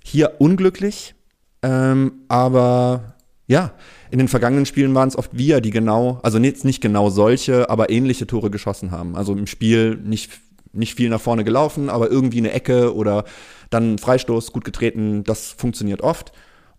Hier 0.03 0.35
unglücklich, 0.39 1.15
ähm, 1.63 2.25
aber 2.27 3.15
ja, 3.47 3.73
in 4.11 4.19
den 4.19 4.27
vergangenen 4.27 4.65
Spielen 4.65 4.93
waren 4.93 5.09
es 5.09 5.17
oft 5.17 5.35
wir, 5.35 5.61
die 5.61 5.71
genau, 5.71 6.19
also 6.21 6.37
jetzt 6.37 6.65
nicht 6.65 6.81
genau 6.81 7.09
solche, 7.09 7.69
aber 7.69 7.89
ähnliche 7.89 8.27
Tore 8.27 8.51
geschossen 8.51 8.91
haben. 8.91 9.15
Also 9.15 9.33
im 9.33 9.47
Spiel 9.47 9.95
nicht, 9.95 10.31
nicht 10.75 10.95
viel 10.95 11.09
nach 11.09 11.21
vorne 11.21 11.43
gelaufen, 11.43 11.89
aber 11.89 12.09
irgendwie 12.11 12.39
eine 12.39 12.51
Ecke 12.51 12.93
oder 12.95 13.25
dann 13.69 13.97
Freistoß 13.97 14.51
gut 14.51 14.65
getreten, 14.65 15.23
das 15.23 15.51
funktioniert 15.51 16.01
oft 16.01 16.31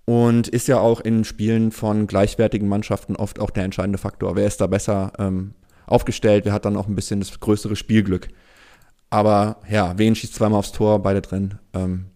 und 0.06 0.48
ist 0.48 0.68
ja 0.68 0.78
auch 0.78 1.00
in 1.00 1.24
Spielen 1.24 1.72
von 1.72 2.06
gleichwertigen 2.06 2.68
Mannschaften 2.68 3.16
oft 3.16 3.40
auch 3.40 3.50
der 3.50 3.64
entscheidende 3.64 3.98
Faktor. 3.98 4.36
Wer 4.36 4.46
ist 4.46 4.60
da 4.60 4.68
besser 4.68 5.12
ähm, 5.18 5.54
aufgestellt? 5.86 6.44
Wer 6.44 6.52
hat 6.52 6.64
dann 6.64 6.76
auch 6.76 6.86
ein 6.86 6.94
bisschen 6.94 7.20
das 7.20 7.38
größere 7.40 7.76
Spielglück? 7.76 8.28
Aber 9.10 9.60
ja, 9.68 9.98
wen 9.98 10.14
schießt 10.14 10.34
zweimal 10.34 10.60
aufs 10.60 10.72
Tor, 10.72 11.02
beide 11.02 11.22
drin. 11.22 11.58
Ähm, 11.74 12.06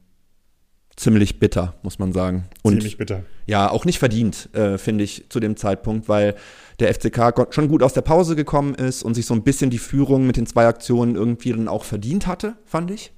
ziemlich 0.97 1.41
bitter, 1.41 1.75
muss 1.83 1.99
man 1.99 2.13
sagen. 2.13 2.45
Und 2.63 2.75
ziemlich 2.75 2.99
bitter. 2.99 3.25
Ja, 3.47 3.71
auch 3.71 3.85
nicht 3.85 3.99
verdient, 3.99 4.55
äh, 4.55 4.79
finde 4.79 5.03
ich, 5.03 5.29
zu 5.29 5.41
dem 5.41 5.57
Zeitpunkt, 5.57 6.09
weil 6.09 6.37
der 6.81 6.93
FCK 6.95 7.53
schon 7.55 7.69
gut 7.69 7.83
aus 7.83 7.93
der 7.93 8.03
Pause 8.03 8.37
gekommen 8.37 8.75
ist 8.75 9.03
und 9.03 9.15
sich 9.15 9.27
so 9.27 9.35
ein 9.35 9.43
bisschen 9.43 9.71
die 9.71 9.79
Führung 9.79 10.27
mit 10.27 10.37
den 10.37 10.47
zwei 10.47 10.67
Aktionen 10.67 11.15
irgendwie 11.15 11.51
dann 11.51 11.69
auch 11.69 11.85
verdient 11.85 12.27
hatte, 12.27 12.57
fand 12.65 12.91
ich 12.91 13.13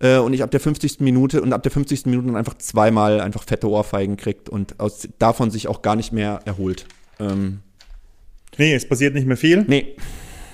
äh, 0.00 0.18
und 0.18 0.32
ich 0.32 0.42
ab 0.42 0.50
der 0.50 0.60
50. 0.60 1.00
Minute 1.00 1.42
und 1.42 1.52
ab 1.52 1.62
der 1.62 1.72
50. 1.72 2.06
Minute 2.06 2.26
dann 2.26 2.36
einfach 2.36 2.58
zweimal 2.58 3.20
einfach 3.20 3.44
fette 3.44 3.68
Ohrfeigen 3.68 4.16
kriegt 4.16 4.48
und 4.48 4.80
aus, 4.80 5.08
davon 5.18 5.50
sich 5.50 5.68
auch 5.68 5.82
gar 5.82 5.96
nicht 5.96 6.12
mehr 6.12 6.40
erholt. 6.44 6.86
Ähm, 7.20 7.60
nee, 8.56 8.74
es 8.74 8.88
passiert 8.88 9.14
nicht 9.14 9.26
mehr 9.26 9.36
viel. 9.36 9.64
Nee. 9.68 9.96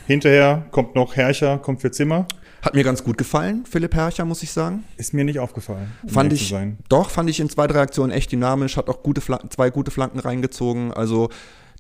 Hinterher 0.07 0.67
kommt 0.71 0.95
noch 0.95 1.17
Herrscher, 1.17 1.59
kommt 1.59 1.81
für 1.81 1.91
Zimmer. 1.91 2.27
Hat 2.63 2.75
mir 2.75 2.85
ganz 2.85 3.05
gut 3.05 3.17
gefallen, 3.17 3.65
Philipp 3.69 3.95
Herrscher, 3.95 4.25
muss 4.25 4.43
ich 4.43 4.51
sagen. 4.51 4.85
Ist 4.97 5.15
mir 5.15 5.25
nicht 5.25 5.39
aufgefallen. 5.39 5.93
Um 6.03 6.09
fand 6.09 6.33
ich, 6.33 6.55
doch, 6.89 7.11
fand 7.11 7.31
ich 7.31 7.39
in 7.39 7.49
zwei, 7.49 7.69
drei 7.69 7.81
Aktionen 7.81 8.11
echt 8.11 8.33
dynamisch, 8.33 8.77
hat 8.77 8.89
auch 8.89 9.03
gute 9.03 9.21
Flanken, 9.21 9.51
zwei 9.51 9.71
gute 9.71 9.93
Flanken 9.93 10.19
reingezogen. 10.19 10.93
Also 10.93 11.29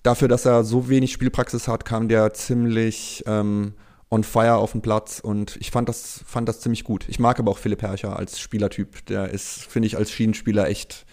dafür, 0.06 0.28
dass 0.28 0.44
er 0.44 0.64
so 0.64 0.88
wenig 0.88 1.12
Spielpraxis 1.12 1.68
hat, 1.68 1.84
kam 1.84 2.08
der 2.08 2.32
ziemlich 2.32 3.24
ähm, 3.26 3.74
on 4.08 4.22
fire 4.22 4.56
auf 4.56 4.72
dem 4.72 4.80
Platz 4.80 5.18
und 5.18 5.56
ich 5.60 5.70
fand 5.70 5.88
das, 5.88 6.24
fand 6.26 6.48
das 6.48 6.60
ziemlich 6.60 6.84
gut. 6.84 7.04
Ich 7.08 7.18
mag 7.18 7.38
aber 7.38 7.50
auch 7.50 7.58
Philipp 7.58 7.82
Herrscher 7.82 8.16
als 8.16 8.38
Spielertyp. 8.38 9.04
Der 9.06 9.30
ist, 9.30 9.64
finde 9.64 9.86
ich, 9.88 9.96
als 9.96 10.10
Schienenspieler 10.12 10.68
echt 10.68 11.04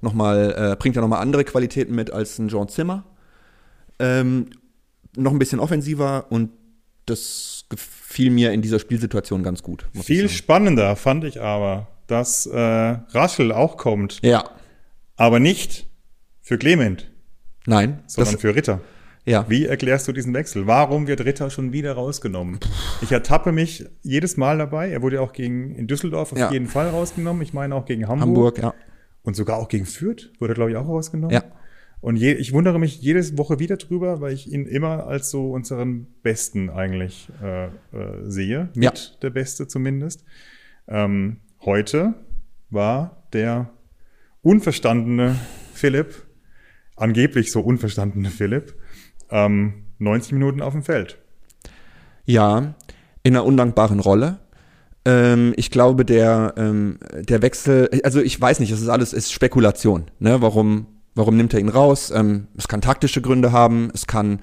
nochmal, 0.00 0.54
äh, 0.56 0.76
bringt 0.76 0.94
ja 0.94 1.02
nochmal 1.02 1.20
andere 1.20 1.44
Qualitäten 1.44 1.94
mit 1.94 2.12
als 2.12 2.38
ein 2.38 2.48
John 2.48 2.68
Zimmer. 2.68 3.04
Ähm, 3.98 4.50
noch 5.16 5.32
ein 5.32 5.38
bisschen 5.38 5.58
offensiver 5.58 6.26
und 6.30 6.50
das 7.06 7.64
gefiel 7.68 8.30
mir 8.30 8.52
in 8.52 8.62
dieser 8.62 8.78
Spielsituation 8.78 9.42
ganz 9.42 9.62
gut. 9.62 9.86
Viel 9.94 10.28
spannender 10.28 10.94
fand 10.94 11.24
ich 11.24 11.40
aber, 11.40 11.88
dass 12.06 12.46
äh, 12.46 12.58
Raschel 12.58 13.50
auch 13.50 13.76
kommt. 13.76 14.20
Ja. 14.22 14.50
Aber 15.16 15.40
nicht 15.40 15.86
für 16.42 16.58
Clement. 16.58 17.10
Nein. 17.66 18.00
Sondern 18.06 18.38
für 18.38 18.54
Ritter. 18.54 18.80
Ja. 19.24 19.44
Wie 19.48 19.66
erklärst 19.66 20.06
du 20.06 20.12
diesen 20.12 20.32
Wechsel? 20.34 20.68
Warum 20.68 21.08
wird 21.08 21.24
Ritter 21.24 21.50
schon 21.50 21.72
wieder 21.72 21.94
rausgenommen? 21.94 22.60
Ich 23.02 23.10
ertappe 23.10 23.50
mich 23.50 23.84
jedes 24.02 24.36
Mal 24.36 24.58
dabei. 24.58 24.90
Er 24.90 25.02
wurde 25.02 25.16
ja 25.16 25.22
auch 25.22 25.32
gegen, 25.32 25.74
in 25.74 25.88
Düsseldorf 25.88 26.32
auf 26.32 26.38
Ja. 26.38 26.52
jeden 26.52 26.68
Fall 26.68 26.88
rausgenommen. 26.90 27.42
Ich 27.42 27.52
meine 27.52 27.74
auch 27.74 27.84
gegen 27.86 28.06
Hamburg. 28.06 28.58
Hamburg, 28.58 28.58
ja. 28.58 28.74
Und 29.24 29.34
sogar 29.34 29.56
auch 29.58 29.66
gegen 29.68 29.84
Fürth 29.84 30.30
wurde 30.38 30.52
er, 30.52 30.54
glaube 30.54 30.70
ich, 30.70 30.76
auch 30.76 30.86
rausgenommen. 30.86 31.34
Ja. 31.34 31.42
Und 32.00 32.14
je, 32.14 32.34
ich 32.34 32.52
wundere 32.52 32.78
mich 32.78 33.00
jede 33.02 33.36
Woche 33.36 33.58
wieder 33.58 33.78
drüber, 33.78 34.20
weil 34.20 34.32
ich 34.32 34.52
ihn 34.52 34.64
immer 34.66 35.08
als 35.08 35.30
so 35.30 35.50
unseren 35.50 36.06
Besten 36.22 36.70
eigentlich 36.70 37.28
äh, 37.42 37.64
äh, 37.66 37.70
sehe. 38.22 38.68
Mit 38.74 38.84
Ja. 38.84 39.18
der 39.22 39.30
Beste 39.30 39.66
zumindest. 39.66 40.22
Ähm, 40.86 41.38
heute 41.64 42.14
war 42.70 43.26
der 43.32 43.70
unverstandene 44.42 45.34
Philipp, 45.74 46.25
angeblich 46.96 47.52
so 47.52 47.60
unverstandene 47.60 48.30
Philipp, 48.30 48.74
ähm, 49.30 49.84
90 49.98 50.32
Minuten 50.32 50.62
auf 50.62 50.72
dem 50.72 50.82
Feld. 50.82 51.18
Ja, 52.24 52.74
in 53.22 53.34
einer 53.36 53.44
undankbaren 53.44 54.00
Rolle. 54.00 54.38
Ähm, 55.04 55.54
ich 55.56 55.70
glaube, 55.70 56.04
der, 56.04 56.54
ähm, 56.56 56.98
der 57.20 57.42
Wechsel, 57.42 57.88
also 58.02 58.20
ich 58.20 58.40
weiß 58.40 58.60
nicht, 58.60 58.72
es 58.72 58.80
ist 58.80 58.88
alles 58.88 59.12
ist 59.12 59.32
Spekulation. 59.32 60.06
Ne? 60.18 60.42
Warum, 60.42 60.86
warum 61.14 61.36
nimmt 61.36 61.54
er 61.54 61.60
ihn 61.60 61.68
raus? 61.68 62.10
Ähm, 62.10 62.48
es 62.56 62.68
kann 62.68 62.80
taktische 62.80 63.22
Gründe 63.22 63.52
haben, 63.52 63.90
es 63.94 64.06
kann 64.06 64.40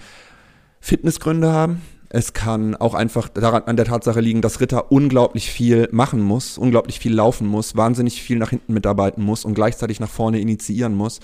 Fitnessgründe 0.79 1.51
haben. 1.51 1.81
Es 2.15 2.33
kann 2.33 2.75
auch 2.75 2.93
einfach 2.93 3.27
daran, 3.27 3.63
an 3.63 3.75
der 3.75 3.85
Tatsache 3.85 4.21
liegen, 4.21 4.41
dass 4.41 4.61
Ritter 4.61 4.91
unglaublich 4.91 5.49
viel 5.49 5.89
machen 5.91 6.21
muss, 6.21 6.59
unglaublich 6.59 6.99
viel 6.99 7.11
laufen 7.11 7.47
muss, 7.47 7.75
wahnsinnig 7.75 8.21
viel 8.21 8.37
nach 8.37 8.51
hinten 8.51 8.73
mitarbeiten 8.73 9.23
muss 9.23 9.45
und 9.45 9.55
gleichzeitig 9.55 9.99
nach 9.99 10.09
vorne 10.09 10.39
initiieren 10.39 10.93
muss. 10.93 11.21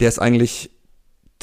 Der 0.00 0.08
ist 0.08 0.18
eigentlich 0.18 0.70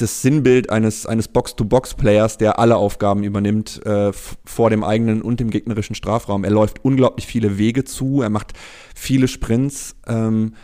das 0.00 0.22
Sinnbild 0.22 0.70
eines, 0.70 1.06
eines 1.06 1.28
Box-to-Box-Players, 1.28 2.38
der 2.38 2.58
alle 2.58 2.76
Aufgaben 2.76 3.22
übernimmt 3.22 3.84
äh, 3.84 4.12
vor 4.12 4.70
dem 4.70 4.82
eigenen 4.82 5.22
und 5.22 5.40
dem 5.40 5.50
gegnerischen 5.50 5.94
Strafraum. 5.94 6.44
Er 6.44 6.50
läuft 6.50 6.84
unglaublich 6.84 7.26
viele 7.26 7.58
Wege 7.58 7.84
zu, 7.84 8.22
er 8.22 8.30
macht 8.30 8.52
viele 8.94 9.28
Sprints, 9.28 9.96
ähm, 10.06 10.54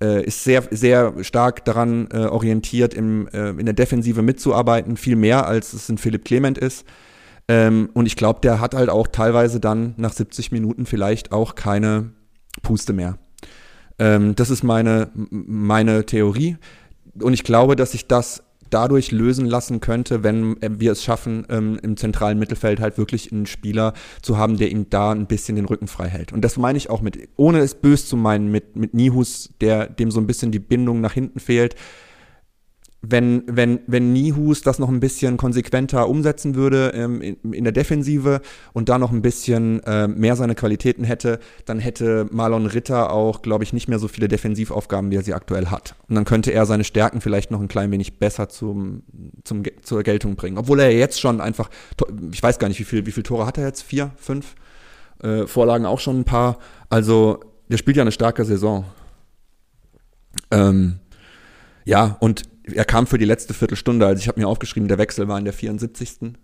äh, 0.00 0.24
ist 0.24 0.44
sehr, 0.44 0.64
sehr 0.70 1.24
stark 1.24 1.64
daran 1.64 2.08
äh, 2.12 2.26
orientiert, 2.26 2.94
im, 2.94 3.28
äh, 3.28 3.50
in 3.50 3.64
der 3.64 3.74
Defensive 3.74 4.22
mitzuarbeiten, 4.22 4.96
viel 4.96 5.16
mehr 5.16 5.46
als 5.46 5.72
es 5.72 5.88
in 5.88 5.98
Philipp 5.98 6.24
Clement 6.24 6.58
ist. 6.58 6.84
Ähm, 7.48 7.90
und 7.94 8.06
ich 8.06 8.16
glaube, 8.16 8.40
der 8.40 8.60
hat 8.60 8.74
halt 8.74 8.88
auch 8.88 9.08
teilweise 9.08 9.60
dann 9.60 9.94
nach 9.96 10.12
70 10.12 10.52
Minuten 10.52 10.86
vielleicht 10.86 11.32
auch 11.32 11.54
keine 11.54 12.12
Puste 12.62 12.92
mehr. 12.92 13.18
Ähm, 13.98 14.34
das 14.34 14.50
ist 14.50 14.62
meine, 14.62 15.10
meine 15.14 16.06
Theorie. 16.06 16.56
Und 17.20 17.32
ich 17.32 17.44
glaube, 17.44 17.76
dass 17.76 17.92
sich 17.92 18.06
das 18.06 18.42
dadurch 18.70 19.12
lösen 19.12 19.46
lassen 19.46 19.80
könnte, 19.80 20.22
wenn 20.24 20.60
äh, 20.60 20.70
wir 20.78 20.92
es 20.92 21.04
schaffen, 21.04 21.46
ähm, 21.48 21.78
im 21.82 21.96
zentralen 21.96 22.38
Mittelfeld 22.38 22.80
halt 22.80 22.98
wirklich 22.98 23.30
einen 23.30 23.46
Spieler 23.46 23.92
zu 24.20 24.36
haben, 24.36 24.56
der 24.56 24.70
ihm 24.70 24.90
da 24.90 25.12
ein 25.12 25.26
bisschen 25.26 25.56
den 25.56 25.66
Rücken 25.66 25.86
frei 25.86 26.08
hält. 26.08 26.32
Und 26.32 26.42
das 26.42 26.56
meine 26.56 26.76
ich 26.76 26.90
auch 26.90 27.00
mit, 27.00 27.16
ohne 27.36 27.60
es 27.60 27.74
bös 27.74 28.08
zu 28.08 28.16
meinen, 28.16 28.50
mit, 28.50 28.74
mit 28.76 28.92
Nihus, 28.94 29.50
der 29.60 29.88
dem 29.88 30.10
so 30.10 30.20
ein 30.20 30.26
bisschen 30.26 30.50
die 30.50 30.58
Bindung 30.58 31.00
nach 31.00 31.12
hinten 31.12 31.38
fehlt. 31.38 31.76
Wenn, 33.06 33.42
wenn, 33.46 33.80
wenn 33.86 34.12
Nihus 34.12 34.62
das 34.62 34.78
noch 34.78 34.88
ein 34.88 35.00
bisschen 35.00 35.36
konsequenter 35.36 36.08
umsetzen 36.08 36.54
würde 36.54 36.92
ähm, 36.94 37.20
in, 37.20 37.52
in 37.52 37.64
der 37.64 37.72
Defensive 37.72 38.40
und 38.72 38.88
da 38.88 38.98
noch 38.98 39.12
ein 39.12 39.20
bisschen 39.20 39.82
äh, 39.82 40.08
mehr 40.08 40.36
seine 40.36 40.54
Qualitäten 40.54 41.04
hätte, 41.04 41.38
dann 41.66 41.78
hätte 41.78 42.26
Marlon 42.30 42.66
Ritter 42.66 43.12
auch, 43.12 43.42
glaube 43.42 43.64
ich, 43.64 43.72
nicht 43.72 43.88
mehr 43.88 43.98
so 43.98 44.08
viele 44.08 44.28
Defensivaufgaben, 44.28 45.10
wie 45.10 45.16
er 45.16 45.22
sie 45.22 45.34
aktuell 45.34 45.66
hat. 45.66 45.96
Und 46.08 46.14
dann 46.14 46.24
könnte 46.24 46.52
er 46.52 46.64
seine 46.64 46.84
Stärken 46.84 47.20
vielleicht 47.20 47.50
noch 47.50 47.60
ein 47.60 47.68
klein 47.68 47.90
wenig 47.90 48.18
besser 48.18 48.48
zum, 48.48 49.02
zum, 49.44 49.64
zur 49.82 50.02
Geltung 50.02 50.36
bringen. 50.36 50.56
Obwohl 50.56 50.80
er 50.80 50.90
jetzt 50.90 51.20
schon 51.20 51.40
einfach, 51.40 51.68
ich 52.32 52.42
weiß 52.42 52.58
gar 52.58 52.68
nicht, 52.68 52.80
wie 52.80 52.84
viel, 52.84 53.04
wie 53.06 53.12
viele 53.12 53.24
Tore 53.24 53.46
hat 53.46 53.58
er 53.58 53.66
jetzt? 53.66 53.82
Vier, 53.82 54.12
fünf? 54.16 54.54
Äh, 55.22 55.46
Vorlagen 55.46 55.84
auch 55.84 56.00
schon 56.00 56.20
ein 56.20 56.24
paar. 56.24 56.58
Also, 56.88 57.40
der 57.68 57.76
spielt 57.76 57.96
ja 57.96 58.02
eine 58.02 58.12
starke 58.12 58.44
Saison. 58.44 58.84
Ähm, 60.50 61.00
ja, 61.84 62.16
und 62.20 62.42
er 62.72 62.84
kam 62.84 63.06
für 63.06 63.18
die 63.18 63.24
letzte 63.24 63.54
Viertelstunde, 63.54 64.06
also 64.06 64.20
ich 64.20 64.28
habe 64.28 64.40
mir 64.40 64.48
aufgeschrieben, 64.48 64.88
der 64.88 64.98
Wechsel 64.98 65.28
war 65.28 65.38
in 65.38 65.44
der 65.44 65.54
74. 65.54 66.34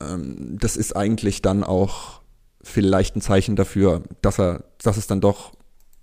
Ähm, 0.00 0.58
das 0.58 0.76
ist 0.76 0.96
eigentlich 0.96 1.42
dann 1.42 1.64
auch 1.64 2.22
vielleicht 2.62 3.16
ein 3.16 3.20
Zeichen 3.20 3.56
dafür, 3.56 4.02
dass 4.22 4.38
er, 4.38 4.64
dass 4.82 4.96
es 4.96 5.06
dann 5.06 5.20
doch 5.20 5.52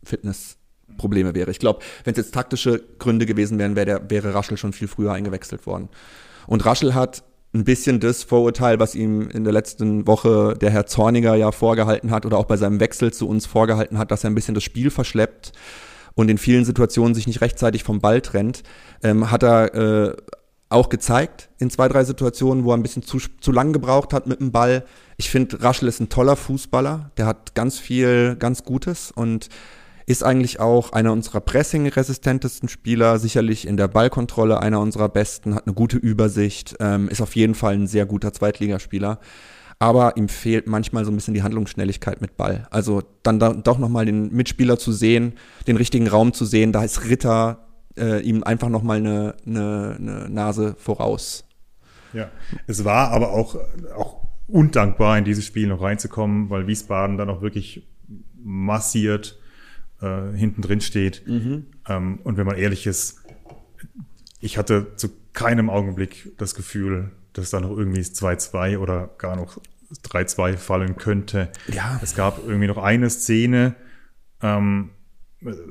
Fitnessprobleme 0.04 1.36
wäre. 1.36 1.52
Ich 1.52 1.60
glaube, 1.60 1.80
wenn 2.04 2.12
es 2.12 2.18
jetzt 2.18 2.34
taktische 2.34 2.82
Gründe 3.00 3.26
gewesen 3.26 3.60
wären, 3.60 3.76
wäre 3.76 3.86
der, 3.86 4.10
wäre 4.10 4.34
Raschel 4.34 4.58
schon 4.58 4.74
viel 4.74 4.88
früher 4.88 5.12
eingewechselt 5.12 5.66
worden. 5.66 5.90
Und 6.48 6.66
Raschel 6.66 6.94
hat 6.94 7.24
ein 7.54 7.66
bisschen 7.66 8.00
das 8.00 8.24
Vorurteil, 8.24 8.80
was 8.80 8.96
ihm 8.96 9.30
in 9.30 9.44
der 9.44 9.52
letzten 9.52 10.08
Woche 10.08 10.56
der 10.60 10.70
Herr 10.70 10.86
Zorniger 10.86 11.36
ja 11.36 11.52
vorgehalten 11.52 12.12
hat 12.12 12.26
oder 12.26 12.38
auch 12.38 12.46
bei 12.46 12.56
seinem 12.56 12.80
Wechsel 12.80 13.12
zu 13.12 13.28
uns 13.28 13.46
vorgehalten 13.46 13.98
hat, 13.98 14.12
dass 14.12 14.24
er 14.24 14.30
ein 14.30 14.36
bisschen 14.36 14.56
das 14.56 14.64
Spiel 14.64 14.90
verschleppt 14.90 15.52
und 16.14 16.30
in 16.30 16.38
vielen 16.38 16.66
Situationen 16.66 17.16
sich 17.16 17.28
nicht 17.28 17.42
rechtzeitig 17.42 17.84
vom 17.84 18.00
Ball 18.00 18.22
trennt, 18.22 18.64
ähm, 19.04 19.32
hat 19.32 19.44
er 19.44 19.74
äh, 19.74 20.16
auch 20.70 20.90
gezeigt 20.90 21.50
in 21.60 21.70
zwei, 21.70 21.88
drei 21.88 22.04
Situationen, 22.04 22.64
wo 22.64 22.72
er 22.72 22.78
ein 22.78 22.84
bisschen 22.84 23.04
zu, 23.04 23.20
zu 23.40 23.52
lang 23.52 23.74
gebraucht 23.74 24.14
hat 24.14 24.28
mit 24.28 24.40
dem 24.40 24.52
Ball. 24.52 24.86
Ich 25.18 25.30
finde, 25.30 25.62
Raschel 25.62 25.88
ist 25.88 26.00
ein 26.00 26.10
toller 26.10 26.36
Fußballer, 26.36 27.12
der 27.18 27.26
hat 27.26 27.56
ganz 27.56 27.78
viel, 27.78 28.36
ganz 28.38 28.64
Gutes 28.64 29.12
und 29.12 29.50
ist 30.06 30.24
eigentlich 30.24 30.60
auch 30.60 30.94
einer 30.94 31.12
unserer 31.12 31.42
pressing-resistentesten 31.42 32.70
Spieler, 32.70 33.20
sicherlich 33.20 33.68
in 33.68 33.78
der 33.78 33.88
Ballkontrolle 33.88 34.60
einer 34.60 34.80
unserer 34.80 35.10
besten, 35.10 35.56
hat 35.56 35.68
eine 35.68 35.76
gute 35.76 35.98
Übersicht, 35.98 36.76
ähm, 36.80 37.08
ist 37.10 37.22
auf 37.22 37.36
jeden 37.36 37.56
Fall 37.56 37.74
ein 37.74 37.88
sehr 37.88 38.06
guter 38.06 38.34
Zweitligaspieler. 38.34 39.20
Aber 39.82 40.16
ihm 40.16 40.30
fehlt 40.30 40.68
manchmal 40.68 41.06
so 41.06 41.12
ein 41.12 41.16
bisschen 41.16 41.34
die 41.34 41.42
Handlungsschnelligkeit 41.42 42.22
mit 42.22 42.38
Ball. 42.38 42.68
Also 42.70 43.02
dann 43.24 43.40
da, 43.40 43.52
doch 43.52 43.80
nochmal 43.80 44.06
den 44.06 44.32
Mitspieler 44.32 44.78
zu 44.78 44.92
sehen, 44.92 45.34
den 45.66 45.76
richtigen 45.76 46.08
Raum 46.08 46.34
zu 46.34 46.46
sehen, 46.46 46.72
da 46.72 46.84
ist 46.84 47.10
Ritter 47.10 47.66
äh, 47.98 48.22
ihm 48.22 48.44
einfach 48.44 48.70
nochmal 48.70 48.98
eine, 48.98 49.34
eine, 49.44 49.96
eine 49.98 50.30
Nase 50.30 50.76
voraus. 50.78 51.46
Ja, 52.14 52.30
es 52.68 52.86
war 52.86 53.10
aber 53.10 53.32
auch, 53.32 53.56
auch 53.96 54.28
undankbar, 54.46 55.18
in 55.18 55.26
dieses 55.26 55.46
Spiel 55.48 55.66
noch 55.66 55.82
reinzukommen, 55.82 56.52
weil 56.52 56.68
Wiesbaden 56.68 57.18
dann 57.18 57.32
auch 57.32 57.42
wirklich 57.42 57.88
massiert 58.38 59.40
äh, 60.00 60.32
hinten 60.36 60.62
drin 60.62 60.82
steht. 60.82 61.24
Mhm. 61.26 61.66
Ähm, 61.90 62.20
und 62.24 62.38
wenn 62.38 62.46
man 62.46 62.58
ehrlich 62.58 62.86
ist, 62.86 63.24
ich 64.42 64.60
hatte 64.60 64.96
zu 64.96 65.10
keinem 65.34 65.72
Augenblick 65.72 66.34
das 66.38 66.54
Gefühl, 66.54 67.10
dass 67.34 67.50
da 67.50 67.60
noch 67.60 67.76
irgendwie 67.76 68.02
2-2 68.02 68.78
oder 68.78 69.10
gar 69.18 69.36
noch 69.36 69.58
3-2 70.06 70.58
fallen 70.58 70.98
könnte. 70.98 71.50
Ja. 71.74 72.00
Es 72.02 72.16
gab 72.16 72.40
irgendwie 72.46 72.68
noch 72.68 72.78
eine 72.78 73.10
Szene, 73.10 73.76
ähm, 74.42 74.92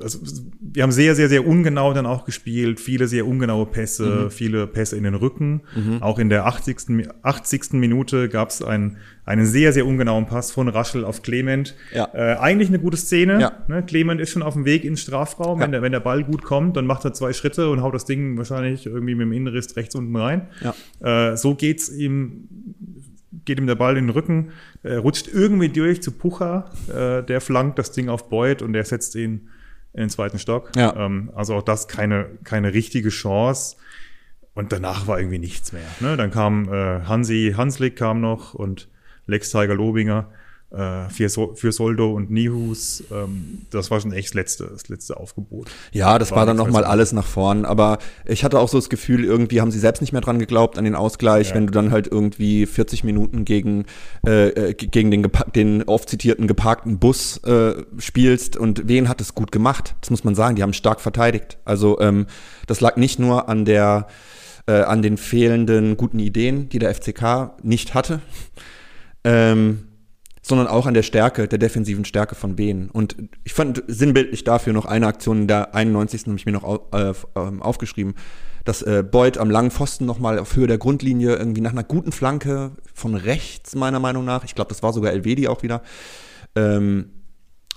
also 0.02 0.18
wir 0.60 0.82
haben 0.82 0.90
sehr, 0.90 1.14
sehr, 1.14 1.28
sehr 1.28 1.46
ungenau 1.46 1.92
dann 1.92 2.04
auch 2.04 2.24
gespielt, 2.24 2.80
viele 2.80 3.06
sehr 3.06 3.24
ungenaue 3.26 3.66
Pässe, 3.66 4.24
mhm. 4.24 4.30
viele 4.30 4.66
Pässe 4.66 4.96
in 4.96 5.04
den 5.04 5.14
Rücken. 5.14 5.62
Mhm. 5.76 6.02
Auch 6.02 6.18
in 6.18 6.28
der 6.28 6.46
80. 6.46 7.08
80. 7.22 7.72
Minute 7.74 8.28
gab 8.28 8.50
es 8.50 8.62
einen, 8.62 8.96
einen 9.24 9.46
sehr, 9.46 9.72
sehr 9.72 9.86
ungenauen 9.86 10.26
Pass 10.26 10.50
von 10.50 10.68
Raschel 10.68 11.04
auf 11.04 11.22
Clement. 11.22 11.76
Ja. 11.94 12.08
Äh, 12.12 12.38
eigentlich 12.38 12.68
eine 12.68 12.80
gute 12.80 12.96
Szene. 12.96 13.40
Ja. 13.40 13.52
Ne? 13.68 13.84
Clement 13.84 14.20
ist 14.20 14.30
schon 14.30 14.42
auf 14.42 14.54
dem 14.54 14.64
Weg 14.64 14.84
ins 14.84 15.02
Strafraum. 15.02 15.60
Ja. 15.60 15.64
Wenn, 15.64 15.72
der, 15.72 15.82
wenn 15.82 15.92
der 15.92 16.00
Ball 16.00 16.24
gut 16.24 16.42
kommt, 16.42 16.76
dann 16.76 16.86
macht 16.86 17.04
er 17.04 17.12
zwei 17.12 17.32
Schritte 17.32 17.70
und 17.70 17.80
haut 17.80 17.94
das 17.94 18.04
Ding 18.04 18.36
wahrscheinlich 18.38 18.86
irgendwie 18.86 19.14
mit 19.14 19.26
dem 19.26 19.32
Innenriss 19.32 19.76
rechts 19.76 19.94
unten 19.94 20.16
rein. 20.16 20.48
Ja. 20.62 21.30
Äh, 21.30 21.36
so 21.36 21.54
geht's 21.54 21.88
ihm 21.90 22.69
geht 23.44 23.58
ihm 23.58 23.66
der 23.66 23.74
Ball 23.74 23.96
in 23.96 24.06
den 24.06 24.10
Rücken, 24.10 24.52
äh, 24.82 24.94
rutscht 24.94 25.28
irgendwie 25.28 25.68
durch 25.68 26.02
zu 26.02 26.12
Pucher, 26.12 26.70
äh, 26.88 27.22
der 27.24 27.40
flankt 27.40 27.78
das 27.78 27.92
Ding 27.92 28.08
auf 28.08 28.28
Beuth 28.28 28.62
und 28.62 28.72
der 28.72 28.84
setzt 28.84 29.14
ihn 29.14 29.48
in 29.92 30.00
den 30.00 30.10
zweiten 30.10 30.38
Stock. 30.38 30.70
Ja. 30.76 30.94
Ähm, 30.96 31.30
also 31.34 31.54
auch 31.54 31.62
das 31.62 31.88
keine, 31.88 32.26
keine 32.44 32.72
richtige 32.74 33.08
Chance. 33.08 33.76
Und 34.54 34.72
danach 34.72 35.06
war 35.06 35.18
irgendwie 35.18 35.38
nichts 35.38 35.72
mehr. 35.72 35.86
Ne? 36.00 36.16
Dann 36.16 36.30
kam 36.30 36.72
äh, 36.72 37.02
Hansi 37.02 37.54
Hanslik 37.56 37.96
kam 37.96 38.20
noch 38.20 38.54
und 38.54 38.88
Lex 39.26 39.50
Tiger 39.50 39.74
Lobinger 39.74 40.28
für, 40.72 41.28
so 41.28 41.54
für 41.56 41.72
Soldo 41.72 42.12
und 42.12 42.30
Nihus. 42.30 43.02
Ähm, 43.10 43.62
das 43.70 43.90
war 43.90 44.00
schon 44.00 44.12
echt 44.12 44.28
das 44.28 44.34
letzte, 44.34 44.66
das 44.68 44.88
letzte 44.88 45.16
Aufgebot. 45.16 45.68
Ja, 45.92 46.18
das 46.18 46.30
war, 46.30 46.38
war 46.38 46.46
dann 46.46 46.56
nochmal 46.56 46.84
alles 46.84 47.12
nach 47.12 47.26
vorn. 47.26 47.64
Aber 47.64 47.98
ich 48.24 48.44
hatte 48.44 48.58
auch 48.58 48.68
so 48.68 48.78
das 48.78 48.88
Gefühl, 48.88 49.24
irgendwie 49.24 49.60
haben 49.60 49.72
sie 49.72 49.80
selbst 49.80 50.00
nicht 50.00 50.12
mehr 50.12 50.20
dran 50.20 50.38
geglaubt 50.38 50.78
an 50.78 50.84
den 50.84 50.94
Ausgleich, 50.94 51.48
Ja. 51.48 51.54
wenn 51.56 51.66
du 51.66 51.72
dann 51.72 51.90
halt 51.90 52.06
irgendwie 52.06 52.66
40 52.66 53.02
Minuten 53.02 53.44
gegen, 53.44 53.84
äh, 54.24 54.48
äh, 54.48 54.74
gegen 54.74 55.10
den, 55.10 55.26
den 55.56 55.82
oft 55.84 56.08
zitierten 56.08 56.46
geparkten 56.46 56.98
Bus 57.00 57.38
äh, 57.38 57.82
spielst. 57.98 58.56
Und 58.56 58.86
wen 58.86 59.08
hat 59.08 59.20
es 59.20 59.34
gut 59.34 59.50
gemacht? 59.50 59.96
Das 60.00 60.10
muss 60.10 60.22
man 60.22 60.36
sagen, 60.36 60.54
die 60.54 60.62
haben 60.62 60.72
stark 60.72 61.00
verteidigt. 61.00 61.58
Also 61.64 61.98
ähm, 62.00 62.26
das 62.68 62.80
lag 62.80 62.96
nicht 62.96 63.18
nur 63.18 63.48
an 63.48 63.64
der 63.64 64.06
äh, 64.66 64.82
an 64.82 65.02
den 65.02 65.16
fehlenden 65.16 65.96
guten 65.96 66.20
Ideen, 66.20 66.68
die 66.68 66.78
der 66.78 66.94
FCK 66.94 67.54
nicht 67.64 67.94
hatte. 67.94 68.20
Ähm, 69.24 69.86
sondern 70.50 70.66
auch 70.66 70.86
an 70.86 70.94
der 70.94 71.02
Stärke, 71.02 71.48
der 71.48 71.58
defensiven 71.58 72.04
Stärke 72.04 72.34
von 72.34 72.56
Behn. 72.56 72.90
Und 72.90 73.16
ich 73.44 73.54
fand 73.54 73.82
sinnbildlich 73.86 74.44
dafür 74.44 74.72
noch 74.72 74.84
eine 74.84 75.06
Aktion 75.06 75.42
in 75.42 75.48
der 75.48 75.74
91. 75.74 76.26
habe 76.26 76.36
ich 76.36 76.44
mir 76.44 76.52
noch 76.52 76.64
au 76.64 76.88
äh, 76.92 77.14
ähm, 77.36 77.62
aufgeschrieben, 77.62 78.14
dass 78.64 78.82
äh, 78.82 79.04
Beuth 79.08 79.38
am 79.38 79.48
langen 79.48 79.70
Pfosten 79.70 80.04
nochmal 80.04 80.38
auf 80.38 80.56
Höhe 80.56 80.66
der 80.66 80.76
Grundlinie 80.76 81.36
irgendwie 81.36 81.60
nach 81.60 81.70
einer 81.70 81.84
guten 81.84 82.12
Flanke 82.12 82.72
von 82.92 83.14
rechts, 83.14 83.74
meiner 83.76 84.00
Meinung 84.00 84.24
nach, 84.24 84.44
ich 84.44 84.54
glaube, 84.54 84.68
das 84.68 84.82
war 84.82 84.92
sogar 84.92 85.12
Elvedi 85.12 85.46
auch 85.48 85.62
wieder, 85.62 85.82
ähm, 86.56 87.10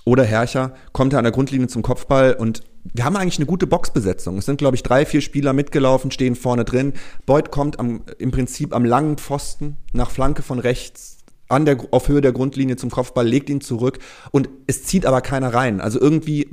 oder 0.04 0.24
Herrscher, 0.24 0.74
kommt 0.92 1.14
er 1.14 1.20
an 1.20 1.24
der 1.24 1.32
Grundlinie 1.32 1.68
zum 1.68 1.82
Kopfball 1.82 2.34
und 2.34 2.62
wir 2.92 3.04
haben 3.04 3.16
eigentlich 3.16 3.38
eine 3.38 3.46
gute 3.46 3.66
Boxbesetzung. 3.66 4.36
Es 4.36 4.44
sind, 4.44 4.58
glaube 4.58 4.76
ich, 4.76 4.82
drei, 4.82 5.06
vier 5.06 5.22
Spieler 5.22 5.54
mitgelaufen, 5.54 6.10
stehen 6.10 6.34
vorne 6.34 6.66
drin. 6.66 6.92
Beuth 7.24 7.50
kommt 7.50 7.78
am, 7.78 8.02
im 8.18 8.30
Prinzip 8.30 8.74
am 8.74 8.84
langen 8.84 9.16
Pfosten 9.16 9.78
nach 9.94 10.10
Flanke 10.10 10.42
von 10.42 10.58
rechts 10.58 11.23
an 11.54 11.64
der, 11.64 11.78
auf 11.90 12.08
Höhe 12.08 12.20
der 12.20 12.32
Grundlinie 12.32 12.76
zum 12.76 12.90
Kopfball, 12.90 13.26
legt 13.26 13.48
ihn 13.48 13.60
zurück 13.60 13.98
und 14.30 14.48
es 14.66 14.84
zieht 14.84 15.06
aber 15.06 15.20
keiner 15.20 15.54
rein. 15.54 15.80
Also 15.80 16.00
irgendwie 16.00 16.48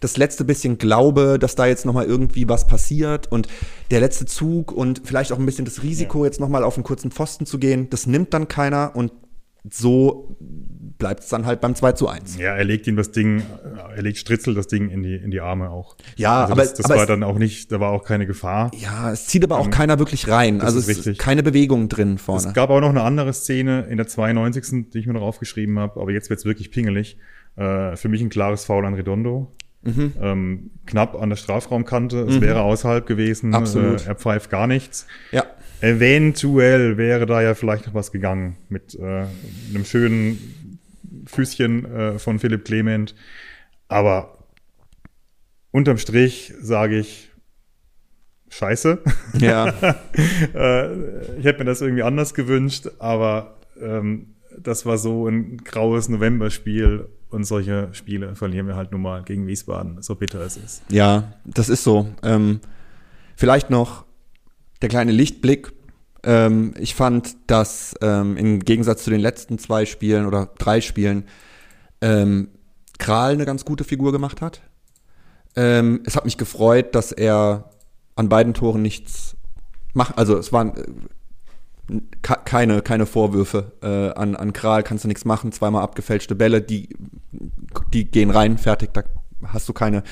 das 0.00 0.16
letzte 0.16 0.44
bisschen 0.44 0.78
Glaube, 0.78 1.38
dass 1.38 1.54
da 1.56 1.66
jetzt 1.66 1.84
nochmal 1.84 2.06
irgendwie 2.06 2.48
was 2.48 2.66
passiert 2.66 3.30
und 3.30 3.48
der 3.90 4.00
letzte 4.00 4.26
Zug 4.26 4.72
und 4.72 5.02
vielleicht 5.04 5.32
auch 5.32 5.38
ein 5.38 5.46
bisschen 5.46 5.64
das 5.64 5.82
Risiko, 5.82 6.24
jetzt 6.24 6.40
nochmal 6.40 6.64
auf 6.64 6.76
einen 6.76 6.84
kurzen 6.84 7.10
Pfosten 7.10 7.46
zu 7.46 7.58
gehen, 7.58 7.90
das 7.90 8.06
nimmt 8.06 8.32
dann 8.32 8.48
keiner 8.48 8.92
und 8.94 9.12
so 9.70 10.36
bleibt 10.98 11.20
es 11.24 11.28
dann 11.28 11.44
halt 11.46 11.60
beim 11.60 11.74
2 11.74 11.92
zu 11.92 12.08
1. 12.08 12.38
Ja, 12.38 12.54
er 12.54 12.64
legt 12.64 12.86
ihm 12.86 12.96
das 12.96 13.10
Ding, 13.10 13.42
er 13.94 14.02
legt 14.02 14.18
Stritzel 14.18 14.54
das 14.54 14.66
Ding 14.68 14.90
in 14.90 15.02
die, 15.02 15.16
in 15.16 15.30
die 15.30 15.40
Arme 15.40 15.70
auch. 15.70 15.96
Ja, 16.16 16.42
also 16.42 16.52
aber- 16.52 16.62
das, 16.62 16.74
das 16.74 16.86
aber 16.86 16.94
war 16.96 17.02
es- 17.02 17.08
dann 17.08 17.22
auch 17.22 17.38
nicht, 17.38 17.70
da 17.72 17.80
war 17.80 17.90
auch 17.90 18.04
keine 18.04 18.26
Gefahr. 18.26 18.70
Ja, 18.76 19.10
es 19.12 19.26
zieht 19.26 19.42
aber 19.44 19.58
auch 19.58 19.70
keiner 19.70 19.98
wirklich 19.98 20.28
rein. 20.28 20.60
Also 20.60 20.78
es 20.78 20.88
ist 20.88 21.18
keine 21.18 21.42
Bewegung 21.42 21.88
drin 21.88 22.18
vorne. 22.18 22.46
Es 22.48 22.54
gab 22.54 22.70
auch 22.70 22.80
noch 22.80 22.90
eine 22.90 23.02
andere 23.02 23.32
Szene 23.32 23.86
in 23.90 23.96
der 23.96 24.06
92. 24.06 24.90
die 24.92 24.98
ich 24.98 25.06
mir 25.06 25.14
noch 25.14 25.22
aufgeschrieben 25.22 25.78
habe, 25.78 26.00
aber 26.00 26.12
jetzt 26.12 26.30
wird's 26.30 26.44
wirklich 26.44 26.70
pingelig. 26.70 27.16
Äh, 27.56 27.96
für 27.96 28.08
mich 28.08 28.20
ein 28.20 28.30
klares 28.30 28.64
Foul 28.64 28.84
an 28.86 28.94
Redondo. 28.94 29.52
Mhm. 29.82 30.12
Ähm, 30.20 30.70
knapp 30.86 31.14
an 31.20 31.28
der 31.28 31.36
Strafraumkante. 31.36 32.20
Es 32.20 32.40
wäre 32.40 32.62
außerhalb 32.62 33.06
gewesen. 33.06 33.54
Absolut. 33.54 34.04
Äh, 34.06 34.08
er 34.08 34.14
pfeift 34.14 34.48
gar 34.50 34.66
nichts. 34.66 35.06
ja, 35.30 35.44
Eventuell 35.80 36.96
wäre 36.96 37.26
da 37.26 37.42
ja 37.42 37.54
vielleicht 37.54 37.86
noch 37.86 37.94
was 37.94 38.12
gegangen 38.12 38.56
mit 38.68 38.94
äh, 38.94 39.02
einem 39.74 39.84
schönen 39.84 40.38
Füßchen 41.34 41.84
äh, 41.84 42.18
von 42.18 42.38
Philipp 42.38 42.64
Clement. 42.64 43.14
Aber 43.88 44.38
unterm 45.70 45.98
Strich 45.98 46.52
sage 46.60 46.98
ich, 46.98 47.30
scheiße. 48.48 48.98
ja, 49.38 49.68
äh, 50.54 51.38
ich 51.38 51.44
hätte 51.44 51.58
mir 51.58 51.64
das 51.64 51.80
irgendwie 51.80 52.02
anders 52.02 52.34
gewünscht, 52.34 52.88
aber 52.98 53.56
ähm, 53.80 54.34
das 54.58 54.86
war 54.86 54.98
so 54.98 55.26
ein 55.26 55.58
graues 55.58 56.08
Novemberspiel 56.08 57.08
und 57.30 57.44
solche 57.44 57.88
Spiele 57.92 58.36
verlieren 58.36 58.68
wir 58.68 58.76
halt 58.76 58.92
nun 58.92 59.02
mal 59.02 59.22
gegen 59.24 59.46
Wiesbaden, 59.46 60.00
so 60.02 60.14
bitter 60.14 60.40
es 60.40 60.56
ist. 60.56 60.82
ja, 60.88 61.34
das 61.44 61.68
ist 61.68 61.82
so. 61.82 62.08
Ähm, 62.22 62.60
vielleicht 63.36 63.70
noch 63.70 64.04
der 64.82 64.88
kleine 64.88 65.12
Lichtblick. 65.12 65.72
Ähm, 66.24 66.74
ich 66.78 66.94
fand, 66.94 67.36
dass 67.46 67.94
ähm, 68.00 68.36
im 68.36 68.60
Gegensatz 68.60 69.04
zu 69.04 69.10
den 69.10 69.20
letzten 69.20 69.58
zwei 69.58 69.86
Spielen 69.86 70.26
oder 70.26 70.50
drei 70.58 70.80
Spielen 70.80 71.26
ähm, 72.00 72.48
Kral 72.98 73.32
eine 73.32 73.44
ganz 73.44 73.64
gute 73.64 73.84
Figur 73.84 74.12
gemacht 74.12 74.40
hat. 74.40 74.62
Ähm, 75.56 76.02
es 76.06 76.16
hat 76.16 76.24
mich 76.24 76.38
gefreut, 76.38 76.94
dass 76.94 77.12
er 77.12 77.70
an 78.16 78.28
beiden 78.28 78.54
Toren 78.54 78.82
nichts 78.82 79.36
macht. 79.92 80.16
Also 80.18 80.38
es 80.38 80.52
waren 80.52 80.76
äh, 80.76 82.00
ke- 82.22 82.40
keine, 82.44 82.82
keine 82.82 83.06
Vorwürfe 83.06 83.72
äh, 83.82 84.18
an, 84.18 84.36
an 84.36 84.52
Kral, 84.52 84.82
kannst 84.82 85.04
du 85.04 85.08
nichts 85.08 85.24
machen, 85.24 85.52
zweimal 85.52 85.82
abgefälschte 85.82 86.34
Bälle, 86.34 86.62
die, 86.62 86.88
die 87.92 88.04
gehen 88.04 88.30
rein, 88.30 88.58
fertig, 88.58 88.92
da 88.92 89.02
hast 89.46 89.68
du 89.68 89.72
keine 89.72 90.02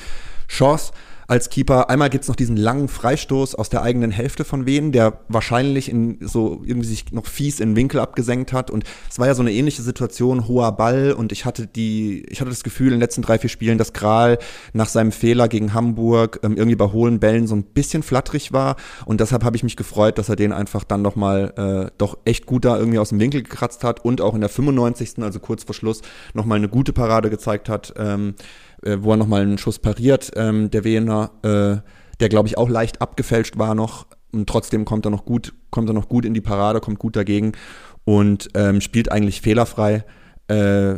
Chance 0.47 0.93
als 1.27 1.49
Keeper. 1.49 1.89
Einmal 1.89 2.09
gibt's 2.09 2.27
noch 2.27 2.35
diesen 2.35 2.57
langen 2.57 2.87
Freistoß 2.87 3.55
aus 3.55 3.69
der 3.69 3.81
eigenen 3.81 4.11
Hälfte 4.11 4.43
von 4.43 4.65
Wien, 4.65 4.91
der 4.91 5.19
wahrscheinlich 5.27 5.89
in 5.89 6.17
so 6.21 6.61
irgendwie 6.65 6.87
sich 6.87 7.11
noch 7.11 7.25
fies 7.25 7.59
in 7.59 7.75
Winkel 7.75 7.99
abgesenkt 7.99 8.53
hat. 8.53 8.71
Und 8.71 8.83
es 9.09 9.19
war 9.19 9.27
ja 9.27 9.35
so 9.35 9.41
eine 9.41 9.51
ähnliche 9.51 9.81
Situation, 9.81 10.47
hoher 10.47 10.71
Ball. 10.73 11.13
Und 11.13 11.31
ich 11.31 11.45
hatte 11.45 11.67
die, 11.67 12.25
ich 12.29 12.41
hatte 12.41 12.49
das 12.49 12.63
Gefühl 12.63 12.87
in 12.87 12.93
den 12.93 12.99
letzten 12.99 13.21
drei, 13.21 13.39
vier 13.39 13.49
Spielen, 13.49 13.77
dass 13.77 13.93
Kral 13.93 14.37
nach 14.73 14.89
seinem 14.89 15.11
Fehler 15.11 15.47
gegen 15.47 15.73
Hamburg 15.73 16.39
ähm, 16.43 16.55
irgendwie 16.57 16.75
bei 16.75 16.91
hohlen 16.91 17.19
Bällen 17.19 17.47
so 17.47 17.55
ein 17.55 17.63
bisschen 17.63 18.03
flatterig 18.03 18.51
war. 18.51 18.75
Und 19.05 19.21
deshalb 19.21 19.43
habe 19.43 19.55
ich 19.55 19.63
mich 19.63 19.75
gefreut, 19.75 20.17
dass 20.17 20.29
er 20.29 20.35
den 20.35 20.51
einfach 20.51 20.83
dann 20.83 21.01
noch 21.01 21.15
mal 21.15 21.89
äh, 21.89 21.91
doch 21.97 22.17
echt 22.25 22.45
gut 22.45 22.65
da 22.65 22.77
irgendwie 22.77 22.99
aus 22.99 23.09
dem 23.09 23.19
Winkel 23.19 23.43
gekratzt 23.43 23.83
hat 23.83 24.03
und 24.03 24.21
auch 24.21 24.33
in 24.33 24.41
der 24.41 24.49
95. 24.49 25.21
also 25.21 25.39
kurz 25.39 25.63
vor 25.63 25.75
Schluss 25.75 26.01
noch 26.33 26.45
mal 26.45 26.55
eine 26.55 26.69
gute 26.69 26.93
Parade 26.93 27.29
gezeigt 27.29 27.69
hat. 27.69 27.93
Ähm, 27.97 28.35
äh, 28.85 29.03
wo 29.03 29.11
er 29.11 29.17
nochmal 29.17 29.41
einen 29.41 29.57
Schuss 29.57 29.79
pariert, 29.79 30.31
ähm, 30.35 30.69
der 30.71 30.83
Wiener, 30.83 31.31
äh, 31.43 31.87
der 32.19 32.29
glaube 32.29 32.47
ich 32.47 32.57
auch 32.57 32.69
leicht 32.69 33.01
abgefälscht 33.01 33.57
war 33.57 33.75
noch 33.75 34.07
und 34.31 34.47
trotzdem 34.47 34.85
kommt 34.85 35.05
er 35.05 35.11
noch 35.11 35.25
gut, 35.25 35.53
kommt 35.69 35.89
er 35.89 35.93
noch 35.93 36.09
gut 36.09 36.25
in 36.25 36.33
die 36.33 36.41
Parade, 36.41 36.79
kommt 36.79 36.99
gut 36.99 37.15
dagegen 37.15 37.53
und 38.05 38.49
ähm, 38.55 38.81
spielt 38.81 39.11
eigentlich 39.11 39.41
fehlerfrei. 39.41 40.03
Äh, 40.47 40.95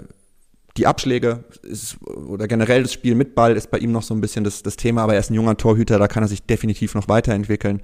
die 0.78 0.88
Abschläge 0.88 1.46
ist, 1.62 1.98
oder 2.04 2.48
generell 2.48 2.84
das 2.84 2.94
Spiel 2.94 3.16
mit 3.16 3.36
Ball 3.36 3.56
ist 3.56 3.72
bei 3.72 3.78
ihm 3.78 3.92
noch 3.92 4.04
so 4.04 4.14
ein 4.14 4.22
bisschen 4.22 4.44
das, 4.44 4.62
das 4.62 4.76
Thema, 4.76 5.04
aber 5.04 5.14
er 5.14 5.20
ist 5.20 5.32
ein 5.32 5.36
junger 5.36 5.56
Torhüter, 5.56 6.00
da 6.00 6.08
kann 6.08 6.24
er 6.24 6.28
sich 6.28 6.44
definitiv 6.44 6.96
noch 6.96 7.08
weiterentwickeln. 7.08 7.82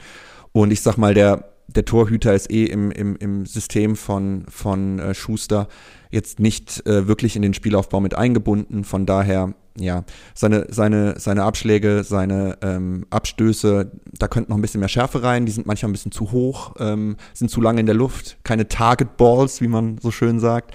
Und 0.52 0.72
ich 0.72 0.82
sag 0.82 0.98
mal, 0.98 1.14
der, 1.14 1.54
der 1.68 1.86
Torhüter 1.86 2.34
ist 2.34 2.52
eh 2.52 2.66
im, 2.66 2.92
im, 2.92 3.16
im 3.16 3.46
System 3.46 3.96
von, 3.96 4.46
von 4.50 5.00
äh, 5.00 5.14
Schuster 5.14 5.70
jetzt 6.10 6.40
nicht 6.42 6.86
äh, 6.86 7.08
wirklich 7.08 7.38
in 7.38 7.42
den 7.42 7.54
Spielaufbau 7.54 8.02
mit 8.02 8.16
eingebunden. 8.16 8.84
Von 8.84 9.06
daher, 9.06 9.54
ja, 9.78 10.04
seine, 10.34 10.68
seine, 10.70 11.20
seine 11.20 11.44
Abschläge, 11.44 12.04
seine 12.04 12.58
ähm, 12.62 13.06
Abstöße, 13.10 13.92
da 14.18 14.28
könnte 14.28 14.50
noch 14.50 14.58
ein 14.58 14.62
bisschen 14.62 14.80
mehr 14.80 14.90
Schärfe 14.90 15.24
rein. 15.24 15.46
Die 15.46 15.52
sind 15.52 15.68
manchmal 15.68 15.90
ein 15.90 15.94
bisschen 15.94 16.12
zu 16.12 16.32
hoch, 16.32 16.76
ähm, 16.80 17.18
sind 17.34 17.50
zu 17.50 17.62
lange 17.62 17.80
in 17.80 17.86
der 17.86 17.96
Luft. 17.96 18.38
Keine 18.44 18.68
Target 18.68 19.18
Balls, 19.18 19.62
wie 19.62 19.68
man 19.68 19.98
so 19.98 20.12
schön 20.12 20.40
sagt. 20.40 20.74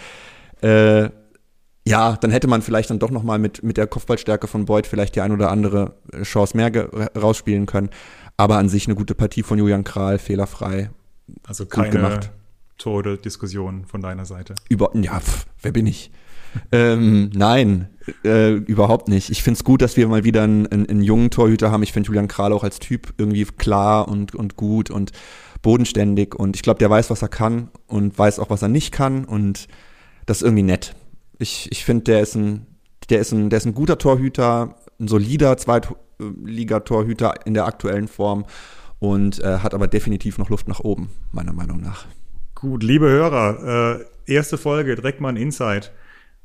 Äh, 0.62 1.10
Ja, 1.88 2.16
dann 2.16 2.32
hätte 2.32 2.48
man 2.48 2.62
vielleicht 2.62 2.90
dann 2.90 2.98
doch 2.98 3.12
noch 3.12 3.22
mal 3.22 3.38
mit, 3.38 3.62
mit 3.62 3.76
der 3.76 3.86
Kopfballstärke 3.86 4.48
von 4.48 4.64
Boyd 4.64 4.88
vielleicht 4.88 5.14
die 5.14 5.20
ein 5.20 5.30
oder 5.30 5.50
andere 5.52 5.94
äh, 6.12 6.22
Chance 6.22 6.56
mehr 6.56 6.72
rausspielen 7.16 7.66
können. 7.66 7.90
Aber 8.36 8.58
an 8.58 8.68
sich 8.68 8.86
eine 8.86 8.96
gute 8.96 9.14
Partie 9.14 9.44
von 9.44 9.56
Julian 9.58 9.84
Kral, 9.84 10.18
fehlerfrei. 10.18 10.90
Also 11.46 11.64
keine 11.64 11.90
gemacht. 11.90 12.32
Tode-Diskussion 12.78 13.84
von 13.84 14.00
deiner 14.00 14.24
Seite. 14.24 14.54
Über, 14.68 14.90
ja, 14.96 15.20
pf, 15.20 15.46
wer 15.62 15.72
bin 15.72 15.86
ich? 15.86 16.10
Ähm, 16.72 17.30
nein, 17.34 17.88
äh, 18.24 18.52
überhaupt 18.52 19.08
nicht. 19.08 19.30
Ich 19.30 19.42
finde 19.42 19.58
es 19.58 19.64
gut, 19.64 19.82
dass 19.82 19.96
wir 19.96 20.08
mal 20.08 20.24
wieder 20.24 20.42
einen, 20.42 20.66
einen, 20.66 20.88
einen 20.88 21.02
jungen 21.02 21.30
Torhüter 21.30 21.70
haben. 21.70 21.82
Ich 21.82 21.92
finde 21.92 22.08
Julian 22.08 22.28
Kral 22.28 22.52
auch 22.52 22.64
als 22.64 22.78
Typ 22.78 23.14
irgendwie 23.18 23.44
klar 23.44 24.08
und, 24.08 24.34
und 24.34 24.56
gut 24.56 24.90
und 24.90 25.12
bodenständig. 25.62 26.34
Und 26.34 26.56
ich 26.56 26.62
glaube, 26.62 26.78
der 26.78 26.90
weiß, 26.90 27.10
was 27.10 27.22
er 27.22 27.28
kann 27.28 27.68
und 27.86 28.18
weiß 28.18 28.38
auch, 28.38 28.50
was 28.50 28.62
er 28.62 28.68
nicht 28.68 28.92
kann. 28.92 29.24
Und 29.24 29.68
das 30.26 30.38
ist 30.38 30.42
irgendwie 30.42 30.62
nett. 30.62 30.94
Ich, 31.38 31.68
ich 31.70 31.84
finde, 31.84 32.04
der 32.04 32.20
ist 32.20 32.34
ein, 32.34 32.66
der 33.10 33.22
der 33.22 33.58
ist 33.58 33.66
ein 33.66 33.74
guter 33.74 33.98
Torhüter, 33.98 34.76
ein 34.98 35.08
solider 35.08 35.56
Zweitligatorhüter 35.56 37.46
in 37.46 37.54
der 37.54 37.66
aktuellen 37.66 38.08
Form 38.08 38.46
und 38.98 39.40
äh, 39.40 39.58
hat 39.58 39.74
aber 39.74 39.86
definitiv 39.86 40.38
noch 40.38 40.50
Luft 40.50 40.68
nach 40.68 40.80
oben, 40.80 41.10
meiner 41.32 41.52
Meinung 41.52 41.80
nach. 41.80 42.06
Gut, 42.54 42.82
liebe 42.82 43.06
Hörer, 43.06 44.00
äh, 44.26 44.32
erste 44.32 44.56
Folge, 44.56 44.96
direkt 44.96 45.20
mal 45.20 45.28
ein 45.28 45.36
Insight. 45.36 45.92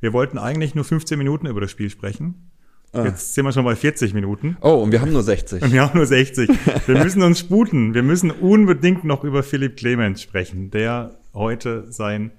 Wir 0.02 0.14
wollten 0.14 0.38
eigentlich 0.38 0.76
nur 0.76 0.84
15 0.84 1.18
Minuten 1.18 1.46
über 1.46 1.62
das 1.62 1.72
Spiel 1.72 1.90
sprechen. 1.90 2.52
Ah. 2.92 3.06
Jetzt 3.06 3.36
sind 3.36 3.46
wir 3.46 3.54
schon 3.54 3.64
bei 3.64 3.76
40 3.76 4.14
Minuten. 4.14 4.58
Oh, 4.62 4.74
und 4.74 4.92
wir 4.92 5.00
haben 5.00 5.14
nur 5.14 5.24
60. 5.24 5.62
Und 5.62 5.72
wir 5.72 5.82
haben 5.82 5.96
nur 5.96 6.06
60. 6.06 6.50
Wir 6.88 7.02
müssen 7.02 7.22
uns 7.22 7.40
sputen. 7.40 7.94
Wir 7.94 8.04
müssen 8.04 8.32
unbedingt 8.32 9.06
noch 9.06 9.24
über 9.24 9.44
Philipp 9.44 9.78
Clemens 9.78 10.22
sprechen, 10.22 10.72
der 10.72 11.18
heute 11.34 11.90
sein 11.90 12.32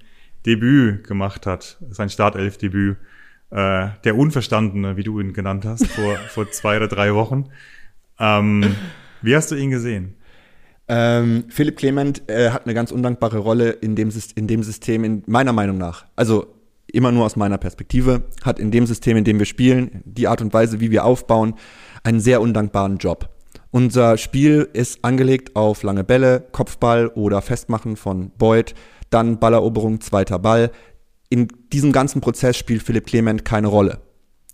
Debüt 0.45 1.07
gemacht 1.07 1.47
hat, 1.47 1.79
sein 1.89 2.11
Startelf-Debüt. 2.11 2.99
Äh, 3.51 3.89
der 4.05 4.17
Unverstandene, 4.17 4.97
wie 4.97 5.05
du 5.05 5.21
ihn 5.21 5.33
genannt 5.33 5.65
hast, 5.65 5.87
vor, 5.87 6.17
vor 6.29 6.51
zwei 6.51 6.77
oder 6.77 6.89
drei 6.89 7.15
Wochen. 7.15 7.49
Ähm, 8.19 8.77
wie 9.23 9.35
hast 9.35 9.51
du 9.51 9.55
ihn 9.55 9.71
gesehen? 9.71 10.17
Ähm, 10.89 11.45
Philipp 11.49 11.79
Clement 11.79 12.29
äh, 12.29 12.51
hat 12.51 12.65
eine 12.67 12.75
ganz 12.75 12.91
undankbare 12.91 13.39
Rolle 13.39 13.71
in 13.71 13.95
dem, 13.95 14.11
in 14.35 14.47
dem 14.49 14.63
System, 14.63 15.05
in 15.05 15.23
meiner 15.27 15.53
Meinung 15.53 15.79
nach. 15.79 16.05
Also 16.17 16.62
immer 16.93 17.13
nur 17.13 17.25
aus 17.25 17.37
meiner 17.37 17.59
Perspektive, 17.59 18.25
hat 18.45 18.59
in 18.59 18.71
dem 18.71 18.87
System, 18.87 19.17
in 19.17 19.25
dem 19.25 19.39
wir 19.39 19.47
spielen, 19.47 20.03
die 20.05 20.29
Art 20.29 20.41
und 20.41 20.53
Weise, 20.53 20.81
wie 20.81 20.91
wir 20.91 21.05
aufbauen, 21.05 21.55
einen 22.05 22.21
sehr 22.21 22.41
undankbaren 22.41 22.99
Job. 22.99 23.29
Unser 23.71 24.19
Spiel 24.19 24.69
ist 24.73 25.03
angelegt 25.03 25.57
auf 25.57 25.83
lange 25.83 26.05
Bälle, 26.05 26.47
Kopfball 26.53 27.09
oder 27.09 27.41
Festmachen 27.41 27.97
von 27.97 28.31
Boyd, 28.37 28.75
dann 29.09 29.39
Balleroberung, 29.39 30.01
zweiter 30.01 30.39
Ball. 30.39 30.71
In 31.31 31.49
diesem 31.73 31.93
ganzen 31.93 32.21
Prozess 32.21 32.57
spielt 32.57 32.83
Philipp 32.83 33.07
Clement 33.07 33.45
keine 33.45 33.69
Rolle. 33.69 34.01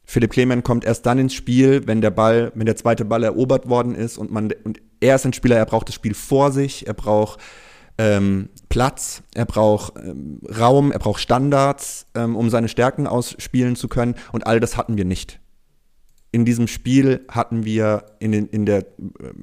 Philipp 0.05 0.30
Clement 0.30 0.64
kommt 0.64 0.84
erst 0.84 1.05
dann 1.05 1.18
ins 1.18 1.34
Spiel, 1.34 1.86
wenn 1.86 2.01
der 2.01 2.11
Ball, 2.11 2.53
wenn 2.55 2.66
der 2.66 2.76
zweite 2.76 3.05
Ball 3.05 3.24
erobert 3.24 3.68
worden 3.68 3.95
ist 3.95 4.16
und 4.16 4.30
man 4.30 4.53
und 4.64 4.80
er 5.01 5.16
ist 5.16 5.26
ein 5.26 5.32
Spieler, 5.32 5.57
er 5.57 5.66
braucht 5.66 5.89
das 5.89 5.95
Spiel 5.95 6.14
vor 6.14 6.51
sich, 6.51 6.86
er 6.86 6.95
braucht 6.95 7.41
ähm, 7.99 8.49
Platz, 8.68 9.22
er 9.34 9.44
braucht 9.44 9.94
ähm, 9.99 10.40
Raum, 10.59 10.92
er 10.92 10.99
braucht 10.99 11.20
Standards, 11.20 12.07
ähm, 12.14 12.36
um 12.36 12.51
seine 12.51 12.68
Stärken 12.68 13.07
ausspielen 13.07 13.76
zu 13.76 13.88
können 13.88 14.14
und 14.32 14.46
all 14.46 14.61
das 14.61 14.76
hatten 14.76 14.96
wir 14.96 15.05
nicht 15.05 15.40
in 16.30 16.44
diesem 16.44 16.68
Spiel 16.68 17.24
hatten 17.28 17.64
wir 17.64 18.05
in, 18.18 18.32
den, 18.32 18.46
in 18.49 18.66
der 18.66 18.80
äh, 18.80 18.84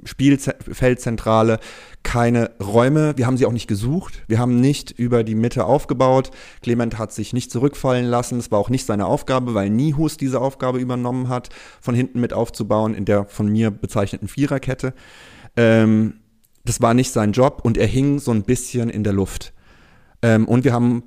Spielfeldzentrale 0.04 1.60
keine 2.04 2.52
Räume. 2.62 3.14
Wir 3.18 3.26
haben 3.26 3.38
sie 3.38 3.48
auch 3.48 3.52
nicht 3.52 3.68
gesucht. 3.68 4.24
Wir 4.28 4.38
haben 4.38 4.62
nicht 4.62 4.92
über 4.92 5.24
die 5.24 5.34
Mitte 5.34 5.66
aufgebaut. 5.66 6.30
Clement 6.62 7.00
hat 7.00 7.12
sich 7.12 7.34
nicht 7.34 7.50
zurückfallen 7.50 8.06
lassen. 8.06 8.38
Es 8.38 8.52
war 8.52 8.60
auch 8.60 8.70
nicht 8.70 8.86
seine 8.86 9.08
Aufgabe, 9.08 9.56
weil 9.56 9.72
Nihus 9.72 10.18
diese 10.18 10.40
Aufgabe 10.40 10.78
übernommen 10.78 11.28
hat, 11.28 11.50
von 11.82 11.96
hinten 11.96 12.20
mit 12.20 12.34
aufzubauen 12.34 12.94
in 12.94 13.06
der 13.06 13.26
von 13.26 13.52
mir 13.52 13.72
bezeichneten 13.72 14.28
Viererkette. 14.28 14.94
Ähm, 15.58 16.20
das 16.66 16.82
war 16.82 16.94
nicht 16.94 17.12
sein 17.12 17.32
Job 17.32 17.62
und 17.64 17.78
er 17.78 17.88
hing 17.88 18.20
so 18.20 18.32
ein 18.32 18.44
bisschen 18.44 18.90
in 18.90 19.04
der 19.04 19.14
Luft. 19.14 19.54
Ähm, 20.22 20.48
und 20.48 20.64
wir 20.64 20.74
haben 20.74 21.04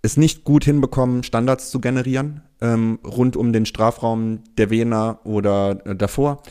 es 0.00 0.16
nicht 0.16 0.44
gut 0.44 0.64
hinbekommen, 0.64 1.22
Standards 1.22 1.70
zu 1.70 1.80
generieren 1.80 2.42
ähm, 2.62 3.00
rund 3.04 3.36
um 3.36 3.52
den 3.52 3.66
Strafraum 3.66 4.40
der 4.56 4.70
Wiener 4.70 5.18
oder 5.24 5.84
äh, 5.84 5.96
davor. 5.96 6.42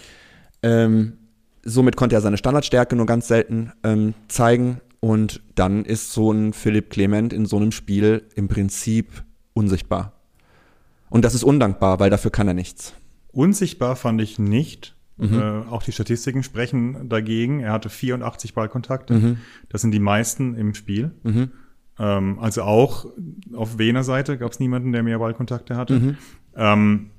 Ähm, 0.61 1.13
somit 1.63 1.95
konnte 1.95 2.15
er 2.15 2.21
seine 2.21 2.37
Standardstärke 2.37 2.95
nur 2.95 3.05
ganz 3.05 3.27
selten 3.27 3.71
ähm, 3.83 4.13
zeigen. 4.27 4.81
Und 4.99 5.41
dann 5.55 5.83
ist 5.85 6.11
so 6.11 6.31
ein 6.31 6.53
Philipp 6.53 6.91
Clement 6.91 7.33
in 7.33 7.47
so 7.47 7.57
einem 7.57 7.71
Spiel 7.71 8.27
im 8.35 8.47
Prinzip 8.47 9.23
unsichtbar. 9.53 10.13
Und 11.09 11.25
das 11.25 11.33
ist 11.33 11.43
undankbar, 11.43 11.99
weil 11.99 12.09
dafür 12.09 12.29
kann 12.29 12.47
er 12.47 12.53
nichts. 12.53 12.93
Unsichtbar 13.31 13.95
fand 13.95 14.21
ich 14.21 14.37
nicht. 14.37 14.95
Mhm. 15.21 15.39
Äh, 15.39 15.69
auch 15.69 15.83
die 15.83 15.91
Statistiken 15.91 16.41
sprechen 16.41 17.07
dagegen. 17.07 17.59
Er 17.59 17.73
hatte 17.73 17.89
84 17.89 18.53
Ballkontakte. 18.53 19.13
Mhm. 19.13 19.37
Das 19.69 19.81
sind 19.81 19.91
die 19.91 19.99
meisten 19.99 20.55
im 20.55 20.73
Spiel. 20.73 21.11
Mhm. 21.23 21.51
Ähm, 21.99 22.39
also 22.39 22.63
auch 22.63 23.05
auf 23.53 23.77
Wiener 23.77 24.03
Seite 24.03 24.37
gab 24.37 24.51
es 24.51 24.59
niemanden, 24.59 24.91
der 24.91 25.03
mehr 25.03 25.19
Ballkontakte 25.19 25.75
hatte. 25.77 25.99
Mhm. 25.99 26.17
Ähm, 26.55 27.09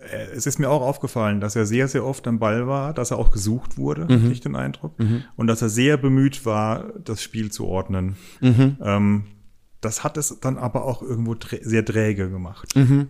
äh, 0.00 0.28
es 0.34 0.46
ist 0.46 0.58
mir 0.58 0.70
auch 0.70 0.80
aufgefallen, 0.80 1.40
dass 1.40 1.56
er 1.56 1.66
sehr, 1.66 1.88
sehr 1.88 2.04
oft 2.04 2.26
am 2.26 2.38
Ball 2.38 2.66
war, 2.66 2.94
dass 2.94 3.10
er 3.10 3.18
auch 3.18 3.30
gesucht 3.30 3.76
wurde, 3.76 4.06
mhm. 4.08 4.30
ich 4.30 4.40
den 4.40 4.56
Eindruck, 4.56 4.98
mhm. 4.98 5.24
und 5.36 5.46
dass 5.46 5.60
er 5.60 5.68
sehr 5.68 5.98
bemüht 5.98 6.46
war, 6.46 6.92
das 7.04 7.22
Spiel 7.22 7.50
zu 7.50 7.66
ordnen. 7.66 8.16
Mhm. 8.40 8.76
Ähm, 8.80 9.24
das 9.82 10.04
hat 10.04 10.16
es 10.16 10.40
dann 10.40 10.56
aber 10.56 10.84
auch 10.84 11.02
irgendwo 11.02 11.36
sehr 11.60 11.84
träge 11.84 12.30
gemacht. 12.30 12.74
Mhm. 12.74 13.08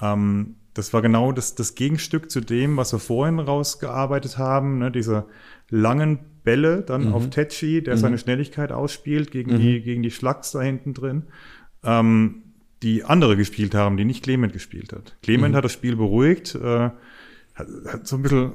Ähm, 0.00 0.54
das 0.76 0.92
war 0.92 1.00
genau 1.00 1.32
das, 1.32 1.54
das 1.54 1.74
Gegenstück 1.74 2.30
zu 2.30 2.40
dem, 2.40 2.76
was 2.76 2.92
wir 2.92 2.98
vorhin 2.98 3.38
rausgearbeitet 3.38 4.36
haben, 4.36 4.78
ne, 4.78 4.90
diese 4.90 5.24
langen 5.70 6.18
Bälle 6.44 6.82
dann 6.82 7.08
mhm. 7.08 7.14
auf 7.14 7.30
Tetschi, 7.30 7.82
der 7.82 7.96
mhm. 7.96 8.00
seine 8.00 8.18
Schnelligkeit 8.18 8.72
ausspielt 8.72 9.30
gegen 9.30 9.54
mhm. 9.54 9.58
die, 9.58 9.80
gegen 9.80 10.02
die 10.02 10.10
Schlacks 10.10 10.52
da 10.52 10.60
hinten 10.60 10.92
drin, 10.92 11.24
ähm, 11.82 12.42
die 12.82 13.04
andere 13.04 13.36
gespielt 13.36 13.74
haben, 13.74 13.96
die 13.96 14.04
nicht 14.04 14.22
Clement 14.22 14.52
gespielt 14.52 14.92
hat. 14.92 15.16
Clement 15.22 15.52
mhm. 15.52 15.56
hat 15.56 15.64
das 15.64 15.72
Spiel 15.72 15.96
beruhigt, 15.96 16.54
äh, 16.54 16.90
hat, 17.54 17.68
hat 17.86 18.06
so 18.06 18.16
ein 18.16 18.22
bisschen 18.22 18.52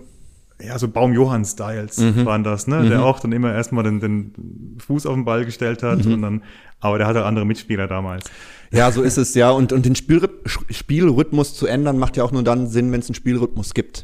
ja, 0.63 0.77
so 0.77 0.87
Baum-Johann-Styles 0.87 1.97
mhm. 1.97 2.25
waren 2.25 2.43
das, 2.43 2.67
ne? 2.67 2.81
Mhm. 2.81 2.89
Der 2.89 3.03
auch 3.03 3.19
dann 3.19 3.31
immer 3.31 3.53
erstmal 3.53 3.83
den, 3.83 3.99
den 3.99 4.77
Fuß 4.77 5.07
auf 5.07 5.15
den 5.15 5.25
Ball 5.25 5.43
gestellt 5.43 5.81
hat 5.81 6.05
mhm. 6.05 6.13
und 6.13 6.21
dann, 6.21 6.43
aber 6.79 6.97
der 6.99 7.07
hatte 7.07 7.25
andere 7.25 7.45
Mitspieler 7.45 7.87
damals. 7.87 8.29
Ja, 8.71 8.91
so 8.91 9.01
ist 9.01 9.17
es, 9.17 9.33
ja. 9.33 9.51
Und, 9.51 9.73
und 9.73 9.85
den 9.85 9.95
Spielry 9.95 10.29
Spielrhythmus 10.69 11.55
zu 11.55 11.67
ändern, 11.67 11.97
macht 11.97 12.17
ja 12.17 12.23
auch 12.23 12.31
nur 12.31 12.43
dann 12.43 12.67
Sinn, 12.67 12.91
wenn 12.91 13.01
es 13.01 13.07
einen 13.07 13.15
Spielrhythmus 13.15 13.73
gibt. 13.73 14.03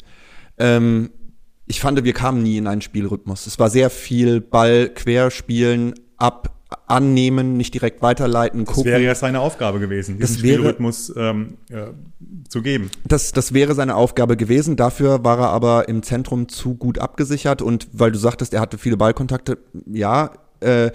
Ähm, 0.57 1.11
ich 1.65 1.79
fand, 1.79 2.03
wir 2.03 2.13
kamen 2.13 2.43
nie 2.43 2.57
in 2.57 2.67
einen 2.67 2.81
Spielrhythmus. 2.81 3.47
Es 3.47 3.59
war 3.59 3.69
sehr 3.69 3.89
viel 3.89 4.41
Ball 4.41 4.89
querspielen, 4.89 5.93
ab, 6.17 6.57
annehmen, 6.87 7.55
nicht 7.55 7.73
direkt 7.73 8.01
weiterleiten, 8.01 8.65
gucken. 8.65 8.83
Das 8.83 8.91
wäre 8.91 9.01
ja 9.01 9.15
seine 9.15 9.39
Aufgabe 9.39 9.79
gewesen, 9.79 10.17
diesen 10.17 10.35
das 10.35 10.43
wäre, 10.43 10.55
Spielrhythmus 10.55 11.13
ähm, 11.15 11.57
ja, 11.69 11.91
zu 12.49 12.61
geben. 12.61 12.89
Das, 13.05 13.31
das 13.31 13.53
wäre 13.53 13.73
seine 13.73 13.95
Aufgabe 13.95 14.37
gewesen. 14.37 14.75
Dafür 14.75 15.23
war 15.23 15.39
er 15.39 15.49
aber 15.49 15.87
im 15.87 16.03
Zentrum 16.03 16.49
zu 16.49 16.75
gut 16.75 16.99
abgesichert 16.99 17.61
und 17.61 17.87
weil 17.93 18.11
du 18.11 18.17
sagtest, 18.17 18.53
er 18.53 18.61
hatte 18.61 18.77
viele 18.77 18.97
Ballkontakte, 18.97 19.57
ja, 19.85 20.31
äh, 20.59 20.91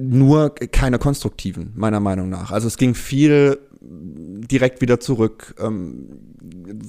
nur 0.00 0.54
keine 0.54 0.98
konstruktiven, 0.98 1.72
meiner 1.74 2.00
Meinung 2.00 2.28
nach. 2.28 2.50
Also 2.50 2.66
es 2.66 2.76
ging 2.76 2.94
viel 2.94 3.58
direkt 3.82 4.80
wieder 4.80 5.00
zurück. 5.00 5.54
Ähm, 5.58 6.08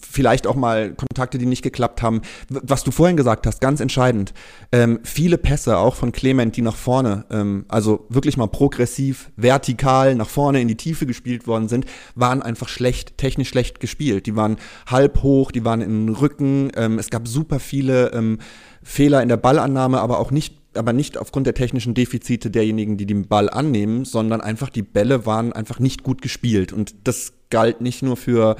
vielleicht 0.09 0.45
auch 0.45 0.55
mal 0.55 0.93
Kontakte, 0.93 1.37
die 1.37 1.45
nicht 1.45 1.61
geklappt 1.61 2.01
haben. 2.01 2.21
Was 2.49 2.83
du 2.83 2.91
vorhin 2.91 3.15
gesagt 3.15 3.47
hast, 3.47 3.61
ganz 3.61 3.79
entscheidend. 3.79 4.33
Ähm, 4.71 4.99
viele 5.03 5.37
Pässe 5.37 5.77
auch 5.77 5.95
von 5.95 6.11
Clement, 6.11 6.55
die 6.57 6.61
nach 6.61 6.75
vorne, 6.75 7.25
ähm, 7.31 7.65
also 7.69 8.05
wirklich 8.09 8.35
mal 8.37 8.47
progressiv, 8.47 9.31
vertikal 9.37 10.15
nach 10.15 10.29
vorne 10.29 10.61
in 10.61 10.67
die 10.67 10.75
Tiefe 10.75 11.05
gespielt 11.05 11.47
worden 11.47 11.69
sind, 11.69 11.85
waren 12.15 12.41
einfach 12.41 12.67
schlecht, 12.67 13.17
technisch 13.17 13.49
schlecht 13.49 13.79
gespielt. 13.79 14.25
Die 14.25 14.35
waren 14.35 14.57
halb 14.87 15.23
hoch, 15.23 15.51
die 15.51 15.63
waren 15.63 15.81
in 15.81 16.07
den 16.07 16.15
Rücken. 16.15 16.69
Es 16.71 17.09
gab 17.09 17.27
super 17.27 17.59
viele 17.59 18.39
Fehler 18.83 19.21
in 19.21 19.29
der 19.29 19.37
Ballannahme, 19.37 19.99
aber 19.99 20.19
auch 20.19 20.31
nicht 20.31 20.60
aber 20.73 20.93
nicht 20.93 21.17
aufgrund 21.17 21.47
der 21.47 21.53
technischen 21.53 21.93
Defizite 21.93 22.49
derjenigen, 22.49 22.97
die 22.97 23.05
den 23.05 23.27
Ball 23.27 23.49
annehmen, 23.49 24.05
sondern 24.05 24.41
einfach 24.41 24.69
die 24.69 24.83
Bälle 24.83 25.25
waren 25.25 25.53
einfach 25.53 25.79
nicht 25.79 26.03
gut 26.03 26.21
gespielt. 26.21 26.73
Und 26.73 26.95
das 27.07 27.33
galt 27.49 27.81
nicht 27.81 28.01
nur 28.01 28.17
für 28.17 28.55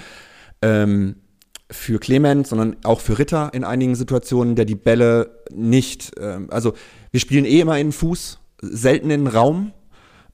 ähm, 0.62 1.16
für 1.72 2.00
Clement, 2.00 2.46
sondern 2.46 2.76
auch 2.84 3.00
für 3.00 3.18
Ritter 3.18 3.52
in 3.54 3.64
einigen 3.64 3.96
Situationen, 3.96 4.56
der 4.56 4.66
die 4.66 4.76
Bälle 4.76 5.42
nicht, 5.54 6.12
ähm, 6.20 6.50
also 6.52 6.74
wir 7.12 7.20
spielen 7.20 7.46
eh 7.46 7.62
immer 7.62 7.80
in 7.80 7.88
den 7.88 7.94
Fuß, 7.94 8.40
selten 8.62 9.10
in 9.10 9.26
den 9.26 9.34
Raum, 9.34 9.72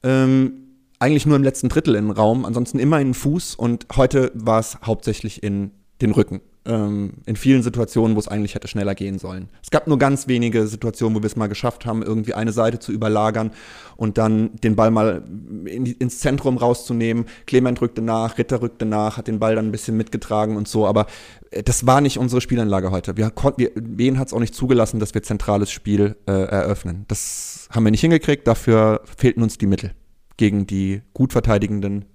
ähm, 0.04 0.64
eigentlich 1.00 1.28
nur 1.28 1.36
im 1.36 1.44
letzten 1.44 1.70
Drittel 1.70 1.96
in 1.96 2.06
den 2.06 2.12
Raum, 2.12 2.44
ansonsten 2.44 2.80
immer 2.80 3.00
in 3.00 3.10
den 3.10 3.14
Fuß 3.14 3.56
und 3.56 3.86
heute 3.96 4.32
war 4.34 4.60
es 4.60 4.80
hauptsächlich 4.84 5.44
in 5.44 5.72
den 6.02 6.12
Rücken. 6.12 6.42
Ähm, 6.68 7.14
in 7.26 7.36
vielen 7.36 7.64
Situationen, 7.64 8.16
wo 8.16 8.20
es 8.20 8.28
eigentlich 8.28 8.56
hätte 8.56 8.68
schneller 8.68 8.94
gehen 8.94 9.18
sollen. 9.18 9.50
Es 9.64 9.72
gab 9.72 9.88
nur 9.88 9.98
ganz 9.98 10.28
wenige 10.28 10.68
Situationen, 10.68 11.18
wo 11.18 11.22
wir 11.22 11.28
es 11.28 11.36
mal 11.36 11.48
geschafft 11.48 11.86
haben, 11.86 12.04
irgendwie 12.04 12.34
eine 12.34 12.52
Seite 12.52 12.80
zu 12.80 12.92
überlagern 12.92 13.52
und 13.96 14.18
dann 14.18 14.56
den 14.58 14.76
Ball 14.76 14.92
mal 14.92 15.24
in 15.66 15.86
die, 15.86 15.94
ins 15.94 16.20
Zentrum 16.20 16.58
rauszunehmen. 16.58 17.26
Clement 17.46 17.82
rückte 17.82 18.02
nach, 18.02 18.38
Ritter 18.38 18.62
rückte 18.62 18.86
nach, 18.86 19.18
hat 19.18 19.28
den 19.28 19.40
Ball 19.40 19.56
dann 19.56 19.68
ein 19.68 19.72
bisschen 19.72 19.98
mitgetragen 19.98 20.58
und 20.58 20.68
so, 20.68 20.86
aber 20.86 21.08
äh, 21.52 21.64
das 21.64 21.88
war 21.88 22.02
nicht 22.02 22.20
unsere 22.20 22.42
Spielanlage 22.42 22.92
heute. 22.92 23.18
Wir 23.18 23.30
konnten, 23.32 23.62
wir, 23.62 23.72
Wien 23.76 24.20
hat 24.20 24.28
es 24.28 24.34
auch 24.34 24.40
nicht 24.40 24.54
zugelassen, 24.54 25.00
dass 25.00 25.14
wir 25.14 25.24
zentrales 25.24 25.72
Spiel 25.72 26.16
äh, 26.28 26.32
eröffnen. 26.32 27.06
Das 27.08 27.70
haben 27.72 27.86
wir 27.86 27.92
nicht 27.92 28.02
hingekriegt, 28.02 28.48
dafür 28.48 29.02
fehlten 29.18 29.42
uns 29.42 29.58
die 29.58 29.68
Mittel 29.68 29.92
gegen 30.38 30.68
die 30.68 31.02
gut 31.14 31.34
verteidigenden 31.34 32.06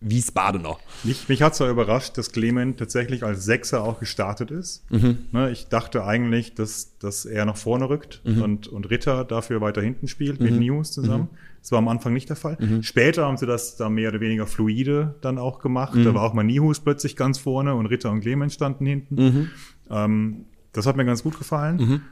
Wiesbadener. 0.00 0.76
Mich, 1.02 1.28
mich 1.28 1.42
hat 1.42 1.56
zwar 1.56 1.70
überrascht, 1.70 2.16
dass 2.18 2.30
Clement 2.30 2.78
tatsächlich 2.78 3.24
als 3.24 3.44
Sechser 3.44 3.82
auch 3.82 3.98
gestartet 3.98 4.50
ist. 4.50 4.88
Mhm. 4.90 5.18
Ne, 5.32 5.50
ich 5.50 5.66
dachte 5.68 6.04
eigentlich, 6.04 6.54
dass, 6.54 6.96
dass 6.98 7.24
er 7.24 7.44
nach 7.44 7.56
vorne 7.56 7.88
rückt 7.88 8.20
mhm. 8.24 8.42
und, 8.42 8.68
und 8.68 8.90
Ritter 8.90 9.24
dafür 9.24 9.60
weiter 9.60 9.82
hinten 9.82 10.06
spielt, 10.06 10.38
mhm. 10.38 10.46
mit 10.46 10.60
News 10.60 10.92
zusammen. 10.92 11.28
Mhm. 11.32 11.38
Das 11.60 11.72
war 11.72 11.78
am 11.78 11.88
Anfang 11.88 12.12
nicht 12.12 12.28
der 12.28 12.36
Fall. 12.36 12.56
Mhm. 12.60 12.84
Später 12.84 13.26
haben 13.26 13.36
sie 13.36 13.46
das 13.46 13.76
da 13.76 13.88
mehr 13.88 14.10
oder 14.10 14.20
weniger 14.20 14.46
fluide 14.46 15.16
dann 15.20 15.38
auch 15.38 15.58
gemacht. 15.58 15.94
Da 15.96 16.10
mhm. 16.10 16.14
war 16.14 16.22
auch 16.22 16.32
mal 16.32 16.44
Nihus 16.44 16.78
plötzlich 16.78 17.16
ganz 17.16 17.38
vorne 17.38 17.74
und 17.74 17.86
Ritter 17.86 18.12
und 18.12 18.20
Clement 18.20 18.52
standen 18.52 18.86
hinten. 18.86 19.50
Ähm, 19.90 20.44
das 20.72 20.86
hat 20.86 20.96
mir 20.96 21.04
ganz 21.04 21.24
gut 21.24 21.36
gefallen. 21.38 22.02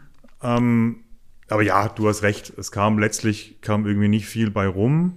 Ähm, 0.42 0.96
aber 1.48 1.62
ja, 1.62 1.88
du 1.88 2.08
hast 2.08 2.22
recht. 2.22 2.52
Es 2.56 2.72
kam 2.72 2.98
letztlich 2.98 3.60
kam 3.60 3.86
irgendwie 3.86 4.08
nicht 4.08 4.26
viel 4.26 4.50
bei 4.50 4.66
rum. 4.66 5.14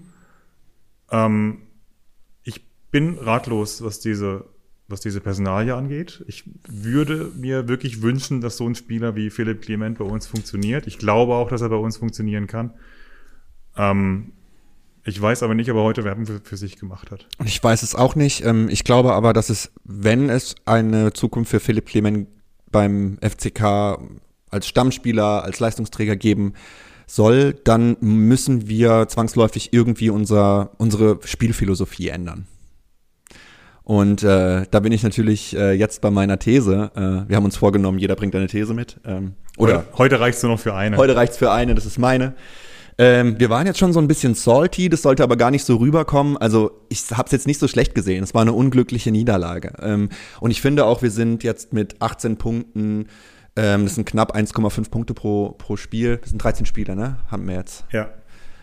Ähm, 1.11 1.63
bin 2.91 3.17
ratlos, 3.17 3.83
was 3.83 3.99
diese, 3.99 4.45
was 4.87 5.01
diese 5.01 5.21
Personalie 5.21 5.75
angeht. 5.75 6.23
Ich 6.27 6.43
würde 6.67 7.31
mir 7.35 7.67
wirklich 7.67 8.01
wünschen, 8.01 8.41
dass 8.41 8.57
so 8.57 8.67
ein 8.67 8.75
Spieler 8.75 9.15
wie 9.15 9.29
Philipp 9.29 9.61
Clement 9.61 9.99
bei 9.99 10.05
uns 10.05 10.27
funktioniert. 10.27 10.87
Ich 10.87 10.97
glaube 10.97 11.35
auch, 11.35 11.49
dass 11.49 11.61
er 11.61 11.69
bei 11.69 11.75
uns 11.75 11.97
funktionieren 11.97 12.47
kann. 12.47 12.73
Ähm, 13.77 14.33
ich 15.05 15.19
weiß 15.19 15.43
aber 15.43 15.55
nicht, 15.55 15.69
ob 15.71 15.77
er 15.77 15.83
heute 15.83 16.03
Werbung 16.03 16.25
für, 16.25 16.39
für, 16.41 16.57
sich 16.57 16.77
gemacht 16.77 17.11
hat. 17.11 17.27
Ich 17.45 17.63
weiß 17.63 17.83
es 17.83 17.95
auch 17.95 18.15
nicht. 18.15 18.43
Ähm, 18.43 18.69
ich 18.69 18.83
glaube 18.83 19.13
aber, 19.13 19.33
dass 19.33 19.49
es, 19.49 19.71
wenn 19.83 20.29
es 20.29 20.55
eine 20.65 21.13
Zukunft 21.13 21.51
für 21.51 21.59
Philipp 21.59 21.85
Clement 21.85 22.27
beim 22.71 23.17
FCK 23.21 23.99
als 24.49 24.67
Stammspieler, 24.67 25.43
als 25.43 25.59
Leistungsträger 25.59 26.15
geben 26.15 26.53
soll, 27.07 27.53
dann 27.53 27.97
müssen 28.01 28.67
wir 28.67 29.07
zwangsläufig 29.07 29.73
irgendwie 29.73 30.09
unser, 30.09 30.71
unsere 30.77 31.19
Spielphilosophie 31.23 32.09
ändern. 32.09 32.47
Und 33.89 34.21
äh, 34.21 34.67
da 34.69 34.79
bin 34.81 34.91
ich 34.91 35.01
natürlich 35.01 35.57
äh, 35.57 35.71
jetzt 35.71 36.01
bei 36.01 36.11
meiner 36.11 36.37
These. 36.37 36.91
Äh, 36.95 37.27
wir 37.27 37.35
haben 37.35 37.45
uns 37.45 37.57
vorgenommen, 37.57 37.97
jeder 37.97 38.15
bringt 38.15 38.35
eine 38.35 38.45
These 38.45 38.75
mit. 38.75 38.99
Ähm, 39.03 39.33
oder 39.57 39.77
heute, 39.77 39.97
heute 39.97 40.19
reicht's 40.19 40.43
nur 40.43 40.51
noch 40.51 40.59
für 40.59 40.75
eine. 40.75 40.95
Heute 40.95 41.15
reicht's 41.15 41.37
für 41.37 41.51
eine, 41.51 41.73
das 41.73 41.87
ist 41.87 41.97
meine. 41.97 42.35
Ähm, 42.99 43.39
wir 43.39 43.49
waren 43.49 43.65
jetzt 43.65 43.79
schon 43.79 43.91
so 43.91 43.99
ein 43.99 44.07
bisschen 44.07 44.35
salty, 44.35 44.89
das 44.89 45.01
sollte 45.01 45.23
aber 45.23 45.37
gar 45.37 45.49
nicht 45.49 45.65
so 45.65 45.77
rüberkommen. 45.77 46.37
Also 46.37 46.83
ich 46.89 47.01
habe 47.09 47.25
es 47.25 47.31
jetzt 47.31 47.47
nicht 47.47 47.59
so 47.59 47.67
schlecht 47.67 47.95
gesehen. 47.95 48.23
Es 48.23 48.35
war 48.35 48.43
eine 48.43 48.53
unglückliche 48.53 49.09
Niederlage. 49.09 49.73
Ähm, 49.81 50.09
und 50.39 50.51
ich 50.51 50.61
finde 50.61 50.85
auch, 50.85 51.01
wir 51.01 51.09
sind 51.09 51.43
jetzt 51.43 51.73
mit 51.73 51.99
18 51.99 52.37
Punkten, 52.37 53.07
ähm, 53.55 53.85
das 53.85 53.95
sind 53.95 54.05
knapp 54.05 54.35
1,5 54.35 54.91
Punkte 54.91 55.15
pro, 55.15 55.55
pro 55.57 55.77
Spiel. 55.77 56.17
Das 56.17 56.29
sind 56.29 56.43
13 56.43 56.67
Spiele, 56.67 56.95
ne? 56.95 57.17
Haben 57.31 57.47
wir 57.47 57.55
jetzt. 57.55 57.85
Ja. 57.91 58.11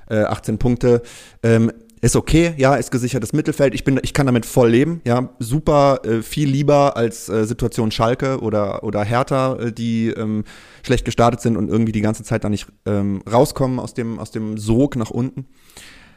Äh, 0.09 0.23
18 0.23 0.59
Punkte. 0.59 1.03
Ähm, 1.43 1.73
ist 2.01 2.17
okay, 2.17 2.55
ja, 2.57 2.75
ist 2.75 2.91
gesichertes 2.91 3.33
Mittelfeld. 3.33 3.75
Ich 3.75 3.85
bin, 3.85 3.99
ich 4.03 4.13
kann 4.13 4.27
damit 4.27 4.47
voll 4.47 4.71
leben, 4.71 5.01
ja, 5.05 5.31
super, 5.39 6.01
äh, 6.05 6.23
viel 6.23 6.49
lieber 6.49 6.97
als 6.97 7.29
äh, 7.29 7.45
Situation 7.45 7.91
Schalke 7.91 8.41
oder 8.41 8.85
oder 8.85 9.03
Hertha, 9.03 9.57
äh, 9.57 9.73
die 9.73 10.09
ähm, 10.09 10.45
schlecht 10.83 11.05
gestartet 11.05 11.41
sind 11.41 11.57
und 11.57 11.69
irgendwie 11.69 11.93
die 11.93 12.03
ganze 12.03 12.23
Zeit 12.23 12.45
da 12.45 12.49
nicht 12.49 12.67
ähm, 12.85 13.23
rauskommen 13.31 13.79
aus 13.79 13.95
dem 13.95 14.19
aus 14.19 14.31
dem 14.31 14.59
Sog 14.59 14.97
nach 14.97 15.11
unten. 15.11 15.47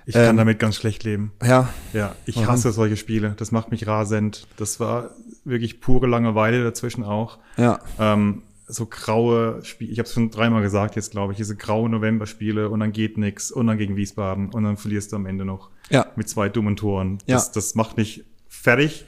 Ich 0.06 0.16
kann 0.16 0.32
ähm, 0.32 0.38
damit 0.38 0.58
ganz 0.58 0.76
schlecht 0.76 1.04
leben. 1.04 1.34
Ja. 1.46 1.70
Ja, 1.94 2.16
ich 2.26 2.48
hasse 2.48 2.72
solche 2.72 2.98
Spiele. 2.98 3.36
Das 3.38 3.52
macht 3.52 3.70
mich 3.70 3.86
rasend. 3.86 4.48
Das 4.58 4.80
war 4.80 5.12
wirklich 5.46 5.82
pure 5.82 6.08
Langeweile 6.08 6.64
dazwischen 6.64 7.04
auch. 7.04 7.38
Ja. 7.58 7.80
Ähm, 8.00 8.42
so 8.70 8.86
graue 8.86 9.64
Spiele, 9.64 9.92
ich 9.92 10.00
habe 10.00 10.08
es 10.08 10.14
schon 10.14 10.30
dreimal 10.30 10.62
gesagt 10.62 10.96
jetzt, 10.96 11.12
glaube 11.12 11.34
ich, 11.34 11.38
diese 11.38 11.56
graue 11.56 11.90
November-Spiele 11.90 12.70
und 12.70 12.80
dann 12.80 12.92
geht 12.92 13.18
nix 13.18 13.52
und 13.52 13.68
dann 13.68 13.78
gegen 13.78 13.96
Wiesbaden 13.96 14.50
und 14.50 14.64
dann 14.64 14.78
verlierst 14.78 15.12
du 15.12 15.16
am 15.16 15.26
Ende 15.26 15.44
noch 15.44 15.72
ja. 15.90 16.06
mit 16.16 16.30
zwei 16.30 16.50
dummen 16.50 16.76
Toren. 16.76 17.18
Das, 17.26 17.48
ja. 17.48 17.52
das 17.56 17.74
macht 17.74 17.98
mich 17.98 18.26
fertig. 18.48 19.06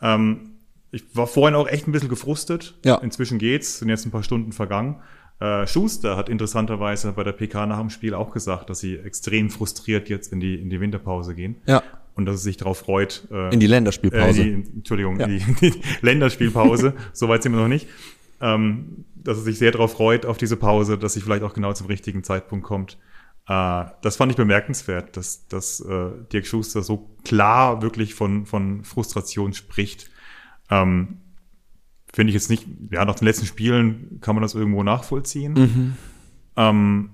Ähm, 0.00 0.52
ich 0.90 1.04
war 1.12 1.26
vorhin 1.26 1.54
auch 1.54 1.68
echt 1.68 1.86
ein 1.86 1.92
bisschen 1.92 2.08
gefrustet. 2.08 2.78
Ja. 2.84 2.96
Inzwischen 2.96 3.38
geht's, 3.38 3.78
sind 3.78 3.90
jetzt 3.90 4.06
ein 4.06 4.10
paar 4.10 4.22
Stunden 4.22 4.52
vergangen. 4.52 5.02
Äh, 5.38 5.66
Schuster 5.66 6.16
hat 6.16 6.30
interessanterweise 6.30 7.12
bei 7.12 7.24
der 7.24 7.32
PK 7.32 7.66
nach 7.66 7.80
dem 7.80 7.90
Spiel 7.90 8.14
auch 8.14 8.32
gesagt, 8.32 8.70
dass 8.70 8.78
sie 8.78 8.96
extrem 8.96 9.50
frustriert 9.50 10.08
jetzt 10.08 10.32
in 10.32 10.40
die, 10.40 10.54
in 10.54 10.70
die 10.70 10.80
Winterpause 10.80 11.34
gehen. 11.34 11.56
Ja. 11.66 11.82
Und 12.14 12.26
dass 12.26 12.36
er 12.36 12.38
sich 12.38 12.56
darauf 12.56 12.78
freut. 12.78 13.26
Äh, 13.30 13.52
in 13.52 13.60
die 13.60 13.66
Länderspielpause. 13.66 14.40
Äh, 14.40 14.44
die, 14.44 14.76
Entschuldigung, 14.76 15.20
ja. 15.20 15.26
die, 15.26 15.38
die 15.60 15.74
Länderspielpause. 16.00 16.94
Soweit 17.12 17.42
sind 17.42 17.52
wir 17.52 17.60
noch 17.60 17.68
nicht 17.68 17.86
ähm, 18.44 19.06
dass 19.14 19.38
er 19.38 19.44
sich 19.44 19.58
sehr 19.58 19.72
darauf 19.72 19.92
freut, 19.92 20.26
auf 20.26 20.36
diese 20.36 20.56
Pause, 20.56 20.98
dass 20.98 21.14
sie 21.14 21.22
vielleicht 21.22 21.42
auch 21.42 21.54
genau 21.54 21.72
zum 21.72 21.86
richtigen 21.86 22.22
Zeitpunkt 22.22 22.66
kommt. 22.66 22.98
Äh, 23.48 23.86
das 24.02 24.16
fand 24.16 24.30
ich 24.30 24.36
bemerkenswert, 24.36 25.16
dass, 25.16 25.48
dass 25.48 25.80
äh, 25.80 26.10
Dirk 26.30 26.46
Schuster 26.46 26.82
so 26.82 27.16
klar 27.24 27.80
wirklich 27.80 28.14
von, 28.14 28.44
von 28.44 28.84
Frustration 28.84 29.54
spricht. 29.54 30.10
Ähm, 30.70 31.20
Finde 32.12 32.30
ich 32.30 32.34
jetzt 32.34 32.50
nicht, 32.50 32.66
ja, 32.92 33.04
nach 33.04 33.16
den 33.16 33.24
letzten 33.24 33.46
Spielen 33.46 34.18
kann 34.20 34.36
man 34.36 34.42
das 34.42 34.54
irgendwo 34.54 34.82
nachvollziehen. 34.82 35.54
Mhm. 35.54 35.96
Ähm, 36.56 37.10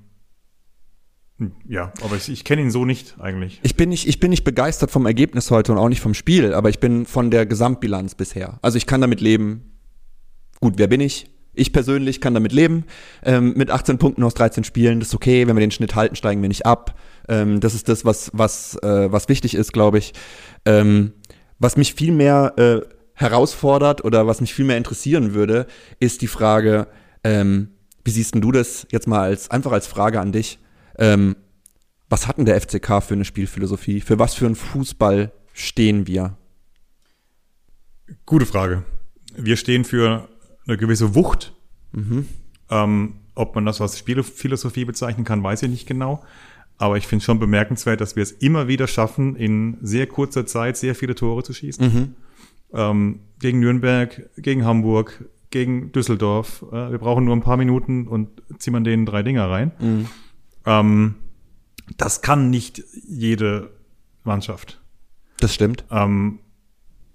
ja, 1.67 1.93
aber 2.03 2.17
ich, 2.17 2.29
ich 2.29 2.45
kenne 2.45 2.61
ihn 2.61 2.71
so 2.71 2.85
nicht 2.85 3.17
eigentlich. 3.19 3.61
Ich 3.63 3.77
bin 3.77 3.89
nicht, 3.89 4.07
ich 4.07 4.21
bin 4.21 4.31
nicht 4.31 4.45
begeistert 4.45 4.91
vom 4.91 5.07
Ergebnis 5.07 5.51
heute 5.51 5.73
und 5.73 5.79
auch 5.79 5.89
nicht 5.89 6.03
vom 6.03 6.13
Spiel, 6.13 6.53
aber 6.53 6.69
ich 6.69 6.81
bin 6.81 7.07
von 7.07 7.31
der 7.31 7.47
Gesamtbilanz 7.47 8.15
bisher. 8.15 8.59
Also 8.61 8.77
ich 8.77 8.87
kann 8.87 9.01
damit 9.01 9.23
leben, 9.23 9.70
Gut, 10.61 10.75
wer 10.77 10.87
bin 10.87 11.01
ich? 11.01 11.31
Ich 11.53 11.73
persönlich 11.73 12.21
kann 12.21 12.35
damit 12.35 12.53
leben. 12.53 12.85
Ähm, 13.25 13.55
mit 13.57 13.71
18 13.71 13.99
Punkten 13.99 14.23
aus 14.23 14.35
13 14.35 14.63
Spielen, 14.65 15.01
das 15.01 15.09
ist 15.09 15.15
okay. 15.15 15.47
Wenn 15.47 15.57
wir 15.57 15.61
den 15.61 15.71
Schnitt 15.71 15.95
halten, 15.95 16.17
steigen 16.17 16.43
wir 16.43 16.49
nicht 16.49 16.67
ab. 16.67 16.99
Ähm, 17.29 17.61
das 17.61 17.75
ist 17.75 17.89
das, 17.89 18.05
was, 18.05 18.31
was, 18.33 18.77
äh, 18.83 19.11
was 19.11 19.29
wichtig 19.29 19.55
ist, 19.55 19.73
glaube 19.73 19.99
ich. 19.99 20.13
Ähm, 20.65 21.13
was 21.59 21.77
mich 21.77 21.95
viel 21.95 22.13
mehr 22.13 22.55
äh, 22.57 22.81
herausfordert 23.15 24.05
oder 24.05 24.27
was 24.27 24.41
mich 24.41 24.55
viel 24.55 24.65
mehr 24.65 24.77
interessieren 24.77 25.35
würde, 25.35 25.67
ist 25.99 26.23
die 26.23 26.27
Frage, 26.27 26.87
ähm, 27.25 27.71
wie 28.05 28.11
siehst 28.11 28.35
denn 28.35 28.41
du 28.41 28.53
das 28.53 28.87
jetzt 28.91 29.07
mal 29.07 29.21
als 29.21 29.51
einfach 29.51 29.73
als 29.73 29.87
Frage 29.87 30.21
an 30.21 30.33
dich? 30.33 30.59
Ähm, 30.99 31.37
was 32.09 32.27
hat 32.27 32.39
denn 32.39 32.45
der 32.45 32.61
FCK 32.61 33.03
für 33.03 33.15
eine 33.15 33.25
Spielphilosophie? 33.25 34.01
Für 34.01 34.19
was 34.19 34.35
für 34.35 34.47
einen 34.47 34.57
Fußball 34.57 35.33
stehen 35.53 36.07
wir? 36.07 36.37
Gute 38.27 38.47
Frage. 38.47 38.85
Wir 39.37 39.57
stehen 39.57 39.85
für 39.85 40.29
eine 40.67 40.77
gewisse 40.77 41.15
Wucht. 41.15 41.55
Mhm. 41.93 42.27
Ähm, 42.71 43.15
ob 43.35 43.55
man 43.55 43.65
das 43.65 43.81
als 43.81 43.99
Spielphilosophie 43.99 44.85
bezeichnen 44.85 45.25
kann, 45.25 45.43
weiß 45.43 45.63
ich 45.63 45.71
nicht 45.71 45.87
genau. 45.87 46.23
Aber 46.79 46.97
ich 46.97 47.07
finde 47.07 47.25
schon 47.25 47.39
bemerkenswert, 47.39 48.01
dass 48.01 48.17
wir 48.17 48.23
es 48.23 48.33
immer 48.33 48.69
wieder 48.69 48.87
schaffen, 48.87 49.37
in 49.37 49.77
sehr 49.83 50.07
kurzer 50.07 50.47
Zeit 50.47 50.77
sehr 50.77 50.95
viele 50.95 51.15
Tore 51.15 51.43
zu 51.43 51.53
schießen. 51.53 51.85
Mhm. 51.85 52.15
Ähm, 52.73 53.21
gegen 53.39 53.61
Nürnberg, 53.61 54.31
gegen 54.37 54.65
Hamburg, 54.65 55.25
gegen 55.51 55.93
Düsseldorf. 55.93 56.65
Äh, 56.71 56.93
wir 56.93 56.99
brauchen 56.99 57.25
nur 57.25 57.37
ein 57.37 57.43
paar 57.43 57.57
Minuten 57.57 58.07
und 58.07 58.29
ziehen 58.59 58.73
man 58.73 58.85
denen 58.85 59.05
drei 59.05 59.23
Dinger 59.23 59.51
rein. 59.51 59.73
Mhm. 59.79 60.07
Ähm, 60.65 61.15
das 61.97 62.23
kann 62.23 62.51
nicht 62.51 62.83
jede 63.07 63.71
Mannschaft. 64.25 64.81
Das 65.39 65.55
stimmt. 65.55 65.85
Ähm, 65.91 66.39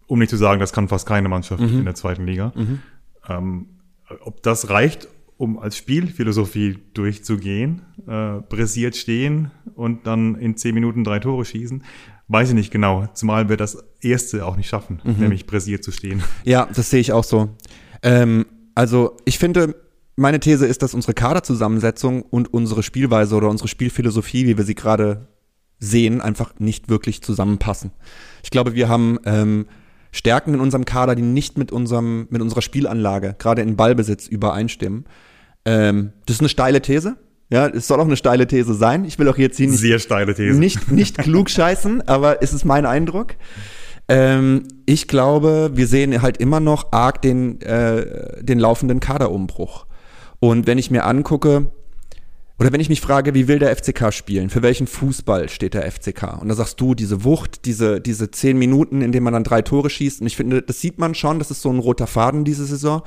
um 0.07 0.19
nicht 0.19 0.29
zu 0.29 0.37
sagen, 0.37 0.59
das 0.59 0.73
kann 0.73 0.87
fast 0.87 1.07
keine 1.07 1.29
Mannschaft 1.29 1.61
mhm. 1.61 1.79
in 1.79 1.85
der 1.85 1.95
zweiten 1.95 2.25
Liga. 2.25 2.53
Ähm, 3.29 3.67
ob 4.21 4.43
das 4.43 4.69
reicht, 4.69 5.07
um 5.37 5.59
als 5.59 5.77
Spielphilosophie 5.77 6.77
durchzugehen, 6.93 7.81
äh, 8.07 8.41
pressiert 8.41 8.95
stehen 8.95 9.51
und 9.75 10.07
dann 10.07 10.35
in 10.35 10.55
zehn 10.55 10.73
Minuten 10.73 11.03
drei 11.03 11.19
Tore 11.19 11.43
schießen, 11.43 11.83
weiß 12.27 12.49
ich 12.49 12.55
nicht 12.55 12.71
genau. 12.71 13.07
Zumal 13.13 13.49
wir 13.49 13.57
das 13.57 13.83
erste 14.01 14.45
auch 14.45 14.55
nicht 14.55 14.69
schaffen, 14.69 15.01
mhm. 15.03 15.15
nämlich 15.17 15.47
pressiert 15.47 15.83
zu 15.83 15.91
stehen. 15.91 16.23
Ja, 16.45 16.67
das 16.73 16.89
sehe 16.89 17.01
ich 17.01 17.11
auch 17.11 17.23
so. 17.23 17.49
Ähm, 18.01 18.45
also 18.75 19.17
ich 19.25 19.39
finde, 19.39 19.75
meine 20.15 20.39
These 20.39 20.65
ist, 20.65 20.81
dass 20.81 20.93
unsere 20.93 21.13
Kaderzusammensetzung 21.13 22.21
und 22.21 22.53
unsere 22.53 22.83
Spielweise 22.83 23.35
oder 23.35 23.49
unsere 23.49 23.67
Spielphilosophie, 23.67 24.47
wie 24.47 24.57
wir 24.57 24.63
sie 24.63 24.75
gerade 24.75 25.27
sehen, 25.79 26.21
einfach 26.21 26.57
nicht 26.59 26.89
wirklich 26.89 27.21
zusammenpassen. 27.21 27.91
Ich 28.43 28.49
glaube, 28.49 28.75
wir 28.75 28.87
haben 28.87 29.19
ähm, 29.25 29.65
Stärken 30.15 30.53
in 30.53 30.61
unserem 30.61 30.85
Kader, 30.85 31.13
die 31.13 31.21
nicht 31.21 31.57
mit 31.57 31.73
unserem, 31.73 32.27
mit 32.29 32.41
unserer 32.41 32.61
Spielanlage, 32.61 33.35
gerade 33.37 33.61
in 33.61 33.75
Ballbesitz, 33.75 34.27
übereinstimmen. 34.27 35.05
Ähm, 35.65 36.13
das 36.25 36.37
ist 36.37 36.39
eine 36.39 36.47
steile 36.47 36.81
These. 36.81 37.17
Ja, 37.49 37.67
es 37.67 37.87
soll 37.87 37.99
auch 37.99 38.05
eine 38.05 38.15
steile 38.15 38.47
These 38.47 38.73
sein. 38.75 39.03
Ich 39.03 39.19
will 39.19 39.27
auch 39.27 39.37
jetzt 39.37 39.57
hier 39.57 39.67
nicht, 39.67 39.79
Sehr 39.79 39.99
steile 39.99 40.33
These. 40.33 40.57
nicht, 40.57 40.89
nicht 40.89 41.17
klug 41.17 41.49
scheißen, 41.49 42.01
aber 42.07 42.41
es 42.41 42.53
ist 42.53 42.63
mein 42.63 42.85
Eindruck. 42.85 43.35
Ähm, 44.07 44.63
ich 44.85 45.09
glaube, 45.09 45.71
wir 45.73 45.85
sehen 45.85 46.21
halt 46.21 46.37
immer 46.37 46.61
noch 46.61 46.93
arg 46.93 47.21
den, 47.21 47.59
äh, 47.59 48.41
den 48.41 48.57
laufenden 48.57 49.01
Kaderumbruch. 49.01 49.85
Und 50.39 50.65
wenn 50.65 50.77
ich 50.77 50.91
mir 50.91 51.03
angucke, 51.03 51.71
oder 52.57 52.71
wenn 52.71 52.79
ich 52.79 52.89
mich 52.89 53.01
frage, 53.01 53.33
wie 53.33 53.49
will 53.49 53.59
der 53.59 53.75
FCK 53.75 54.13
spielen? 54.13 54.49
Für 54.49 54.61
welchen 54.61 54.87
Fußball 54.87 55.49
steht 55.49 55.73
der 55.73 55.91
FCK? 55.91 56.41
Und 56.41 56.47
da 56.47 56.55
sagst 56.55 56.79
du, 56.79 56.95
diese 56.95 57.25
Wucht, 57.25 57.65
diese, 57.65 57.99
diese 57.99 58.31
zehn 58.31 58.57
Minuten, 58.57 59.01
in 59.01 59.11
denen 59.11 59.25
man 59.25 59.33
dann 59.33 59.43
drei 59.43 59.61
Tore 59.61 59.89
schießt. 59.89 60.21
Und 60.21 60.27
ich 60.27 60.37
finde, 60.37 60.61
das 60.61 60.79
sieht 60.79 60.97
man 60.97 61.15
schon, 61.15 61.39
das 61.39 61.51
ist 61.51 61.61
so 61.61 61.69
ein 61.69 61.79
roter 61.79 62.07
Faden 62.07 62.45
diese 62.45 62.65
Saison. 62.65 63.01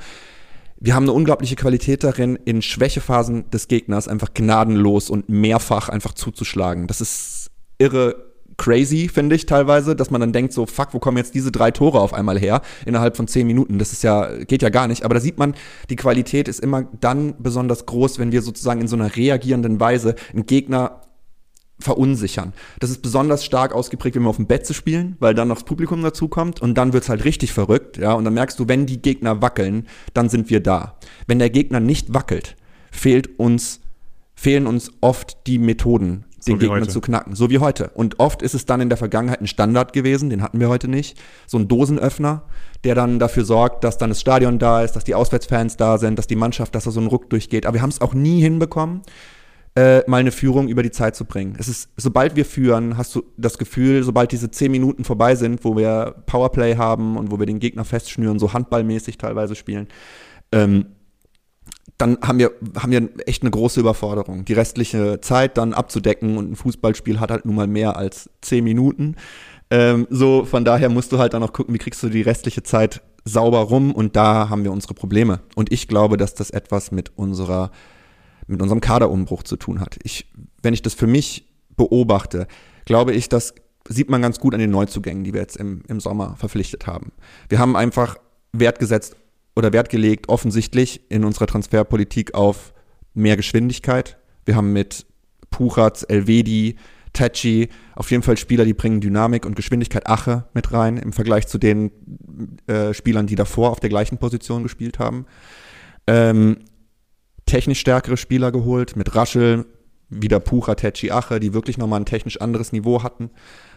Wir 0.79 0.93
haben 0.93 1.03
eine 1.03 1.13
unglaubliche 1.13 1.55
Qualität 1.55 2.03
darin, 2.03 2.37
in 2.45 2.61
Schwächephasen 2.61 3.49
des 3.49 3.67
Gegners 3.67 4.07
einfach 4.07 4.33
gnadenlos 4.33 5.09
und 5.09 5.29
mehrfach 5.29 5.89
einfach 5.89 6.13
zuzuschlagen. 6.13 6.85
Das 6.85 7.01
ist 7.01 7.49
irre 7.79 8.28
crazy, 8.59 9.09
finde 9.11 9.35
ich 9.35 9.47
teilweise, 9.47 9.95
dass 9.95 10.11
man 10.11 10.21
dann 10.21 10.33
denkt 10.33 10.53
so, 10.53 10.67
fuck, 10.67 10.93
wo 10.93 10.99
kommen 10.99 11.17
jetzt 11.17 11.33
diese 11.33 11.51
drei 11.51 11.71
Tore 11.71 11.99
auf 11.99 12.13
einmal 12.13 12.37
her 12.37 12.61
innerhalb 12.85 13.17
von 13.17 13.27
zehn 13.27 13.47
Minuten? 13.47 13.79
Das 13.79 13.91
ist 13.91 14.03
ja, 14.03 14.43
geht 14.43 14.61
ja 14.61 14.69
gar 14.69 14.87
nicht. 14.87 15.03
Aber 15.03 15.15
da 15.15 15.19
sieht 15.19 15.39
man, 15.39 15.55
die 15.89 15.95
Qualität 15.95 16.47
ist 16.47 16.59
immer 16.59 16.83
dann 16.99 17.33
besonders 17.39 17.87
groß, 17.87 18.19
wenn 18.19 18.31
wir 18.31 18.43
sozusagen 18.43 18.81
in 18.81 18.87
so 18.87 18.95
einer 18.95 19.15
reagierenden 19.15 19.79
Weise 19.79 20.13
einen 20.33 20.45
Gegner 20.45 21.01
verunsichern. 21.79 22.53
Das 22.79 22.89
ist 22.89 23.01
besonders 23.01 23.45
stark 23.45 23.73
ausgeprägt, 23.73 24.15
wenn 24.15 24.23
wir 24.23 24.29
auf 24.29 24.35
dem 24.35 24.47
Bett 24.47 24.65
zu 24.65 24.73
spielen, 24.73 25.15
weil 25.19 25.33
dann 25.33 25.47
noch 25.47 25.55
das 25.55 25.63
Publikum 25.63 26.03
dazukommt 26.03 26.61
und 26.61 26.77
dann 26.77 26.93
wird's 26.93 27.09
halt 27.09 27.23
richtig 27.23 27.53
verrückt, 27.53 27.97
ja, 27.97 28.13
und 28.13 28.25
dann 28.25 28.33
merkst 28.33 28.59
du, 28.59 28.67
wenn 28.67 28.85
die 28.85 29.01
Gegner 29.01 29.41
wackeln, 29.41 29.87
dann 30.13 30.27
sind 30.27 30.49
wir 30.49 30.59
da. 30.59 30.97
Wenn 31.25 31.39
der 31.39 31.49
Gegner 31.49 31.79
nicht 31.79 32.13
wackelt, 32.13 32.57
fehlt 32.91 33.39
uns, 33.39 33.79
fehlen 34.35 34.67
uns 34.67 34.91
oft 34.99 35.47
die 35.47 35.57
Methoden, 35.57 36.25
den 36.47 36.55
so 36.55 36.57
Gegner 36.59 36.75
heute. 36.81 36.87
zu 36.87 37.01
knacken, 37.01 37.35
so 37.35 37.49
wie 37.49 37.59
heute. 37.59 37.89
Und 37.93 38.19
oft 38.19 38.41
ist 38.41 38.53
es 38.53 38.65
dann 38.65 38.81
in 38.81 38.89
der 38.89 38.97
Vergangenheit 38.97 39.41
ein 39.41 39.47
Standard 39.47 39.93
gewesen, 39.93 40.29
den 40.29 40.41
hatten 40.41 40.59
wir 40.59 40.69
heute 40.69 40.87
nicht. 40.87 41.17
So 41.47 41.57
ein 41.57 41.67
Dosenöffner, 41.67 42.43
der 42.83 42.95
dann 42.95 43.19
dafür 43.19 43.45
sorgt, 43.45 43.83
dass 43.83 43.97
dann 43.97 44.09
das 44.09 44.21
Stadion 44.21 44.59
da 44.59 44.83
ist, 44.83 44.93
dass 44.93 45.03
die 45.03 45.15
Auswärtsfans 45.15 45.77
da 45.77 45.97
sind, 45.97 46.17
dass 46.17 46.27
die 46.27 46.35
Mannschaft, 46.35 46.75
dass 46.75 46.85
da 46.85 46.91
so 46.91 46.99
ein 46.99 47.07
Ruck 47.07 47.29
durchgeht. 47.29 47.65
Aber 47.65 47.75
wir 47.75 47.81
haben 47.81 47.89
es 47.89 48.01
auch 48.01 48.13
nie 48.13 48.41
hinbekommen, 48.41 49.01
äh, 49.75 50.03
mal 50.07 50.17
eine 50.17 50.31
Führung 50.31 50.67
über 50.67 50.83
die 50.83 50.91
Zeit 50.91 51.15
zu 51.15 51.25
bringen. 51.25 51.55
Es 51.57 51.67
ist, 51.67 51.89
sobald 51.95 52.35
wir 52.35 52.45
führen, 52.45 52.97
hast 52.97 53.15
du 53.15 53.23
das 53.37 53.57
Gefühl, 53.57 54.03
sobald 54.03 54.31
diese 54.31 54.51
zehn 54.51 54.71
Minuten 54.71 55.03
vorbei 55.03 55.35
sind, 55.35 55.63
wo 55.63 55.77
wir 55.77 56.15
Powerplay 56.25 56.75
haben 56.75 57.17
und 57.17 57.31
wo 57.31 57.39
wir 57.39 57.45
den 57.45 57.59
Gegner 57.59 57.85
festschnüren, 57.85 58.39
so 58.39 58.53
handballmäßig 58.53 59.17
teilweise 59.17 59.55
spielen, 59.55 59.87
ähm, 60.51 60.87
dann 61.97 62.17
haben 62.21 62.39
wir, 62.39 62.51
haben 62.77 62.91
wir 62.91 63.09
echt 63.25 63.43
eine 63.43 63.51
große 63.51 63.79
Überforderung. 63.79 64.45
Die 64.45 64.53
restliche 64.53 65.21
Zeit 65.21 65.57
dann 65.57 65.73
abzudecken 65.73 66.37
und 66.37 66.51
ein 66.51 66.55
Fußballspiel 66.55 67.19
hat 67.19 67.31
halt 67.31 67.45
nun 67.45 67.55
mal 67.55 67.67
mehr 67.67 67.97
als 67.97 68.29
zehn 68.41 68.63
Minuten. 68.63 69.15
Ähm, 69.71 70.07
so, 70.09 70.45
von 70.45 70.65
daher 70.65 70.89
musst 70.89 71.11
du 71.11 71.19
halt 71.19 71.33
dann 71.33 71.41
noch 71.41 71.53
gucken, 71.53 71.73
wie 71.73 71.79
kriegst 71.79 72.01
du 72.01 72.09
die 72.09 72.21
restliche 72.21 72.63
Zeit 72.63 73.01
sauber 73.25 73.59
rum 73.59 73.91
und 73.91 74.15
da 74.15 74.49
haben 74.49 74.63
wir 74.63 74.71
unsere 74.71 74.93
Probleme. 74.93 75.41
Und 75.55 75.71
ich 75.71 75.87
glaube, 75.87 76.17
dass 76.17 76.33
das 76.33 76.49
etwas 76.49 76.91
mit 76.91 77.17
unserer, 77.17 77.71
mit 78.47 78.61
unserem 78.61 78.81
Kaderumbruch 78.81 79.43
zu 79.43 79.57
tun 79.57 79.79
hat. 79.79 79.97
Ich, 80.03 80.31
wenn 80.61 80.73
ich 80.73 80.81
das 80.81 80.93
für 80.93 81.07
mich 81.07 81.45
beobachte, 81.75 82.47
glaube 82.85 83.13
ich, 83.13 83.29
das 83.29 83.53
sieht 83.87 84.09
man 84.09 84.21
ganz 84.21 84.39
gut 84.39 84.53
an 84.53 84.59
den 84.59 84.71
Neuzugängen, 84.71 85.23
die 85.23 85.33
wir 85.33 85.41
jetzt 85.41 85.57
im, 85.57 85.83
im 85.87 85.99
Sommer 85.99 86.35
verpflichtet 86.37 86.87
haben. 86.87 87.11
Wir 87.47 87.59
haben 87.59 87.75
einfach 87.75 88.17
Wert 88.51 88.79
gesetzt 88.79 89.15
oder 89.55 89.73
Wert 89.73 89.89
gelegt, 89.89 90.29
offensichtlich 90.29 91.01
in 91.09 91.23
unserer 91.23 91.47
Transferpolitik 91.47 92.33
auf 92.33 92.73
mehr 93.13 93.37
Geschwindigkeit. 93.37 94.17
Wir 94.45 94.55
haben 94.55 94.73
mit 94.73 95.05
Puchatz, 95.49 96.05
Elvedi, 96.07 96.75
Tachi 97.13 97.69
auf 97.95 98.11
jeden 98.11 98.23
Fall 98.23 98.37
Spieler, 98.37 98.65
die 98.65 98.73
bringen 98.73 99.01
Dynamik 99.01 99.45
und 99.45 99.55
Geschwindigkeit 99.55 100.07
Ache 100.07 100.45
mit 100.53 100.71
rein 100.71 100.97
im 100.97 101.11
Vergleich 101.11 101.47
zu 101.47 101.57
den 101.57 101.91
äh, 102.67 102.93
Spielern, 102.93 103.27
die 103.27 103.35
davor 103.35 103.71
auf 103.71 103.79
der 103.79 103.89
gleichen 103.89 104.17
Position 104.17 104.63
gespielt 104.63 104.99
haben. 104.99 105.25
Ähm, 106.07 106.59
technisch 107.45 107.79
stärkere 107.79 108.17
Spieler 108.17 108.51
geholt 108.51 108.95
mit 108.95 109.15
Raschel, 109.15 109.65
wieder 110.09 110.39
Pucha, 110.39 110.75
Tachi, 110.75 111.11
Ache, 111.11 111.39
die 111.39 111.53
wirklich 111.53 111.77
nochmal 111.77 111.99
ein 111.99 112.05
technisch 112.05 112.39
anderes 112.41 112.71
Niveau 112.71 113.03
hatten 113.03 113.31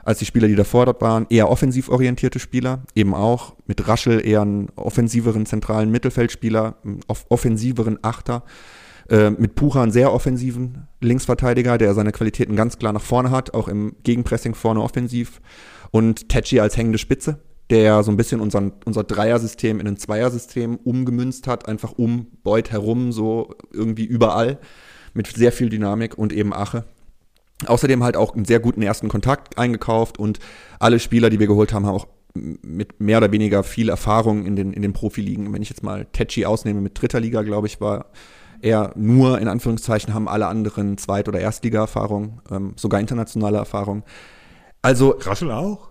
als 0.05 0.19
die 0.19 0.25
Spieler, 0.25 0.49
die 0.49 0.57
davor 0.57 0.87
dort 0.87 1.01
waren. 1.01 1.27
Eher 1.31 1.51
offensiv 1.51 1.89
orientierte 1.89 2.39
Spieler, 2.39 2.83
eben 2.95 3.15
auch 3.15 3.55
mit 3.67 3.87
Raschel 3.87 4.27
eher 4.27 4.43
einen 4.43 4.69
offensiveren 4.77 5.47
zentralen 5.47 5.91
Mittelfeldspieler, 5.91 6.77
off 7.07 7.27
offensiveren 7.29 7.99
Achter. 8.03 8.45
Äh, 9.09 9.31
mit 9.31 9.55
Pucha 9.55 9.83
einen 9.83 9.93
sehr 9.93 10.13
offensiven 10.13 10.87
Linksverteidiger, 11.01 11.77
der 11.77 11.95
seine 11.95 12.13
Qualitäten 12.13 12.57
ganz 12.57 12.79
klar 12.79 12.93
nach 12.93 13.03
vorne 13.03 13.31
hat, 13.31 13.55
auch 13.55 13.69
im 13.69 13.97
Gegenpressing 14.05 14.55
vorne 14.55 14.81
offensiv. 14.81 15.41
Und 15.91 16.29
Tetschi 16.29 16.61
als 16.61 16.77
hängende 16.77 16.99
Spitze, 16.99 17.41
der 17.71 18.03
so 18.03 18.11
ein 18.11 18.17
bisschen 18.17 18.41
unseren, 18.41 18.73
unser 18.85 19.05
Dreiersystem 19.05 19.81
in 19.81 19.89
ein 19.89 19.97
Zweiersystem 19.97 20.77
umgemünzt 20.77 21.47
hat, 21.47 21.69
einfach 21.69 21.93
um 21.93 22.29
Beuth 22.43 22.71
herum, 22.71 23.13
so 23.13 23.55
irgendwie 23.73 24.05
überall, 24.05 24.59
mit 25.15 25.27
sehr 25.27 25.53
viel 25.53 25.69
Dynamik 25.69 26.17
und 26.17 26.33
eben 26.33 26.55
Ache, 26.55 26.85
Außerdem 27.67 28.03
halt 28.03 28.17
auch 28.17 28.35
einen 28.35 28.45
sehr 28.45 28.61
guten 28.61 28.83
ersten 28.83 29.09
Kontakt 29.09 29.59
eingekauft 29.59 30.19
und 30.19 30.39
alle 30.79 30.99
Spieler, 30.99 31.31
die 31.31 31.39
wir 31.39 31.47
geholt 31.47 31.73
haben, 31.73 31.87
haben 31.87 31.97
auch 31.97 32.09
mit 32.35 33.01
mehr 33.01 33.19
oder 33.19 33.33
weniger 33.33 33.63
viel 33.63 33.89
Erfahrung 33.89 34.47
in 34.47 34.57
den, 34.57 34.73
in 34.73 34.83
den 34.83 34.93
Profiligen. 34.93 35.53
Wenn 35.53 35.63
ich 35.63 35.69
jetzt 35.69 35.83
mal 35.83 36.07
Tetschi 36.07 36.47
ausnehme 36.47 36.81
mit 36.81 37.01
dritter 37.01 37.21
Liga, 37.21 37.43
glaube 37.43 37.67
ich, 37.67 37.81
war 37.81 38.07
er 38.63 38.93
nur, 38.95 39.41
in 39.41 39.49
Anführungszeichen, 39.49 40.15
haben 40.15 40.29
alle 40.29 40.47
anderen 40.47 40.97
Zweit- 40.97 41.29
oder 41.29 41.41
Erstliga-Erfahrung, 41.41 42.41
ähm, 42.51 42.73
sogar 42.77 43.01
internationale 43.01 43.59
Erfahrung. 43.59 44.05
Also. 44.83 45.17
Raschel 45.21 45.51
auch? 45.51 45.91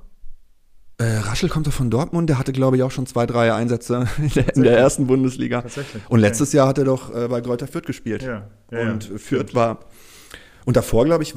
Äh, 0.98 1.18
Raschel 1.18 1.50
kommt 1.50 1.68
doch 1.68 1.74
von 1.74 1.90
Dortmund, 1.90 2.30
der 2.30 2.40
hatte, 2.40 2.54
glaube 2.54 2.78
ich, 2.78 2.84
auch 2.84 2.92
schon 2.92 3.08
zwei, 3.08 3.26
drei 3.26 3.54
Einsätze 3.54 4.08
in 4.18 4.30
der, 4.30 4.56
in 4.56 4.64
der 4.64 4.78
ersten 4.78 5.08
Bundesliga. 5.08 5.62
Tatsächlich. 5.62 6.02
Und 6.10 6.20
letztes 6.20 6.54
Jahr 6.54 6.68
hat 6.68 6.78
er 6.78 6.86
doch 6.86 7.14
äh, 7.14 7.28
bei 7.28 7.42
Greuther 7.42 7.68
Fürth 7.68 7.86
gespielt. 7.86 8.24
Ja, 8.24 8.48
ja, 8.72 8.92
und 8.92 9.10
ja, 9.10 9.18
Fürth 9.18 9.54
war 9.54 9.80
und 10.66 10.78
davor, 10.78 11.06
glaube 11.06 11.24
ich, 11.24 11.34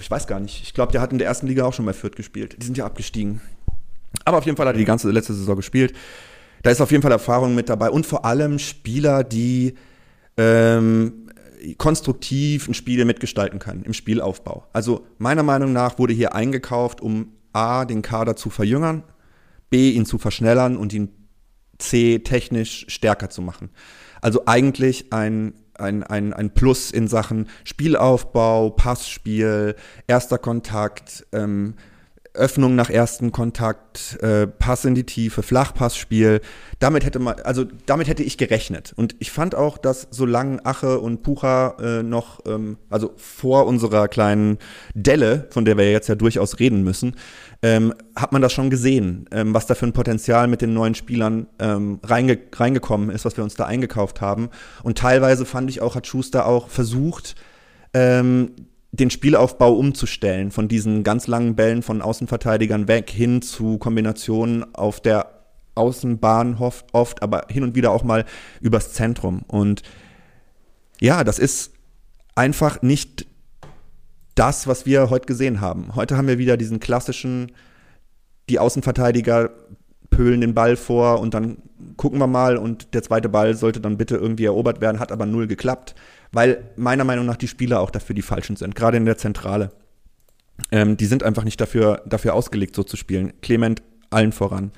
ich 0.00 0.10
weiß 0.10 0.26
gar 0.26 0.40
nicht. 0.40 0.62
Ich 0.62 0.74
glaube, 0.74 0.92
der 0.92 1.00
hat 1.00 1.12
in 1.12 1.18
der 1.18 1.26
ersten 1.26 1.46
Liga 1.46 1.64
auch 1.64 1.72
schon 1.72 1.86
bei 1.86 1.92
Fürth 1.92 2.16
gespielt. 2.16 2.56
Die 2.60 2.66
sind 2.66 2.76
ja 2.76 2.84
abgestiegen. 2.84 3.40
Aber 4.24 4.38
auf 4.38 4.44
jeden 4.44 4.56
Fall 4.56 4.66
hat 4.66 4.74
er 4.74 4.78
die 4.78 4.84
ganze 4.84 5.10
letzte 5.10 5.34
Saison 5.34 5.56
gespielt. 5.56 5.94
Da 6.62 6.70
ist 6.70 6.80
auf 6.80 6.90
jeden 6.90 7.02
Fall 7.02 7.12
Erfahrung 7.12 7.54
mit 7.54 7.68
dabei 7.68 7.90
und 7.90 8.06
vor 8.06 8.24
allem 8.24 8.58
Spieler, 8.58 9.22
die 9.22 9.74
ähm, 10.36 11.28
konstruktiv 11.78 12.68
ein 12.68 12.74
Spiel 12.74 13.04
mitgestalten 13.04 13.58
können 13.58 13.84
im 13.84 13.92
Spielaufbau. 13.92 14.66
Also 14.72 15.06
meiner 15.18 15.42
Meinung 15.42 15.72
nach 15.72 15.98
wurde 15.98 16.14
hier 16.14 16.34
eingekauft, 16.34 17.00
um 17.00 17.32
A, 17.52 17.84
den 17.84 18.02
Kader 18.02 18.36
zu 18.36 18.50
verjüngern, 18.50 19.04
B, 19.70 19.90
ihn 19.90 20.06
zu 20.06 20.18
verschnellern 20.18 20.76
und 20.76 20.92
ihn 20.92 21.10
C, 21.78 22.20
technisch 22.20 22.86
stärker 22.88 23.30
zu 23.30 23.42
machen. 23.42 23.70
Also 24.20 24.42
eigentlich 24.46 25.12
ein 25.12 25.54
ein, 25.78 26.02
ein, 26.02 26.32
ein 26.32 26.50
Plus 26.50 26.90
in 26.90 27.08
Sachen 27.08 27.48
Spielaufbau, 27.64 28.70
Passspiel, 28.70 29.76
erster 30.06 30.38
Kontakt, 30.38 31.26
ähm, 31.32 31.74
Öffnung 32.34 32.74
nach 32.74 32.90
ersten 32.90 33.30
Kontakt, 33.30 34.20
äh, 34.20 34.48
Pass 34.48 34.84
in 34.84 34.96
die 34.96 35.04
Tiefe, 35.04 35.44
Flachpassspiel. 35.44 36.40
Damit 36.80 37.04
hätte 37.04 37.20
man, 37.20 37.36
also 37.44 37.64
damit 37.86 38.08
hätte 38.08 38.24
ich 38.24 38.36
gerechnet. 38.36 38.92
Und 38.96 39.14
ich 39.20 39.30
fand 39.30 39.54
auch, 39.54 39.78
dass 39.78 40.08
solange 40.10 40.64
Ache 40.66 40.98
und 40.98 41.22
Pucha 41.22 41.76
äh, 41.80 42.02
noch, 42.02 42.40
ähm, 42.46 42.76
also 42.90 43.12
vor 43.16 43.66
unserer 43.66 44.08
kleinen 44.08 44.58
Delle, 44.94 45.46
von 45.50 45.64
der 45.64 45.78
wir 45.78 45.90
jetzt 45.90 46.08
ja 46.08 46.16
durchaus 46.16 46.58
reden 46.58 46.82
müssen, 46.82 47.14
ähm, 47.62 47.94
hat 48.16 48.32
man 48.32 48.42
das 48.42 48.52
schon 48.52 48.68
gesehen, 48.68 49.26
ähm, 49.30 49.54
was 49.54 49.66
da 49.66 49.76
für 49.76 49.86
ein 49.86 49.92
Potenzial 49.92 50.48
mit 50.48 50.60
den 50.60 50.74
neuen 50.74 50.96
Spielern 50.96 51.46
ähm, 51.60 52.00
reinge 52.02 52.38
reingekommen 52.52 53.10
ist, 53.10 53.24
was 53.24 53.36
wir 53.36 53.44
uns 53.44 53.54
da 53.54 53.64
eingekauft 53.64 54.20
haben. 54.20 54.50
Und 54.82 54.98
teilweise 54.98 55.44
fand 55.44 55.70
ich 55.70 55.80
auch, 55.80 55.94
hat 55.94 56.08
Schuster 56.08 56.46
auch 56.46 56.68
versucht, 56.68 57.36
ähm, 57.94 58.50
den 58.96 59.10
Spielaufbau 59.10 59.72
umzustellen, 59.74 60.50
von 60.50 60.68
diesen 60.68 61.02
ganz 61.02 61.26
langen 61.26 61.56
Bällen 61.56 61.82
von 61.82 62.00
Außenverteidigern 62.00 62.86
weg 62.86 63.10
hin 63.10 63.42
zu 63.42 63.78
Kombinationen 63.78 64.74
auf 64.74 65.00
der 65.00 65.30
Außenbahn 65.74 66.56
oft, 66.58 66.86
oft, 66.92 67.22
aber 67.22 67.46
hin 67.48 67.64
und 67.64 67.74
wieder 67.74 67.90
auch 67.90 68.04
mal 68.04 68.24
übers 68.60 68.92
Zentrum. 68.92 69.42
Und 69.48 69.82
ja, 71.00 71.24
das 71.24 71.40
ist 71.40 71.72
einfach 72.36 72.82
nicht 72.82 73.26
das, 74.36 74.68
was 74.68 74.86
wir 74.86 75.10
heute 75.10 75.26
gesehen 75.26 75.60
haben. 75.60 75.96
Heute 75.96 76.16
haben 76.16 76.28
wir 76.28 76.38
wieder 76.38 76.56
diesen 76.56 76.78
klassischen, 76.78 77.50
die 78.48 78.60
Außenverteidiger 78.60 79.50
pölen 80.10 80.40
den 80.40 80.54
Ball 80.54 80.76
vor 80.76 81.18
und 81.18 81.34
dann 81.34 81.56
gucken 81.96 82.20
wir 82.20 82.28
mal 82.28 82.56
und 82.56 82.94
der 82.94 83.02
zweite 83.02 83.28
Ball 83.28 83.54
sollte 83.54 83.80
dann 83.80 83.96
bitte 83.96 84.16
irgendwie 84.16 84.44
erobert 84.44 84.80
werden, 84.80 85.00
hat 85.00 85.10
aber 85.10 85.26
null 85.26 85.48
geklappt, 85.48 85.96
weil 86.34 86.70
meiner 86.76 87.04
Meinung 87.04 87.26
nach 87.26 87.36
die 87.36 87.48
Spieler 87.48 87.80
auch 87.80 87.90
dafür 87.90 88.14
die 88.14 88.22
falschen 88.22 88.56
sind, 88.56 88.74
gerade 88.74 88.96
in 88.96 89.06
der 89.06 89.16
Zentrale. 89.16 89.70
Ähm, 90.70 90.96
die 90.96 91.06
sind 91.06 91.22
einfach 91.22 91.44
nicht 91.44 91.60
dafür, 91.60 92.02
dafür 92.06 92.34
ausgelegt, 92.34 92.76
so 92.76 92.82
zu 92.82 92.96
spielen. 92.96 93.32
Clement 93.40 93.82
allen 94.10 94.32
voran. 94.32 94.72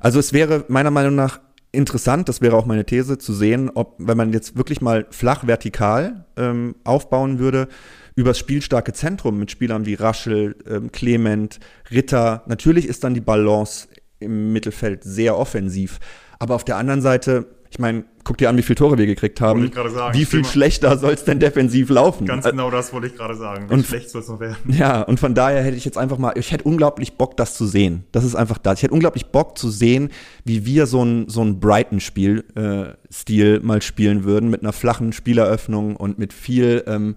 Also 0.00 0.18
es 0.18 0.32
wäre 0.32 0.64
meiner 0.68 0.90
Meinung 0.90 1.14
nach 1.14 1.40
interessant, 1.70 2.28
das 2.28 2.40
wäre 2.40 2.56
auch 2.56 2.66
meine 2.66 2.84
These, 2.84 3.18
zu 3.18 3.32
sehen, 3.32 3.70
ob, 3.74 3.94
wenn 3.98 4.16
man 4.16 4.32
jetzt 4.32 4.56
wirklich 4.56 4.80
mal 4.80 5.06
flach 5.10 5.46
vertikal 5.46 6.26
ähm, 6.36 6.76
aufbauen 6.84 7.38
würde, 7.38 7.68
übers 8.14 8.38
spielstarke 8.38 8.92
Zentrum 8.92 9.38
mit 9.38 9.50
Spielern 9.50 9.86
wie 9.86 9.94
Raschel, 9.94 10.56
ähm, 10.68 10.92
Clement, 10.92 11.60
Ritter. 11.90 12.42
Natürlich 12.46 12.86
ist 12.86 13.04
dann 13.04 13.14
die 13.14 13.22
Balance 13.22 13.88
im 14.18 14.52
Mittelfeld 14.52 15.02
sehr 15.02 15.38
offensiv. 15.38 15.98
Aber 16.38 16.54
auf 16.54 16.64
der 16.64 16.76
anderen 16.76 17.00
Seite, 17.00 17.46
ich 17.72 17.78
meine, 17.78 18.04
guck 18.22 18.36
dir 18.36 18.50
an, 18.50 18.58
wie 18.58 18.62
viele 18.62 18.74
Tore 18.76 18.98
wir 18.98 19.06
gekriegt 19.06 19.40
haben. 19.40 19.62
Wollte 19.62 19.80
ich 19.88 19.94
sagen. 19.94 20.18
wie 20.18 20.26
viel 20.26 20.44
schlechter 20.44 20.98
soll 20.98 21.14
es 21.14 21.24
denn 21.24 21.40
defensiv 21.40 21.88
laufen? 21.88 22.26
Ganz 22.26 22.44
genau 22.44 22.70
das 22.70 22.92
wollte 22.92 23.06
ich 23.06 23.16
gerade 23.16 23.34
sagen. 23.34 23.70
Wie 23.70 23.72
Und- 23.74 23.86
schlecht 23.86 24.10
soll 24.10 24.20
es 24.20 24.28
noch 24.28 24.40
werden? 24.40 24.56
Ja, 24.68 25.00
und 25.00 25.18
von 25.18 25.34
daher 25.34 25.62
hätte 25.62 25.78
ich 25.78 25.86
jetzt 25.86 25.96
einfach 25.96 26.18
mal, 26.18 26.34
ich 26.36 26.52
hätte 26.52 26.64
unglaublich 26.64 27.14
Bock, 27.16 27.34
das 27.38 27.56
zu 27.56 27.66
sehen. 27.66 28.04
Das 28.12 28.24
ist 28.24 28.34
einfach 28.34 28.58
das. 28.58 28.78
Ich 28.78 28.82
hätte 28.82 28.92
unglaublich 28.92 29.26
Bock 29.26 29.56
zu 29.56 29.70
sehen, 29.70 30.10
wie 30.44 30.66
wir 30.66 30.84
so 30.84 31.02
ein, 31.02 31.30
so 31.30 31.42
ein 31.42 31.60
Brighton-Spiel, 31.60 32.44
äh, 32.56 33.58
mal 33.62 33.80
spielen 33.80 34.24
würden, 34.24 34.50
mit 34.50 34.60
einer 34.60 34.74
flachen 34.74 35.14
Spieleröffnung 35.14 35.96
und 35.96 36.18
mit 36.18 36.34
viel, 36.34 36.84
ähm, 36.86 37.16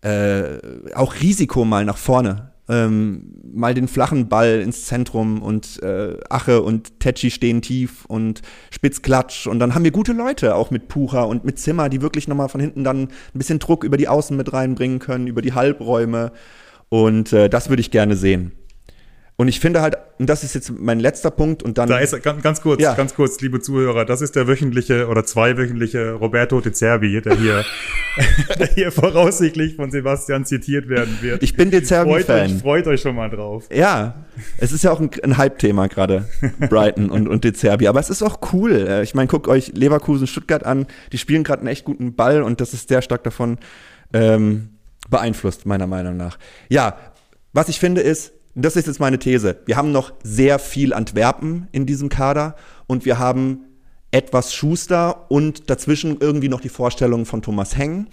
äh, 0.00 0.94
auch 0.94 1.14
Risiko 1.20 1.66
mal 1.66 1.84
nach 1.84 1.98
vorne. 1.98 2.52
Ähm, 2.66 3.42
mal 3.52 3.74
den 3.74 3.88
flachen 3.88 4.28
Ball 4.28 4.60
ins 4.60 4.86
Zentrum 4.86 5.42
und 5.42 5.82
äh, 5.82 6.16
Ache 6.30 6.62
und 6.62 6.98
Tetschi 6.98 7.30
stehen 7.30 7.60
tief 7.60 8.06
und 8.06 8.40
Spitzklatsch 8.70 9.46
und 9.46 9.58
dann 9.58 9.74
haben 9.74 9.84
wir 9.84 9.90
gute 9.90 10.14
Leute, 10.14 10.54
auch 10.54 10.70
mit 10.70 10.88
Pucher 10.88 11.28
und 11.28 11.44
mit 11.44 11.58
Zimmer, 11.58 11.90
die 11.90 12.00
wirklich 12.00 12.26
nochmal 12.26 12.48
von 12.48 12.62
hinten 12.62 12.82
dann 12.82 13.02
ein 13.02 13.08
bisschen 13.34 13.58
Druck 13.58 13.84
über 13.84 13.98
die 13.98 14.08
Außen 14.08 14.34
mit 14.34 14.54
reinbringen 14.54 14.98
können, 14.98 15.26
über 15.26 15.42
die 15.42 15.52
Halbräume 15.52 16.32
und 16.88 17.34
äh, 17.34 17.50
das 17.50 17.68
würde 17.68 17.80
ich 17.80 17.90
gerne 17.90 18.16
sehen. 18.16 18.52
Und 19.36 19.48
ich 19.48 19.58
finde 19.58 19.80
halt, 19.82 19.96
und 20.20 20.30
das 20.30 20.44
ist 20.44 20.54
jetzt 20.54 20.70
mein 20.78 21.00
letzter 21.00 21.32
Punkt 21.32 21.64
und 21.64 21.76
dann 21.76 21.88
Da 21.88 21.98
ist 21.98 22.22
ganz, 22.22 22.40
ganz 22.40 22.60
kurz, 22.60 22.80
Ja. 22.80 22.94
ganz 22.94 23.16
kurz, 23.16 23.40
liebe 23.40 23.60
Zuhörer, 23.60 24.04
das 24.04 24.20
ist 24.20 24.36
der 24.36 24.46
wöchentliche 24.46 25.08
oder 25.08 25.24
zweiwöchentliche 25.24 26.12
Roberto 26.12 26.60
De 26.60 26.70
Zerbi, 26.72 27.20
der 27.20 27.36
hier, 27.36 27.64
der 28.60 28.68
hier 28.68 28.92
voraussichtlich 28.92 29.74
von 29.74 29.90
Sebastian 29.90 30.44
zitiert 30.44 30.88
werden 30.88 31.18
wird. 31.20 31.42
ich 31.42 31.56
bin 31.56 31.72
De 31.72 31.80
freut 31.80 32.26
Zerbi-Fan. 32.26 32.60
freut 32.60 32.86
euch 32.86 33.00
schon 33.00 33.16
mal 33.16 33.28
drauf. 33.28 33.64
Ja, 33.72 34.24
es 34.58 34.70
ist 34.70 34.84
ja 34.84 34.92
auch 34.92 35.00
ein, 35.00 35.10
ein 35.24 35.36
Hype-Thema 35.36 35.88
gerade, 35.88 36.28
Brighton 36.70 37.10
und, 37.10 37.26
und 37.26 37.42
De 37.42 37.52
Zerbi. 37.52 37.88
Aber 37.88 37.98
es 37.98 38.10
ist 38.10 38.22
auch 38.22 38.38
cool. 38.52 38.86
Äh, 38.88 39.02
Ich 39.02 39.16
meine, 39.16 39.26
guckt 39.26 39.48
euch 39.48 39.72
Leverkusen, 39.74 40.28
Stuttgart 40.28 40.62
an. 40.64 40.86
Die 41.12 41.18
spielen 41.18 41.42
gerade 41.42 41.58
einen 41.62 41.68
echt 41.68 41.84
guten 41.84 42.14
Ball 42.14 42.40
und 42.44 42.60
das 42.60 42.72
ist 42.72 42.88
sehr 42.88 43.02
stark 43.02 43.24
davon 43.24 43.58
ähm, 44.12 44.68
beeinflusst, 45.10 45.66
meiner 45.66 45.88
Meinung 45.88 46.16
nach. 46.16 46.38
Ja, 46.68 46.96
was 47.52 47.68
ich 47.68 47.80
finde 47.80 48.00
ist, 48.00 48.32
das 48.54 48.76
ist 48.76 48.86
jetzt 48.86 49.00
meine 49.00 49.18
These. 49.18 49.58
Wir 49.66 49.76
haben 49.76 49.92
noch 49.92 50.12
sehr 50.22 50.58
viel 50.58 50.94
Antwerpen 50.94 51.68
in 51.72 51.86
diesem 51.86 52.08
Kader 52.08 52.54
und 52.86 53.04
wir 53.04 53.18
haben 53.18 53.64
etwas 54.10 54.54
Schuster 54.54 55.30
und 55.30 55.70
dazwischen 55.70 56.18
irgendwie 56.20 56.48
noch 56.48 56.60
die 56.60 56.68
Vorstellungen 56.68 57.26
von 57.26 57.42
Thomas 57.42 57.76
Heng. 57.76 58.06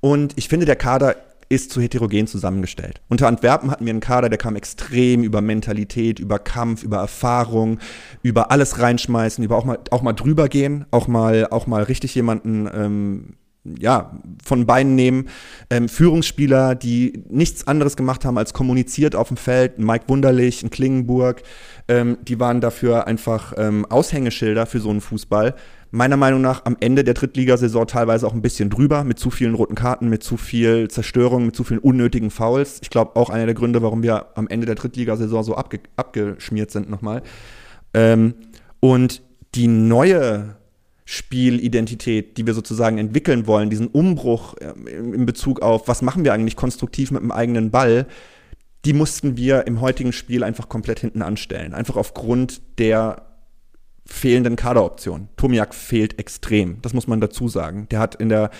Und 0.00 0.32
ich 0.36 0.48
finde, 0.48 0.66
der 0.66 0.76
Kader 0.76 1.16
ist 1.48 1.70
zu 1.70 1.80
heterogen 1.80 2.26
zusammengestellt. 2.26 3.00
Unter 3.08 3.28
Antwerpen 3.28 3.70
hatten 3.70 3.84
wir 3.84 3.92
einen 3.92 4.00
Kader, 4.00 4.28
der 4.28 4.38
kam 4.38 4.56
extrem 4.56 5.22
über 5.22 5.40
Mentalität, 5.40 6.18
über 6.18 6.40
Kampf, 6.40 6.82
über 6.82 6.96
Erfahrung, 6.96 7.78
über 8.22 8.50
alles 8.50 8.80
reinschmeißen, 8.80 9.44
über 9.44 9.56
auch 9.56 9.64
mal, 9.64 9.78
auch 9.90 10.02
mal 10.02 10.12
drüber 10.12 10.48
gehen, 10.48 10.86
auch 10.90 11.06
mal, 11.06 11.46
auch 11.50 11.68
mal 11.68 11.84
richtig 11.84 12.14
jemanden 12.16 12.68
ähm, 12.74 13.36
ja, 13.78 14.18
von 14.44 14.66
Beinen 14.66 14.94
nehmen. 14.94 15.28
Ähm, 15.70 15.88
Führungsspieler, 15.88 16.74
die 16.74 17.24
nichts 17.28 17.66
anderes 17.66 17.96
gemacht 17.96 18.24
haben 18.24 18.38
als 18.38 18.52
kommuniziert 18.52 19.14
auf 19.14 19.28
dem 19.28 19.36
Feld. 19.36 19.78
Mike 19.78 20.04
Wunderlich, 20.08 20.62
ein 20.62 20.70
Klingenburg, 20.70 21.42
ähm, 21.88 22.18
die 22.22 22.40
waren 22.40 22.60
dafür 22.60 23.06
einfach 23.06 23.52
ähm, 23.56 23.86
Aushängeschilder 23.86 24.66
für 24.66 24.80
so 24.80 24.90
einen 24.90 25.00
Fußball. 25.00 25.54
Meiner 25.92 26.16
Meinung 26.16 26.40
nach 26.40 26.64
am 26.64 26.76
Ende 26.80 27.04
der 27.04 27.14
Drittligasaison 27.14 27.86
teilweise 27.86 28.26
auch 28.26 28.34
ein 28.34 28.42
bisschen 28.42 28.70
drüber, 28.70 29.04
mit 29.04 29.18
zu 29.18 29.30
vielen 29.30 29.54
roten 29.54 29.76
Karten, 29.76 30.08
mit 30.08 30.22
zu 30.22 30.36
viel 30.36 30.88
Zerstörung, 30.88 31.46
mit 31.46 31.54
zu 31.54 31.64
vielen 31.64 31.78
unnötigen 31.78 32.30
Fouls. 32.30 32.80
Ich 32.82 32.90
glaube 32.90 33.16
auch 33.16 33.30
einer 33.30 33.46
der 33.46 33.54
Gründe, 33.54 33.82
warum 33.82 34.02
wir 34.02 34.26
am 34.36 34.48
Ende 34.48 34.66
der 34.66 34.74
Drittligasaison 34.74 35.44
so 35.44 35.54
abge 35.54 35.80
abgeschmiert 35.96 36.70
sind 36.70 36.90
nochmal. 36.90 37.22
Ähm, 37.94 38.34
und 38.80 39.22
die 39.54 39.68
neue 39.68 40.55
Spielidentität, 41.08 42.36
die 42.36 42.46
wir 42.46 42.52
sozusagen 42.52 42.98
entwickeln 42.98 43.46
wollen, 43.46 43.70
diesen 43.70 43.86
Umbruch 43.86 44.56
ähm, 44.60 45.14
in 45.14 45.24
Bezug 45.24 45.62
auf, 45.62 45.86
was 45.86 46.02
machen 46.02 46.24
wir 46.24 46.32
eigentlich 46.32 46.56
konstruktiv 46.56 47.12
mit 47.12 47.22
dem 47.22 47.30
eigenen 47.30 47.70
Ball, 47.70 48.06
die 48.84 48.92
mussten 48.92 49.36
wir 49.36 49.68
im 49.68 49.80
heutigen 49.80 50.12
Spiel 50.12 50.42
einfach 50.42 50.68
komplett 50.68 50.98
hinten 50.98 51.22
anstellen. 51.22 51.74
Einfach 51.74 51.96
aufgrund 51.96 52.60
der 52.78 53.22
fehlenden 54.04 54.56
Kaderoption. 54.56 55.28
Tomiak 55.36 55.74
fehlt 55.74 56.18
extrem, 56.18 56.82
das 56.82 56.92
muss 56.92 57.06
man 57.06 57.20
dazu 57.20 57.48
sagen. 57.48 57.86
Der 57.90 58.00
hat 58.00 58.16
in 58.16 58.28
der, 58.28 58.50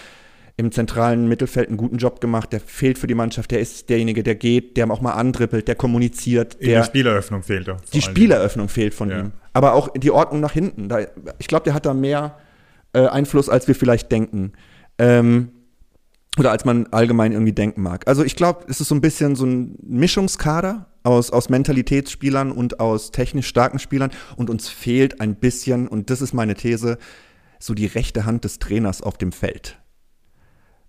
im 0.59 0.73
zentralen 0.73 1.29
Mittelfeld 1.29 1.69
einen 1.69 1.77
guten 1.77 1.99
Job 1.99 2.21
gemacht, 2.21 2.53
der 2.53 2.61
fehlt 2.61 2.99
für 2.99 3.07
die 3.07 3.15
Mannschaft, 3.15 3.51
der 3.51 3.61
ist 3.61 3.91
derjenige, 3.91 4.23
der 4.23 4.35
geht, 4.37 4.77
der 4.79 4.91
auch 4.91 5.03
mal 5.03 5.13
andribbelt, 5.13 5.69
der 5.69 5.75
kommuniziert, 5.75 6.61
der 6.63 6.79
der 6.79 6.85
Spieleröffnung 6.85 7.43
fehlt 7.43 7.69
er. 7.69 7.77
die 7.93 8.01
Spieleröffnung 8.01 8.69
fehlt 8.71 8.95
von 8.95 9.11
Ja. 9.11 9.19
ihm. 9.21 9.33
Aber 9.53 9.75
auch 9.75 9.89
die 9.95 10.11
Ordnung 10.11 10.41
nach 10.41 10.53
hinten. 10.53 10.89
Da, 10.89 11.01
ich 11.39 11.47
glaube, 11.49 11.65
der 11.65 11.75
hat 11.75 11.85
da 11.85 11.93
mehr 11.95 12.39
äh, 12.95 13.07
Einfluss, 13.07 13.49
als 13.51 13.69
wir 13.69 13.75
vielleicht 13.75 14.11
denken. 14.11 14.53
Ähm, 14.99 15.51
oder 16.39 16.51
als 16.51 16.65
man 16.67 16.87
allgemein 16.91 17.33
irgendwie 17.33 17.53
denken 17.55 17.83
mag. 17.83 18.07
Also 18.07 18.23
ich 18.23 18.37
glaube, 18.37 18.65
es 18.69 18.81
ist 18.81 18.89
so 18.89 18.95
ein 18.95 19.01
bisschen 19.01 19.37
so 19.37 19.47
ein 19.47 19.77
Mischungskader 19.83 20.87
aus, 21.03 21.31
aus 21.31 21.49
Mentalitätsspielern 21.49 22.53
und 22.53 22.81
aus 22.81 23.11
technisch 23.11 23.47
starken 23.47 23.79
Spielern. 23.79 24.11
Und 24.37 24.51
uns 24.51 24.69
fehlt 24.69 25.21
ein 25.21 25.37
bisschen, 25.37 25.89
und 25.89 26.09
das 26.11 26.21
ist 26.23 26.33
meine 26.35 26.55
These, 26.55 26.99
so 27.59 27.73
die 27.75 27.87
rechte 27.87 28.25
Hand 28.27 28.45
des 28.45 28.59
Trainers 28.59 29.01
auf 29.03 29.17
dem 29.19 29.33
Feld. 29.33 29.79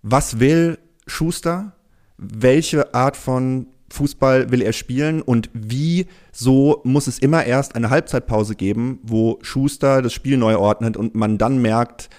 Was 0.02 0.40
will 0.40 0.78
Schuster? 1.06 1.74
Welche 2.18 2.94
Art 2.94 3.18
von 3.18 3.68
Fußball 3.90 4.52
will 4.52 4.62
er 4.62 4.74
spielen 4.74 5.22
und 5.22 5.50
wie 5.54 6.08
so 6.32 6.82
muss 6.84 7.08
es 7.08 7.20
immer 7.20 7.46
erst 7.46 7.76
eine 7.76 7.90
Halbzeitpause 7.90 8.56
geben, 8.56 9.00
wo 9.04 9.40
Schuster 9.42 10.02
das 10.02 10.14
Spiel 10.14 10.38
neu 10.38 10.58
ordnet 10.58 10.98
und 10.98 11.16
man 11.16 11.38
dann 11.38 11.62
merkt, 11.62 12.10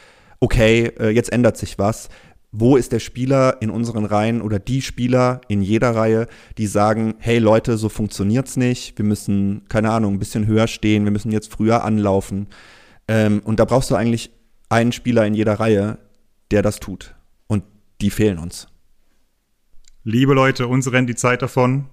okay, 0.41 0.93
äh, 0.99 1.11
jetzt 1.11 1.33
ändert 1.33 1.57
sich 1.57 1.79
was. 1.79 2.09
Wo 2.51 2.77
ist 2.77 2.93
der 2.93 3.01
Spieler 3.01 3.59
in 3.61 3.69
unseren 3.69 4.07
Reihen 4.07 4.41
oder 4.41 4.59
die 4.59 4.81
Spieler 4.81 5.43
in 5.49 5.61
jeder 5.61 5.95
Reihe, 5.95 6.29
die 6.57 6.67
sagen, 6.67 7.15
hey 7.19 7.39
Leute, 7.39 7.77
so 7.77 7.91
funktioniert's 7.91 8.57
nicht, 8.57 8.97
wir 8.97 9.05
müssen, 9.05 9.67
keine 9.69 9.91
Ahnung, 9.91 10.15
ein 10.15 10.19
bisschen 10.19 10.47
höher 10.47 10.67
stehen, 10.67 11.05
wir 11.05 11.13
müssen 11.13 11.31
jetzt 11.31 11.53
früher 11.53 11.85
anlaufen. 11.85 12.47
Ähm, 13.07 13.43
und 13.45 13.61
da 13.61 13.67
brauchst 13.67 13.91
du 13.91 13.97
eigentlich 13.97 14.31
einen 14.71 14.93
Spieler 14.93 15.27
in 15.27 15.35
jeder 15.35 15.61
Reihe, 15.61 15.99
der 16.51 16.63
das 16.63 16.81
tut. 16.81 17.15
Die 18.01 18.11
fehlen 18.11 18.39
uns. 18.39 18.69
Liebe 20.05 20.35
Leute, 20.35 20.69
uns 20.69 20.91
rennt 20.93 21.09
die 21.09 21.17
Zeit 21.17 21.43
davon. 21.43 21.87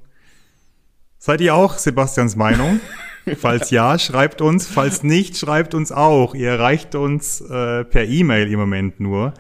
Seid 1.17 1.41
ihr 1.41 1.55
auch 1.55 1.77
Sebastians 1.77 2.35
Meinung? 2.35 2.79
Falls 3.37 3.71
ja, 3.71 3.97
schreibt 3.97 4.41
uns. 4.41 4.67
Falls 4.67 5.03
nicht, 5.03 5.37
schreibt 5.37 5.73
uns 5.73 5.91
auch. 5.91 6.35
Ihr 6.35 6.49
erreicht 6.49 6.93
uns 6.93 7.41
äh, 7.41 7.83
per 7.83 8.05
E-Mail 8.05 8.51
im 8.51 8.59
Moment 8.59 8.99
nur 8.99 9.33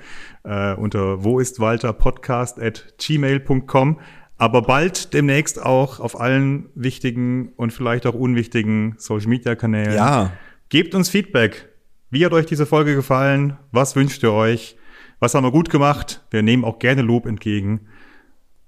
äh, 0.45 0.73
unter 0.73 1.23
wo 1.23 1.39
ist 1.39 1.59
Walter 1.59 1.93
Podcast 1.93 2.59
at 2.59 2.95
gmail.com. 2.97 3.99
Aber 4.37 4.61
bald 4.61 5.13
demnächst 5.13 5.61
auch 5.61 5.99
auf 5.99 6.19
allen 6.19 6.69
wichtigen 6.75 7.53
und 7.55 7.71
vielleicht 7.71 8.05
auch 8.05 8.15
unwichtigen 8.15 8.95
Social 8.97 9.27
Media 9.27 9.55
Kanälen. 9.55 9.93
Ja. 9.93 10.33
Gebt 10.69 10.93
uns 10.93 11.09
Feedback. 11.09 11.69
Wie 12.09 12.25
hat 12.25 12.33
euch 12.33 12.45
diese 12.45 12.65
Folge 12.65 12.95
gefallen? 12.95 13.57
Was 13.71 13.95
wünscht 13.95 14.23
ihr 14.23 14.33
euch? 14.33 14.75
Was 15.25 15.33
haben 15.33 15.43
wir 15.43 15.51
gut 15.51 15.71
gemacht? 15.71 16.21
Wir 16.29 16.43
nehmen 16.43 16.63
auch 16.63 16.77
gerne 16.77 17.01
Lob 17.01 17.25
entgegen. 17.25 17.87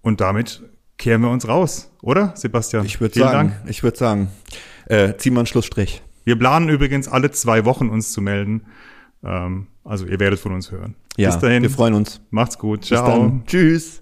Und 0.02 0.22
damit 0.22 0.64
kehren 0.98 1.22
wir 1.22 1.30
uns 1.30 1.48
raus, 1.48 1.92
oder, 2.02 2.34
Sebastian? 2.36 2.84
Ich 2.84 3.00
würde 3.00 3.14
Vielen 3.14 3.28
sagen, 3.28 3.50
Dank. 3.50 3.70
ich 3.70 3.84
würde 3.84 3.96
sagen, 3.96 4.30
äh, 4.88 5.16
ziehen 5.18 5.34
wir 5.34 5.42
einen 5.42 5.46
Schlussstrich. 5.46 6.02
Wir 6.24 6.36
planen 6.36 6.68
übrigens 6.70 7.08
alle 7.10 7.30
zwei 7.30 7.64
Wochen 7.66 7.90
uns 7.90 8.12
zu 8.12 8.22
melden. 8.22 8.66
Ähm, 9.24 9.68
also 9.84 10.08
ihr 10.08 10.20
werdet 10.20 10.40
von 10.40 10.52
uns 10.52 10.72
hören. 10.72 10.96
Ja, 11.16 11.30
Bis 11.30 11.38
dahin. 11.38 11.62
wir 11.62 11.70
freuen 11.70 11.94
uns. 11.94 12.22
Macht's 12.32 12.58
gut. 12.58 12.80
Bis 12.80 12.88
Ciao. 12.88 13.08
dann. 13.08 13.44
Tschüss. 13.46 14.02